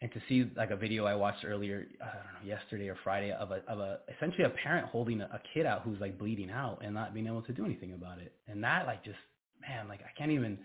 [0.01, 3.31] and to see like a video I watched earlier, I don't know, yesterday or Friday
[3.31, 6.51] of a of a essentially a parent holding a, a kid out who's like bleeding
[6.51, 9.19] out and not being able to do anything about it, and that like just
[9.61, 10.59] man, like I can't even.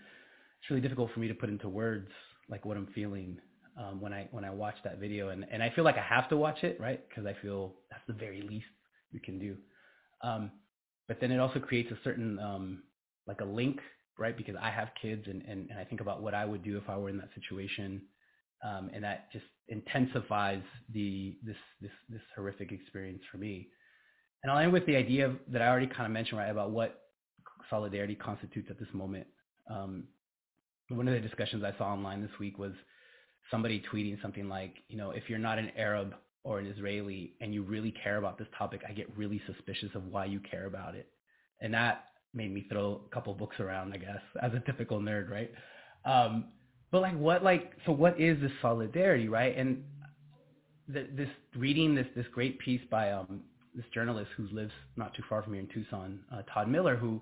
[0.59, 2.09] It's really difficult for me to put into words
[2.49, 3.37] like what I'm feeling
[3.77, 6.29] um, when I when I watch that video, and and I feel like I have
[6.29, 7.01] to watch it, right?
[7.07, 8.65] Because I feel that's the very least
[9.13, 9.55] we can do.
[10.21, 10.51] Um,
[11.07, 12.83] but then it also creates a certain um,
[13.27, 13.79] like a link,
[14.17, 14.35] right?
[14.35, 16.89] Because I have kids, and, and and I think about what I would do if
[16.89, 18.01] I were in that situation
[18.63, 20.61] um, and that just intensifies
[20.93, 23.67] the this this this horrific experience for me.
[24.43, 26.71] And I'll end with the idea of, that I already kind of mentioned right about
[26.71, 27.01] what
[27.69, 29.27] solidarity constitutes at this moment.
[29.69, 30.05] Um,
[30.89, 32.71] one of the discussions I saw online this week was
[33.51, 37.53] somebody tweeting something like, you know, if you're not an Arab or an Israeli and
[37.53, 40.95] you really care about this topic, I get really suspicious of why you care about
[40.95, 41.07] it.
[41.61, 45.29] And that made me throw a couple books around, I guess, as a typical nerd,
[45.29, 45.51] right?
[46.05, 46.45] Um,
[46.91, 49.83] but like what like so what is this solidarity right and
[50.87, 53.41] the, this reading this this great piece by um
[53.75, 57.21] this journalist who lives not too far from here in Tucson uh, Todd Miller who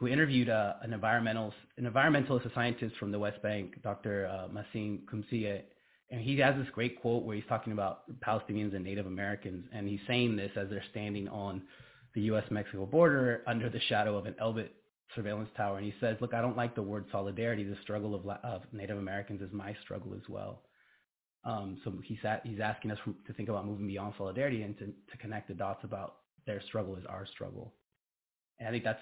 [0.00, 4.26] who interviewed uh, an environmental an environmentalist scientist from the West Bank Dr.
[4.26, 5.62] Uh, Mazin Qumsiyeh
[6.10, 9.86] and he has this great quote where he's talking about Palestinians and Native Americans and
[9.86, 11.62] he's saying this as they're standing on
[12.14, 14.70] the US Mexico border under the shadow of an Elbit
[15.14, 17.64] surveillance tower, and he says, "Look, I don't like the word solidarity.
[17.64, 20.62] The struggle of, of Native Americans is my struggle as well."
[21.44, 24.86] Um, so he's at, he's asking us to think about moving beyond solidarity and to,
[24.86, 27.72] to connect the dots about their struggle is our struggle.
[28.58, 29.00] And I think that's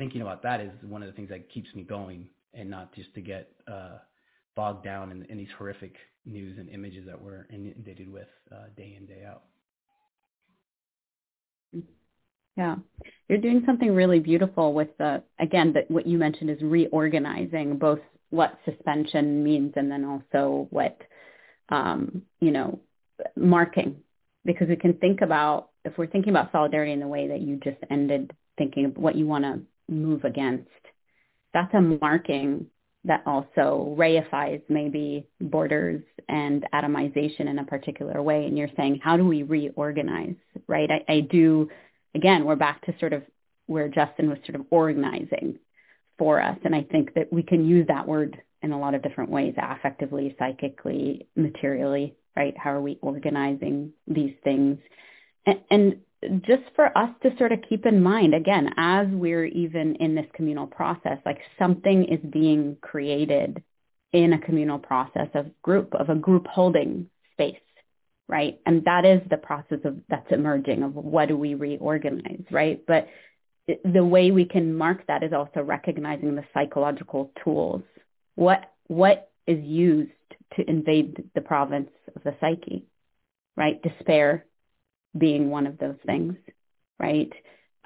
[0.00, 3.12] thinking about that is one of the things that keeps me going, and not just
[3.14, 3.98] to get uh,
[4.56, 8.96] bogged down in, in, these horrific news and images that we're inundated with uh, day
[8.98, 9.42] in day out.
[12.56, 12.76] Yeah.
[13.28, 18.00] You're doing something really beautiful with the, again, that what you mentioned is reorganizing both
[18.30, 20.98] what suspension means and then also what,
[21.68, 22.80] um, you know,
[23.36, 23.96] marking.
[24.46, 27.56] Because we can think about, if we're thinking about solidarity in the way that you
[27.62, 29.60] just ended thinking of what you want to
[29.90, 30.68] move against,
[31.52, 32.66] that's a marking
[33.04, 38.44] that also reifies maybe borders and atomization in a particular way.
[38.44, 40.36] And you're saying, how do we reorganize,
[40.68, 40.90] right?
[40.90, 41.70] I, I do
[42.14, 43.22] again, we're back to sort of
[43.66, 45.58] where Justin was sort of organizing
[46.18, 46.58] for us.
[46.64, 49.54] And I think that we can use that word in a lot of different ways,
[49.56, 52.56] affectively, psychically, materially, right?
[52.58, 54.78] How are we organizing these things?
[55.46, 55.96] And, and
[56.42, 60.26] just for us to sort of keep in mind, again, as we're even in this
[60.34, 63.62] communal process, like something is being created
[64.12, 67.56] in a communal process of group, of a group holding space,
[68.28, 68.60] right?
[68.66, 72.84] And that is the process of that's emerging of what do we reorganize, right?
[72.86, 73.08] But
[73.84, 77.82] the way we can mark that is also recognizing the psychological tools.
[78.34, 80.10] What what is used
[80.56, 82.84] to invade the province of the psyche,
[83.56, 83.80] right?
[83.82, 84.44] Despair
[85.16, 86.34] being one of those things,
[86.98, 87.32] right?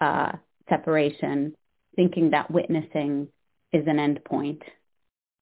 [0.01, 0.33] Uh,
[0.69, 1.55] separation,
[1.97, 3.29] thinking that witnessing
[3.73, 4.63] is an end point,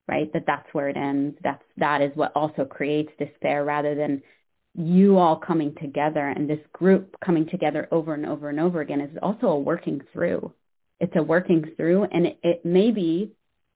[0.09, 0.33] right?
[0.33, 1.37] That that's where it ends.
[1.43, 4.23] That's that is what also creates despair, rather than
[4.75, 9.01] you all coming together and this group coming together over and over and over again
[9.03, 10.53] is also a working through.
[10.99, 13.33] It's a working through, and it, it maybe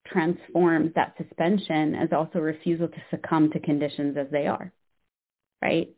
[0.07, 4.73] transforms that suspension as also refusal to succumb to conditions as they are,
[5.61, 5.89] right?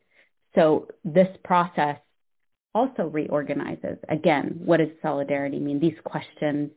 [0.55, 1.99] So this process
[2.75, 3.99] also reorganizes.
[4.09, 5.81] Again, what does solidarity mean?
[5.81, 6.71] These questions.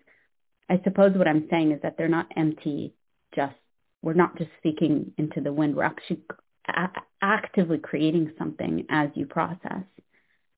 [0.70, 2.94] I suppose what I'm saying is that they're not empty,
[3.36, 3.56] just,
[4.02, 5.76] we're not just speaking into the wind.
[5.76, 6.22] We're actually
[6.68, 6.90] a-
[7.22, 9.84] actively creating something as you process,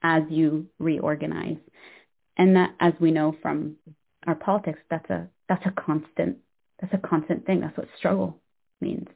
[0.01, 1.57] as you reorganize.
[2.37, 3.75] And that, as we know from
[4.25, 6.37] our politics, that's a, that's a constant,
[6.79, 7.61] that's a constant thing.
[7.61, 8.39] That's what struggle
[8.81, 9.07] means.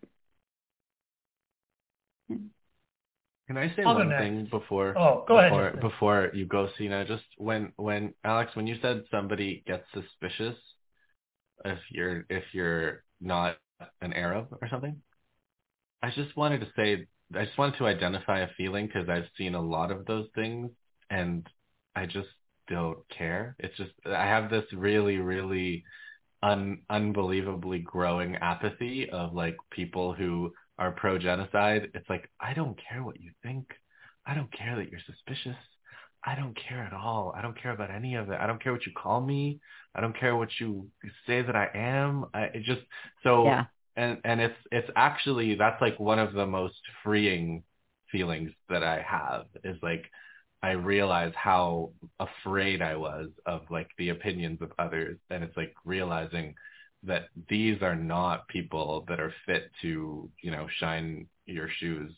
[3.47, 4.95] Can I say I'll one thing before?
[4.97, 5.81] Oh, go before, Justin.
[5.81, 10.55] Before you go, Sina, just when when Alex, when you said somebody gets suspicious
[11.65, 13.57] if you're if you're not
[14.01, 15.01] an Arab or something,
[16.03, 19.55] I just wanted to say I just wanted to identify a feeling because I've seen
[19.55, 20.71] a lot of those things
[21.09, 21.47] and
[21.95, 22.29] I just
[22.67, 23.55] don't care.
[23.59, 25.83] It's just I have this really really
[26.43, 31.89] un, unbelievably growing apathy of like people who are pro genocide.
[31.93, 33.67] It's like I don't care what you think.
[34.25, 35.57] I don't care that you're suspicious.
[36.25, 37.33] I don't care at all.
[37.37, 38.39] I don't care about any of it.
[38.39, 39.59] I don't care what you call me.
[39.95, 40.89] I don't care what you
[41.25, 42.25] say that I am.
[42.33, 42.81] I it just
[43.23, 43.65] so Yeah.
[43.95, 47.63] and and it's it's actually that's like one of the most freeing
[48.11, 50.05] feelings that I have is like
[50.63, 55.73] I realize how afraid I was of like the opinions of others and it's like
[55.85, 56.55] realizing
[57.03, 62.11] that these are not people that are fit to, you know, shine your shoes.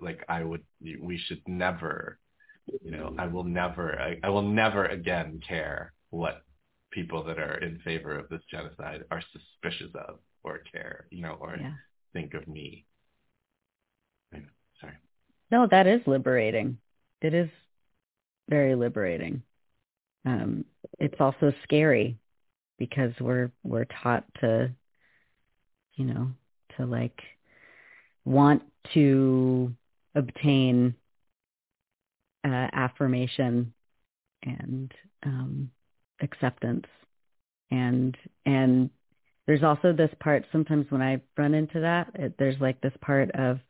[0.00, 2.18] Like I would we should never
[2.84, 6.42] you know, I will never I, I will never again care what
[6.90, 11.36] people that are in favor of this genocide are suspicious of or care, you know,
[11.40, 11.72] or Yeah.
[12.12, 12.86] think of me.
[14.80, 14.94] Sorry.
[15.50, 16.78] No, that is liberating.
[17.20, 17.50] It is
[18.48, 19.42] very liberating.
[20.24, 20.64] Um,
[20.98, 22.18] it's also scary
[22.82, 24.68] because we're we're taught to,
[25.94, 26.32] you know,
[26.76, 27.16] to like
[28.24, 28.60] want
[28.92, 29.72] to
[30.16, 30.92] obtain
[32.44, 33.72] uh, affirmation
[34.42, 34.92] and
[35.24, 35.70] um,
[36.20, 36.86] acceptance,
[37.70, 38.90] and and
[39.46, 40.44] there's also this part.
[40.50, 43.60] Sometimes when I run into that, it, there's like this part of,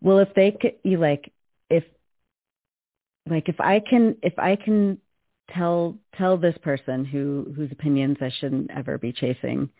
[0.00, 1.32] well, if they could, you like
[1.70, 1.84] if
[3.30, 4.98] like if I can if I can
[5.50, 9.70] tell tell this person who whose opinions I shouldn't ever be chasing.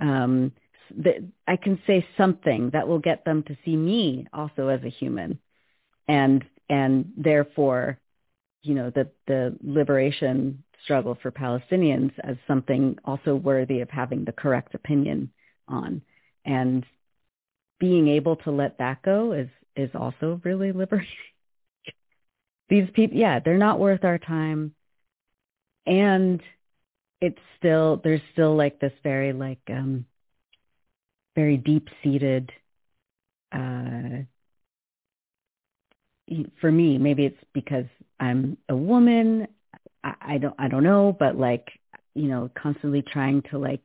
[0.00, 0.52] Um
[0.96, 1.16] that
[1.46, 5.38] I can say something that will get them to see me also as a human.
[6.06, 7.98] And and therefore
[8.62, 14.32] you know the the liberation struggle for Palestinians as something also worthy of having the
[14.32, 15.30] correct opinion
[15.66, 16.02] on.
[16.44, 16.86] And
[17.80, 21.08] being able to let that go is is also really liberating.
[22.68, 24.74] These people yeah they're not worth our time
[25.88, 26.42] and
[27.20, 30.04] it's still there's still like this very like um
[31.34, 32.50] very deep seated
[33.52, 34.22] uh
[36.60, 37.86] for me maybe it's because
[38.20, 39.46] i'm a woman
[40.04, 41.68] I, I don't i don't know but like
[42.14, 43.84] you know constantly trying to like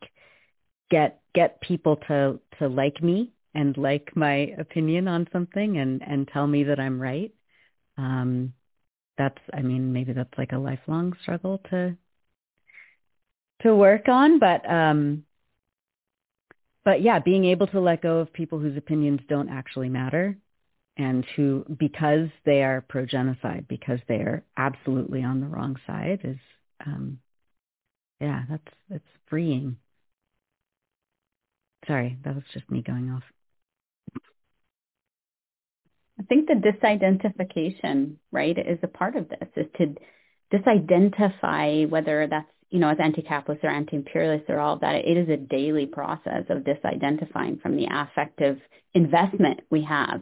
[0.91, 6.27] get get people to to like me and like my opinion on something and and
[6.27, 7.33] tell me that i'm right.
[7.97, 8.53] Um
[9.17, 11.95] that's i mean maybe that's like a lifelong struggle to
[13.61, 15.23] to work on but um
[16.83, 20.37] but yeah being able to let go of people whose opinions don't actually matter
[20.97, 26.19] and who because they are pro genocide because they are absolutely on the wrong side
[26.23, 26.37] is
[26.85, 27.19] um
[28.19, 29.77] yeah that's it's freeing.
[31.87, 33.23] Sorry that was just me going off
[36.23, 39.95] I think the disidentification, right, is a part of this, is to
[40.53, 45.27] disidentify whether that's, you know, as anti-capitalist or anti-imperialist or all of that, it is
[45.27, 48.57] a daily process of disidentifying from the affective
[48.93, 50.21] investment we have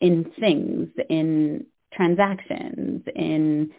[0.00, 3.70] in things, in transactions, in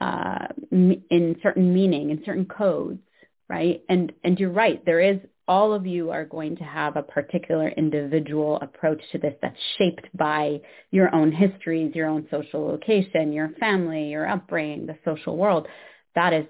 [0.00, 3.02] uh, in certain meaning, in certain codes,
[3.48, 3.82] right?
[3.88, 7.68] And and you're right, there is all of you are going to have a particular
[7.68, 13.50] individual approach to this that's shaped by your own histories, your own social location, your
[13.60, 15.68] family, your upbringing, the social world.
[16.14, 16.46] That is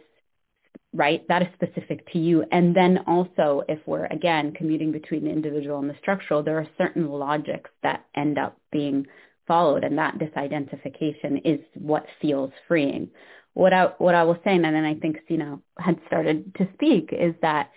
[0.94, 1.26] right?
[1.28, 2.44] That is specific to you.
[2.52, 6.68] And then also, if we're again commuting between the individual and the structural, there are
[6.78, 9.06] certain logics that end up being
[9.46, 13.10] followed, and that disidentification is what feels freeing.
[13.54, 17.10] What I what I was saying, and then I think Sina had started to speak,
[17.12, 17.70] is that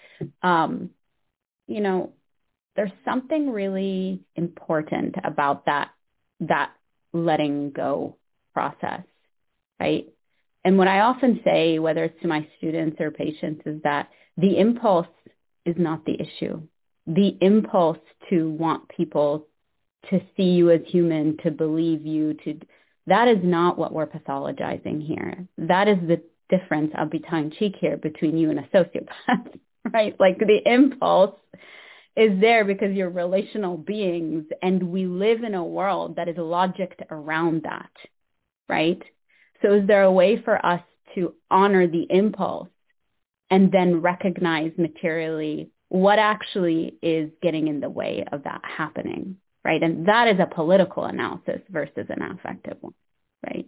[0.44, 0.92] um,
[1.68, 2.14] you know
[2.76, 5.90] there's something really important about that
[6.40, 6.72] that
[7.14, 8.18] letting go
[8.54, 9.02] process,
[9.80, 10.08] right?
[10.64, 14.60] And what I often say, whether it's to my students or patients, is that the
[14.60, 15.08] impulse
[15.66, 16.62] is not the issue.
[17.08, 19.48] The impulse to want people
[20.10, 22.60] to see you as human, to believe you, to
[23.08, 25.48] that is not what we're pathologizing here.
[25.58, 29.58] That is the difference, I'll be tongue cheek here, between you and a sociopath,
[29.94, 30.16] right?
[30.20, 31.36] Like the impulse
[32.16, 37.02] is there because you're relational beings and we live in a world that is logicked
[37.12, 37.92] around that,
[38.68, 39.02] right?
[39.62, 40.82] So is there a way for us
[41.16, 42.70] to honor the impulse
[43.50, 49.82] and then recognize materially what actually is getting in the way of that happening, right?
[49.82, 52.94] And that is a political analysis versus an affective one,
[53.46, 53.68] right?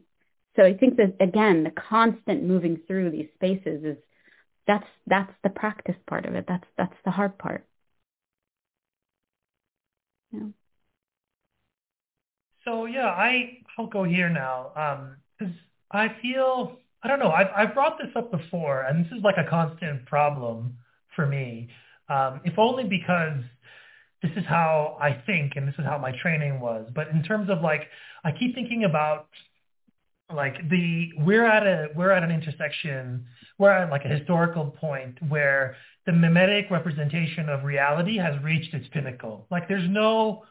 [0.55, 3.97] So I think that again, the constant moving through these spaces is
[4.69, 6.45] that's that's the practice part of it.
[6.47, 7.65] That's that's the hard part.
[10.31, 10.49] Yeah.
[12.65, 15.59] So yeah, I I'll go here now because um,
[15.91, 17.31] I feel I don't know.
[17.31, 20.77] I've I've brought this up before, and this is like a constant problem
[21.15, 21.69] for me.
[22.07, 23.41] Um, if only because
[24.21, 26.87] this is how I think, and this is how my training was.
[26.93, 27.81] But in terms of like,
[28.23, 29.29] I keep thinking about
[30.33, 33.25] like the we're at a we're at an intersection.
[33.57, 35.75] We're at like a historical point where
[36.05, 39.47] the mimetic representation of reality has reached its pinnacle.
[39.49, 40.43] Like there's no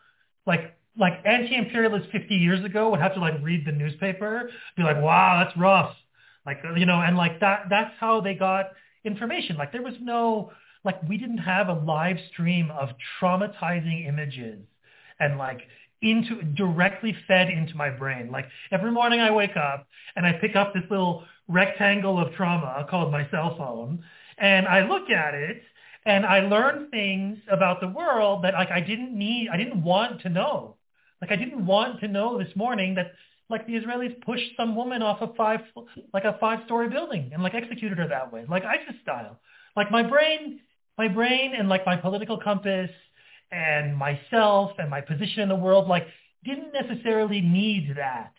[0.47, 5.01] like like anti-imperialists 50 years ago would have to like read the newspaper, be like,
[5.01, 5.95] wow, that's rough.
[6.45, 8.73] Like, you know, and like that, that's how they got
[9.05, 9.57] information.
[9.57, 10.51] Like there was no,
[10.85, 12.89] like we didn't have a live stream of
[13.21, 14.59] traumatizing images
[15.21, 15.61] and like
[16.03, 18.31] into directly fed into my brain.
[18.31, 19.87] Like every morning I wake up
[20.17, 24.05] and I pick up this little rectangle of trauma called my cell phone
[24.39, 25.63] and I look at it
[26.07, 30.23] and I learn things about the world that like I didn't need, I didn't want
[30.23, 30.77] to know.
[31.21, 33.13] Like I didn't want to know this morning that
[33.51, 35.61] like the Israelis pushed some woman off a five
[36.13, 39.41] like a five story building and like executed her that way, like ISIS style.
[39.77, 40.61] Like my brain,
[40.97, 42.91] my brain and like my political compass
[43.51, 46.07] and myself and my position in the world like
[46.45, 48.33] didn't necessarily need that,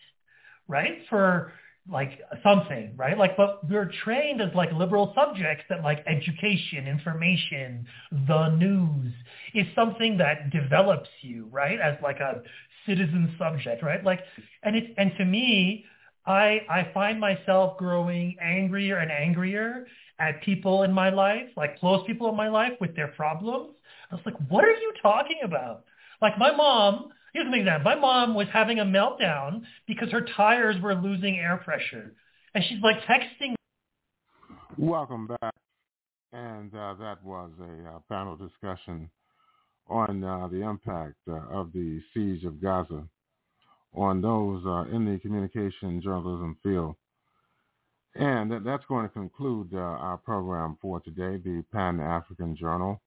[0.68, 0.98] right?
[1.08, 1.52] For
[1.90, 3.18] like something, right?
[3.18, 7.86] Like, but we're trained as like liberal subjects that like education, information,
[8.26, 9.12] the news
[9.54, 11.80] is something that develops you, right?
[11.80, 12.42] As like a
[12.86, 14.04] citizen subject, right?
[14.04, 14.20] Like,
[14.62, 15.84] and it's, and to me,
[16.26, 19.86] I, I find myself growing angrier and angrier
[20.18, 23.74] at people in my life, like close people in my life with their problems.
[24.10, 25.84] I was like, what are you talking about?
[26.20, 27.84] Like my mom, here's an example.
[27.84, 32.14] My mom was having a meltdown because her tires were losing air pressure.
[32.54, 33.54] And she's like texting.
[34.76, 35.54] Welcome back.
[36.32, 39.10] And uh, that was a uh, panel discussion
[39.88, 43.04] on uh, the impact uh, of the siege of Gaza
[43.94, 46.94] on those uh, in the communication journalism field.
[48.14, 53.00] And that's going to conclude uh, our program for today, the Pan-African Journal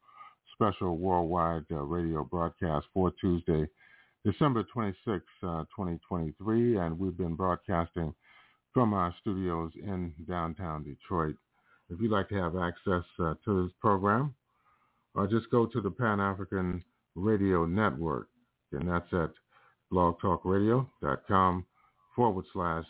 [0.64, 3.68] special worldwide uh, radio broadcast for Tuesday,
[4.24, 6.78] December 26, 2023.
[6.78, 8.14] And we've been broadcasting
[8.74, 11.36] from our studios in downtown Detroit.
[11.90, 14.34] If you'd like to have access uh, to this program,
[15.16, 16.82] or just go to the Pan African
[17.16, 18.30] Radio Network,
[18.72, 19.32] and that's at
[19.92, 21.66] blogtalkradio.com
[22.16, 22.86] forward slash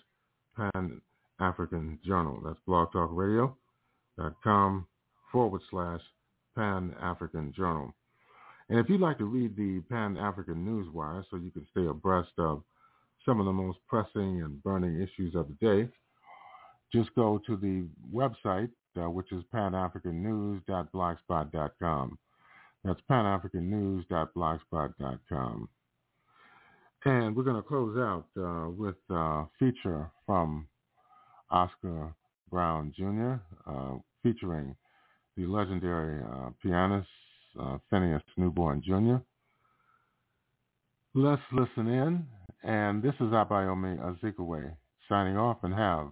[0.55, 1.01] Pan
[1.39, 2.39] African Journal.
[2.45, 4.85] That's blogtalkradio.com
[5.31, 6.01] forward slash
[6.55, 7.93] Pan African Journal.
[8.69, 12.31] And if you'd like to read the Pan African Newswire so you can stay abreast
[12.37, 12.63] of
[13.25, 15.89] some of the most pressing and burning issues of the day,
[16.91, 22.17] just go to the website uh, which is panafricannews.blogspot.com.
[22.83, 25.69] That's panafricannews.blogspot.com.
[27.05, 30.67] And we're going to close out uh, with a feature from
[31.49, 32.13] Oscar
[32.49, 33.33] Brown Jr.,
[33.69, 34.73] uh, featuring
[35.35, 37.07] the legendary uh, pianist
[37.59, 39.17] uh, Phineas Newborn Jr.
[41.15, 42.25] Let's listen in,
[42.63, 44.75] and this is Abayomi Azikiwe uh,
[45.07, 46.07] signing off and have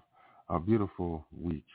[0.50, 1.66] a beautiful week.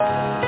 [0.00, 0.41] Uh...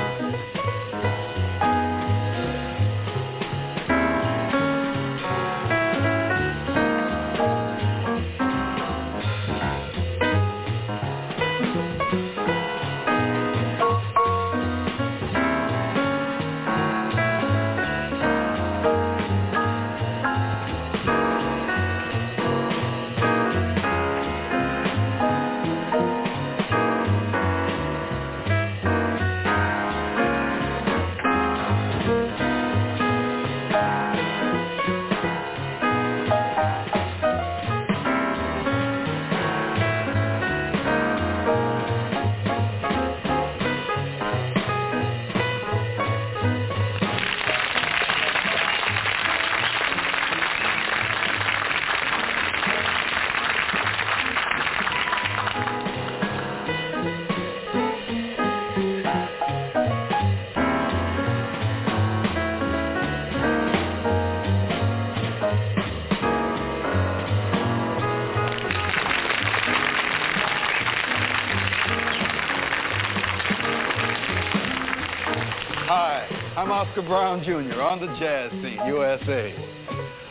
[76.85, 77.81] Oscar Brown Jr.
[77.81, 79.53] on the jazz scene, USA.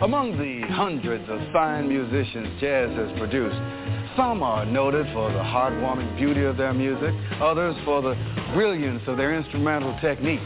[0.02, 3.56] Among the hundreds of fine musicians jazz has produced,
[4.16, 8.14] some are noted for the heartwarming beauty of their music, others for the
[8.54, 10.40] brilliance of their instrumental technique.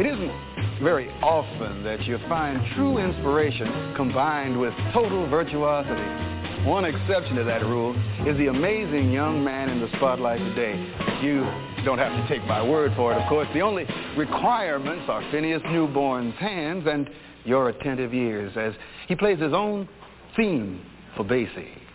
[0.00, 6.66] It isn't very often that you find true inspiration combined with total virtuosity.
[6.66, 7.94] One exception to that rule
[8.26, 10.74] is the amazing young man in the spotlight today.
[11.22, 11.46] You
[11.86, 13.46] don't have to take my word for it, of course.
[13.54, 17.08] The only requirements are Phineas Newborn's hands and
[17.44, 18.74] your attentive ears as
[19.06, 19.88] he plays his own
[20.36, 20.84] theme
[21.16, 21.85] for Basie.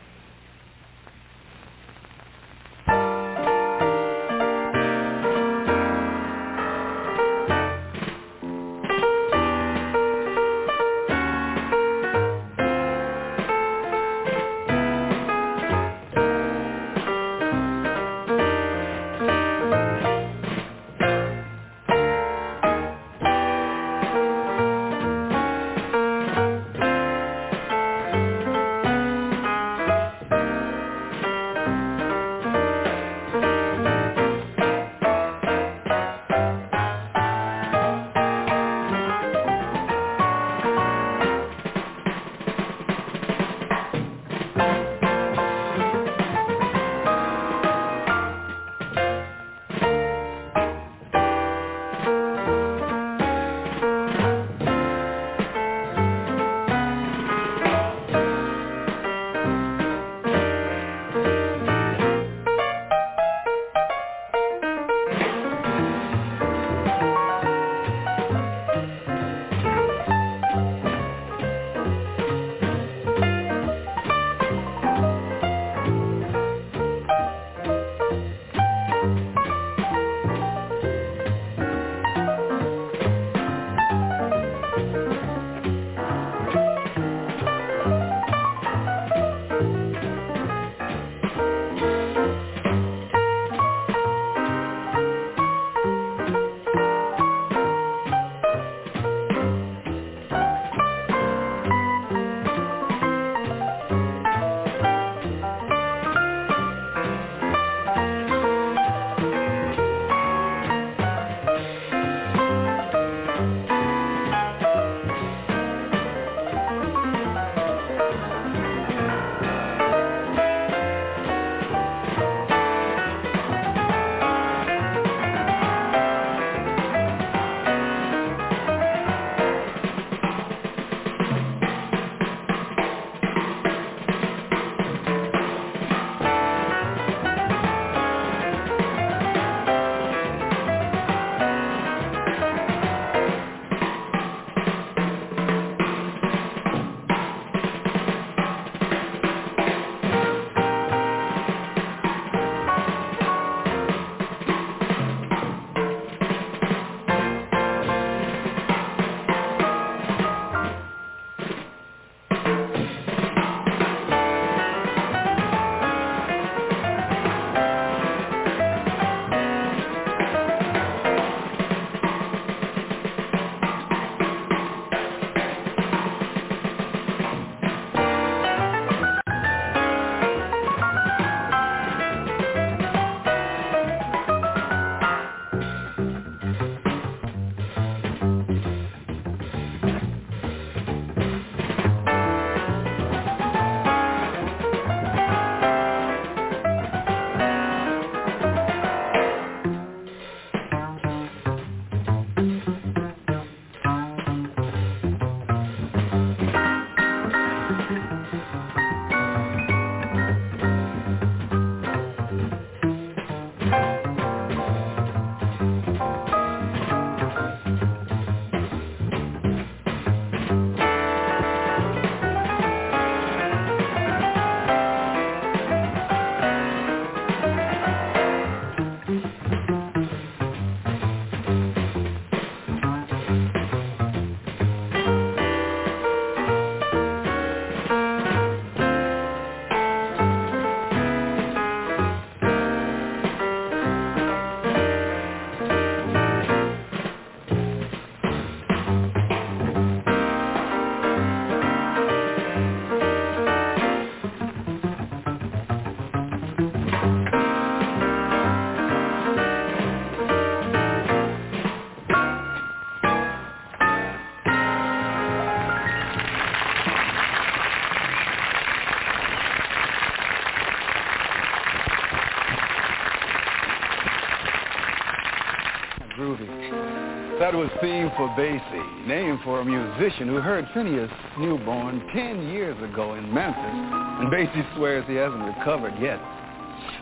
[278.17, 281.09] For Basie, named for a musician who heard Phineas
[281.39, 286.19] Newborn 10 years ago in Memphis, and Basie swears he hasn't recovered yet.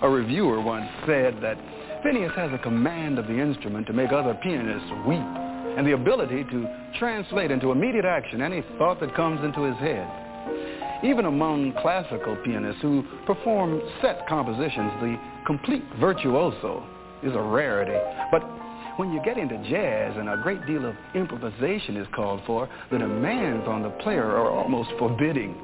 [0.04, 1.58] A reviewer once said that
[2.04, 6.44] Phineas has a command of the instrument to make other pianists weep, and the ability
[6.44, 6.68] to
[7.00, 10.08] translate into immediate action any thought that comes into his head.
[11.04, 16.86] Even among classical pianists who perform set compositions, the complete virtuoso
[17.24, 17.98] is a rarity.
[18.32, 18.44] But
[19.00, 22.98] when you get into jazz and a great deal of improvisation is called for, the
[22.98, 25.56] demands on the player are almost forbidding.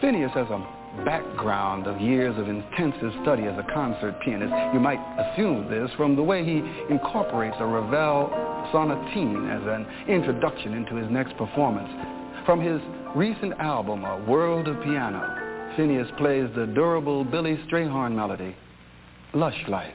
[0.00, 4.54] Phineas has a background of years of intensive study as a concert pianist.
[4.72, 8.30] You might assume this from the way he incorporates a Ravel
[8.72, 11.90] sonatine as an introduction into his next performance.
[12.46, 12.80] From his
[13.14, 18.56] recent album, A World of Piano, Phineas plays the durable Billy Strayhorn melody,
[19.34, 19.92] Lush Life.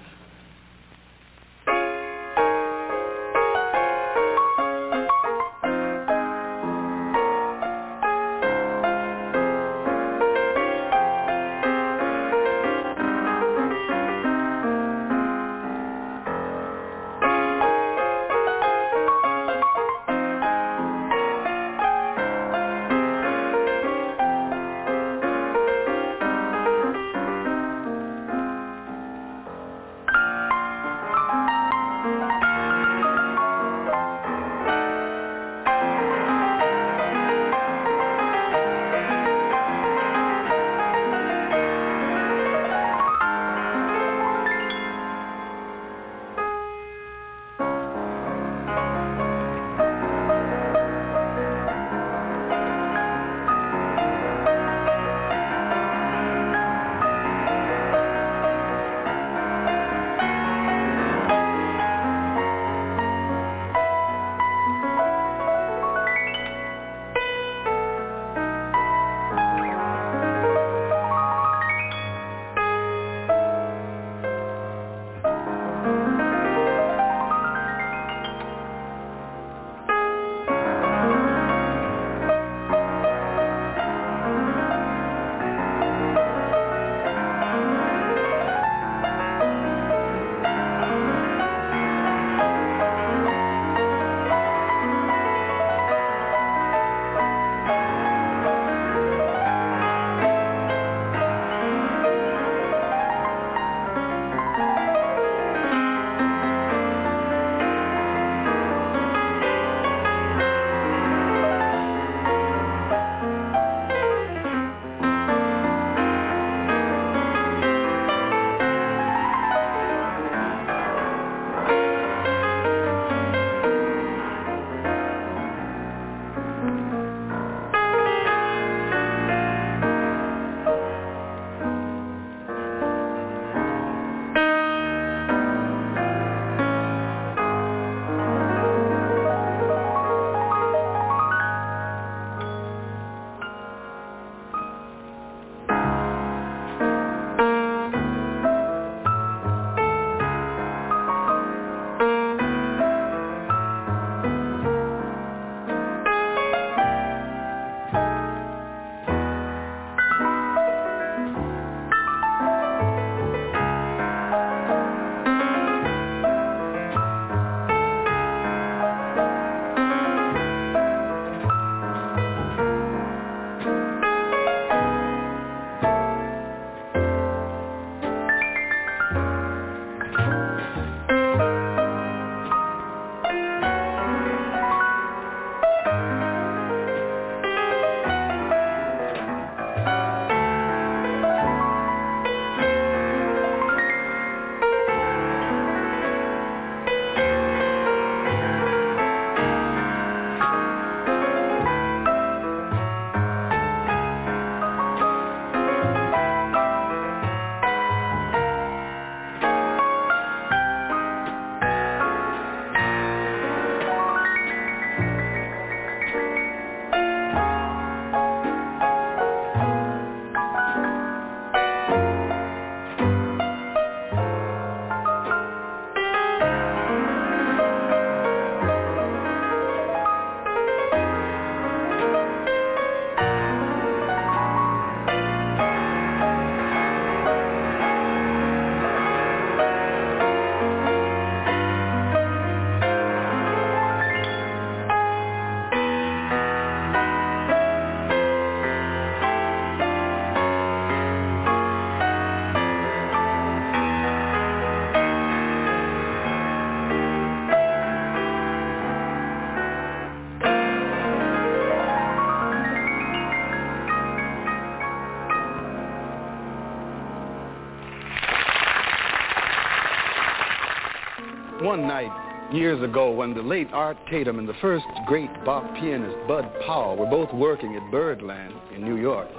[271.72, 276.18] One night years ago when the late Art Tatum and the first great bop pianist
[276.28, 279.30] Bud Powell were both working at Birdland in New York.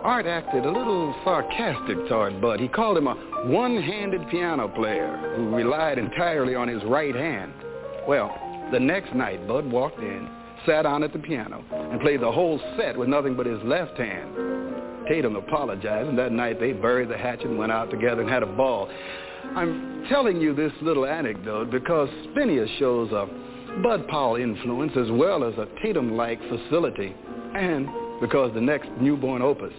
[0.00, 2.60] Art acted a little sarcastic toward Bud.
[2.60, 3.14] He called him a
[3.48, 7.52] one-handed piano player who relied entirely on his right hand.
[8.08, 8.34] Well,
[8.72, 10.30] the next night, Bud walked in,
[10.64, 13.98] sat down at the piano, and played the whole set with nothing but his left
[13.98, 15.06] hand.
[15.08, 18.42] Tatum apologized, and that night they buried the hatchet and went out together and had
[18.42, 18.88] a ball.
[19.54, 23.26] I'm telling you this little anecdote because Phineas shows a
[23.82, 27.14] Bud Powell influence as well as a Tatum-like facility,
[27.54, 27.88] and
[28.20, 29.72] because the next Newborn opus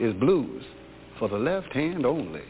[0.00, 0.62] is blues
[1.18, 2.42] for the left hand only.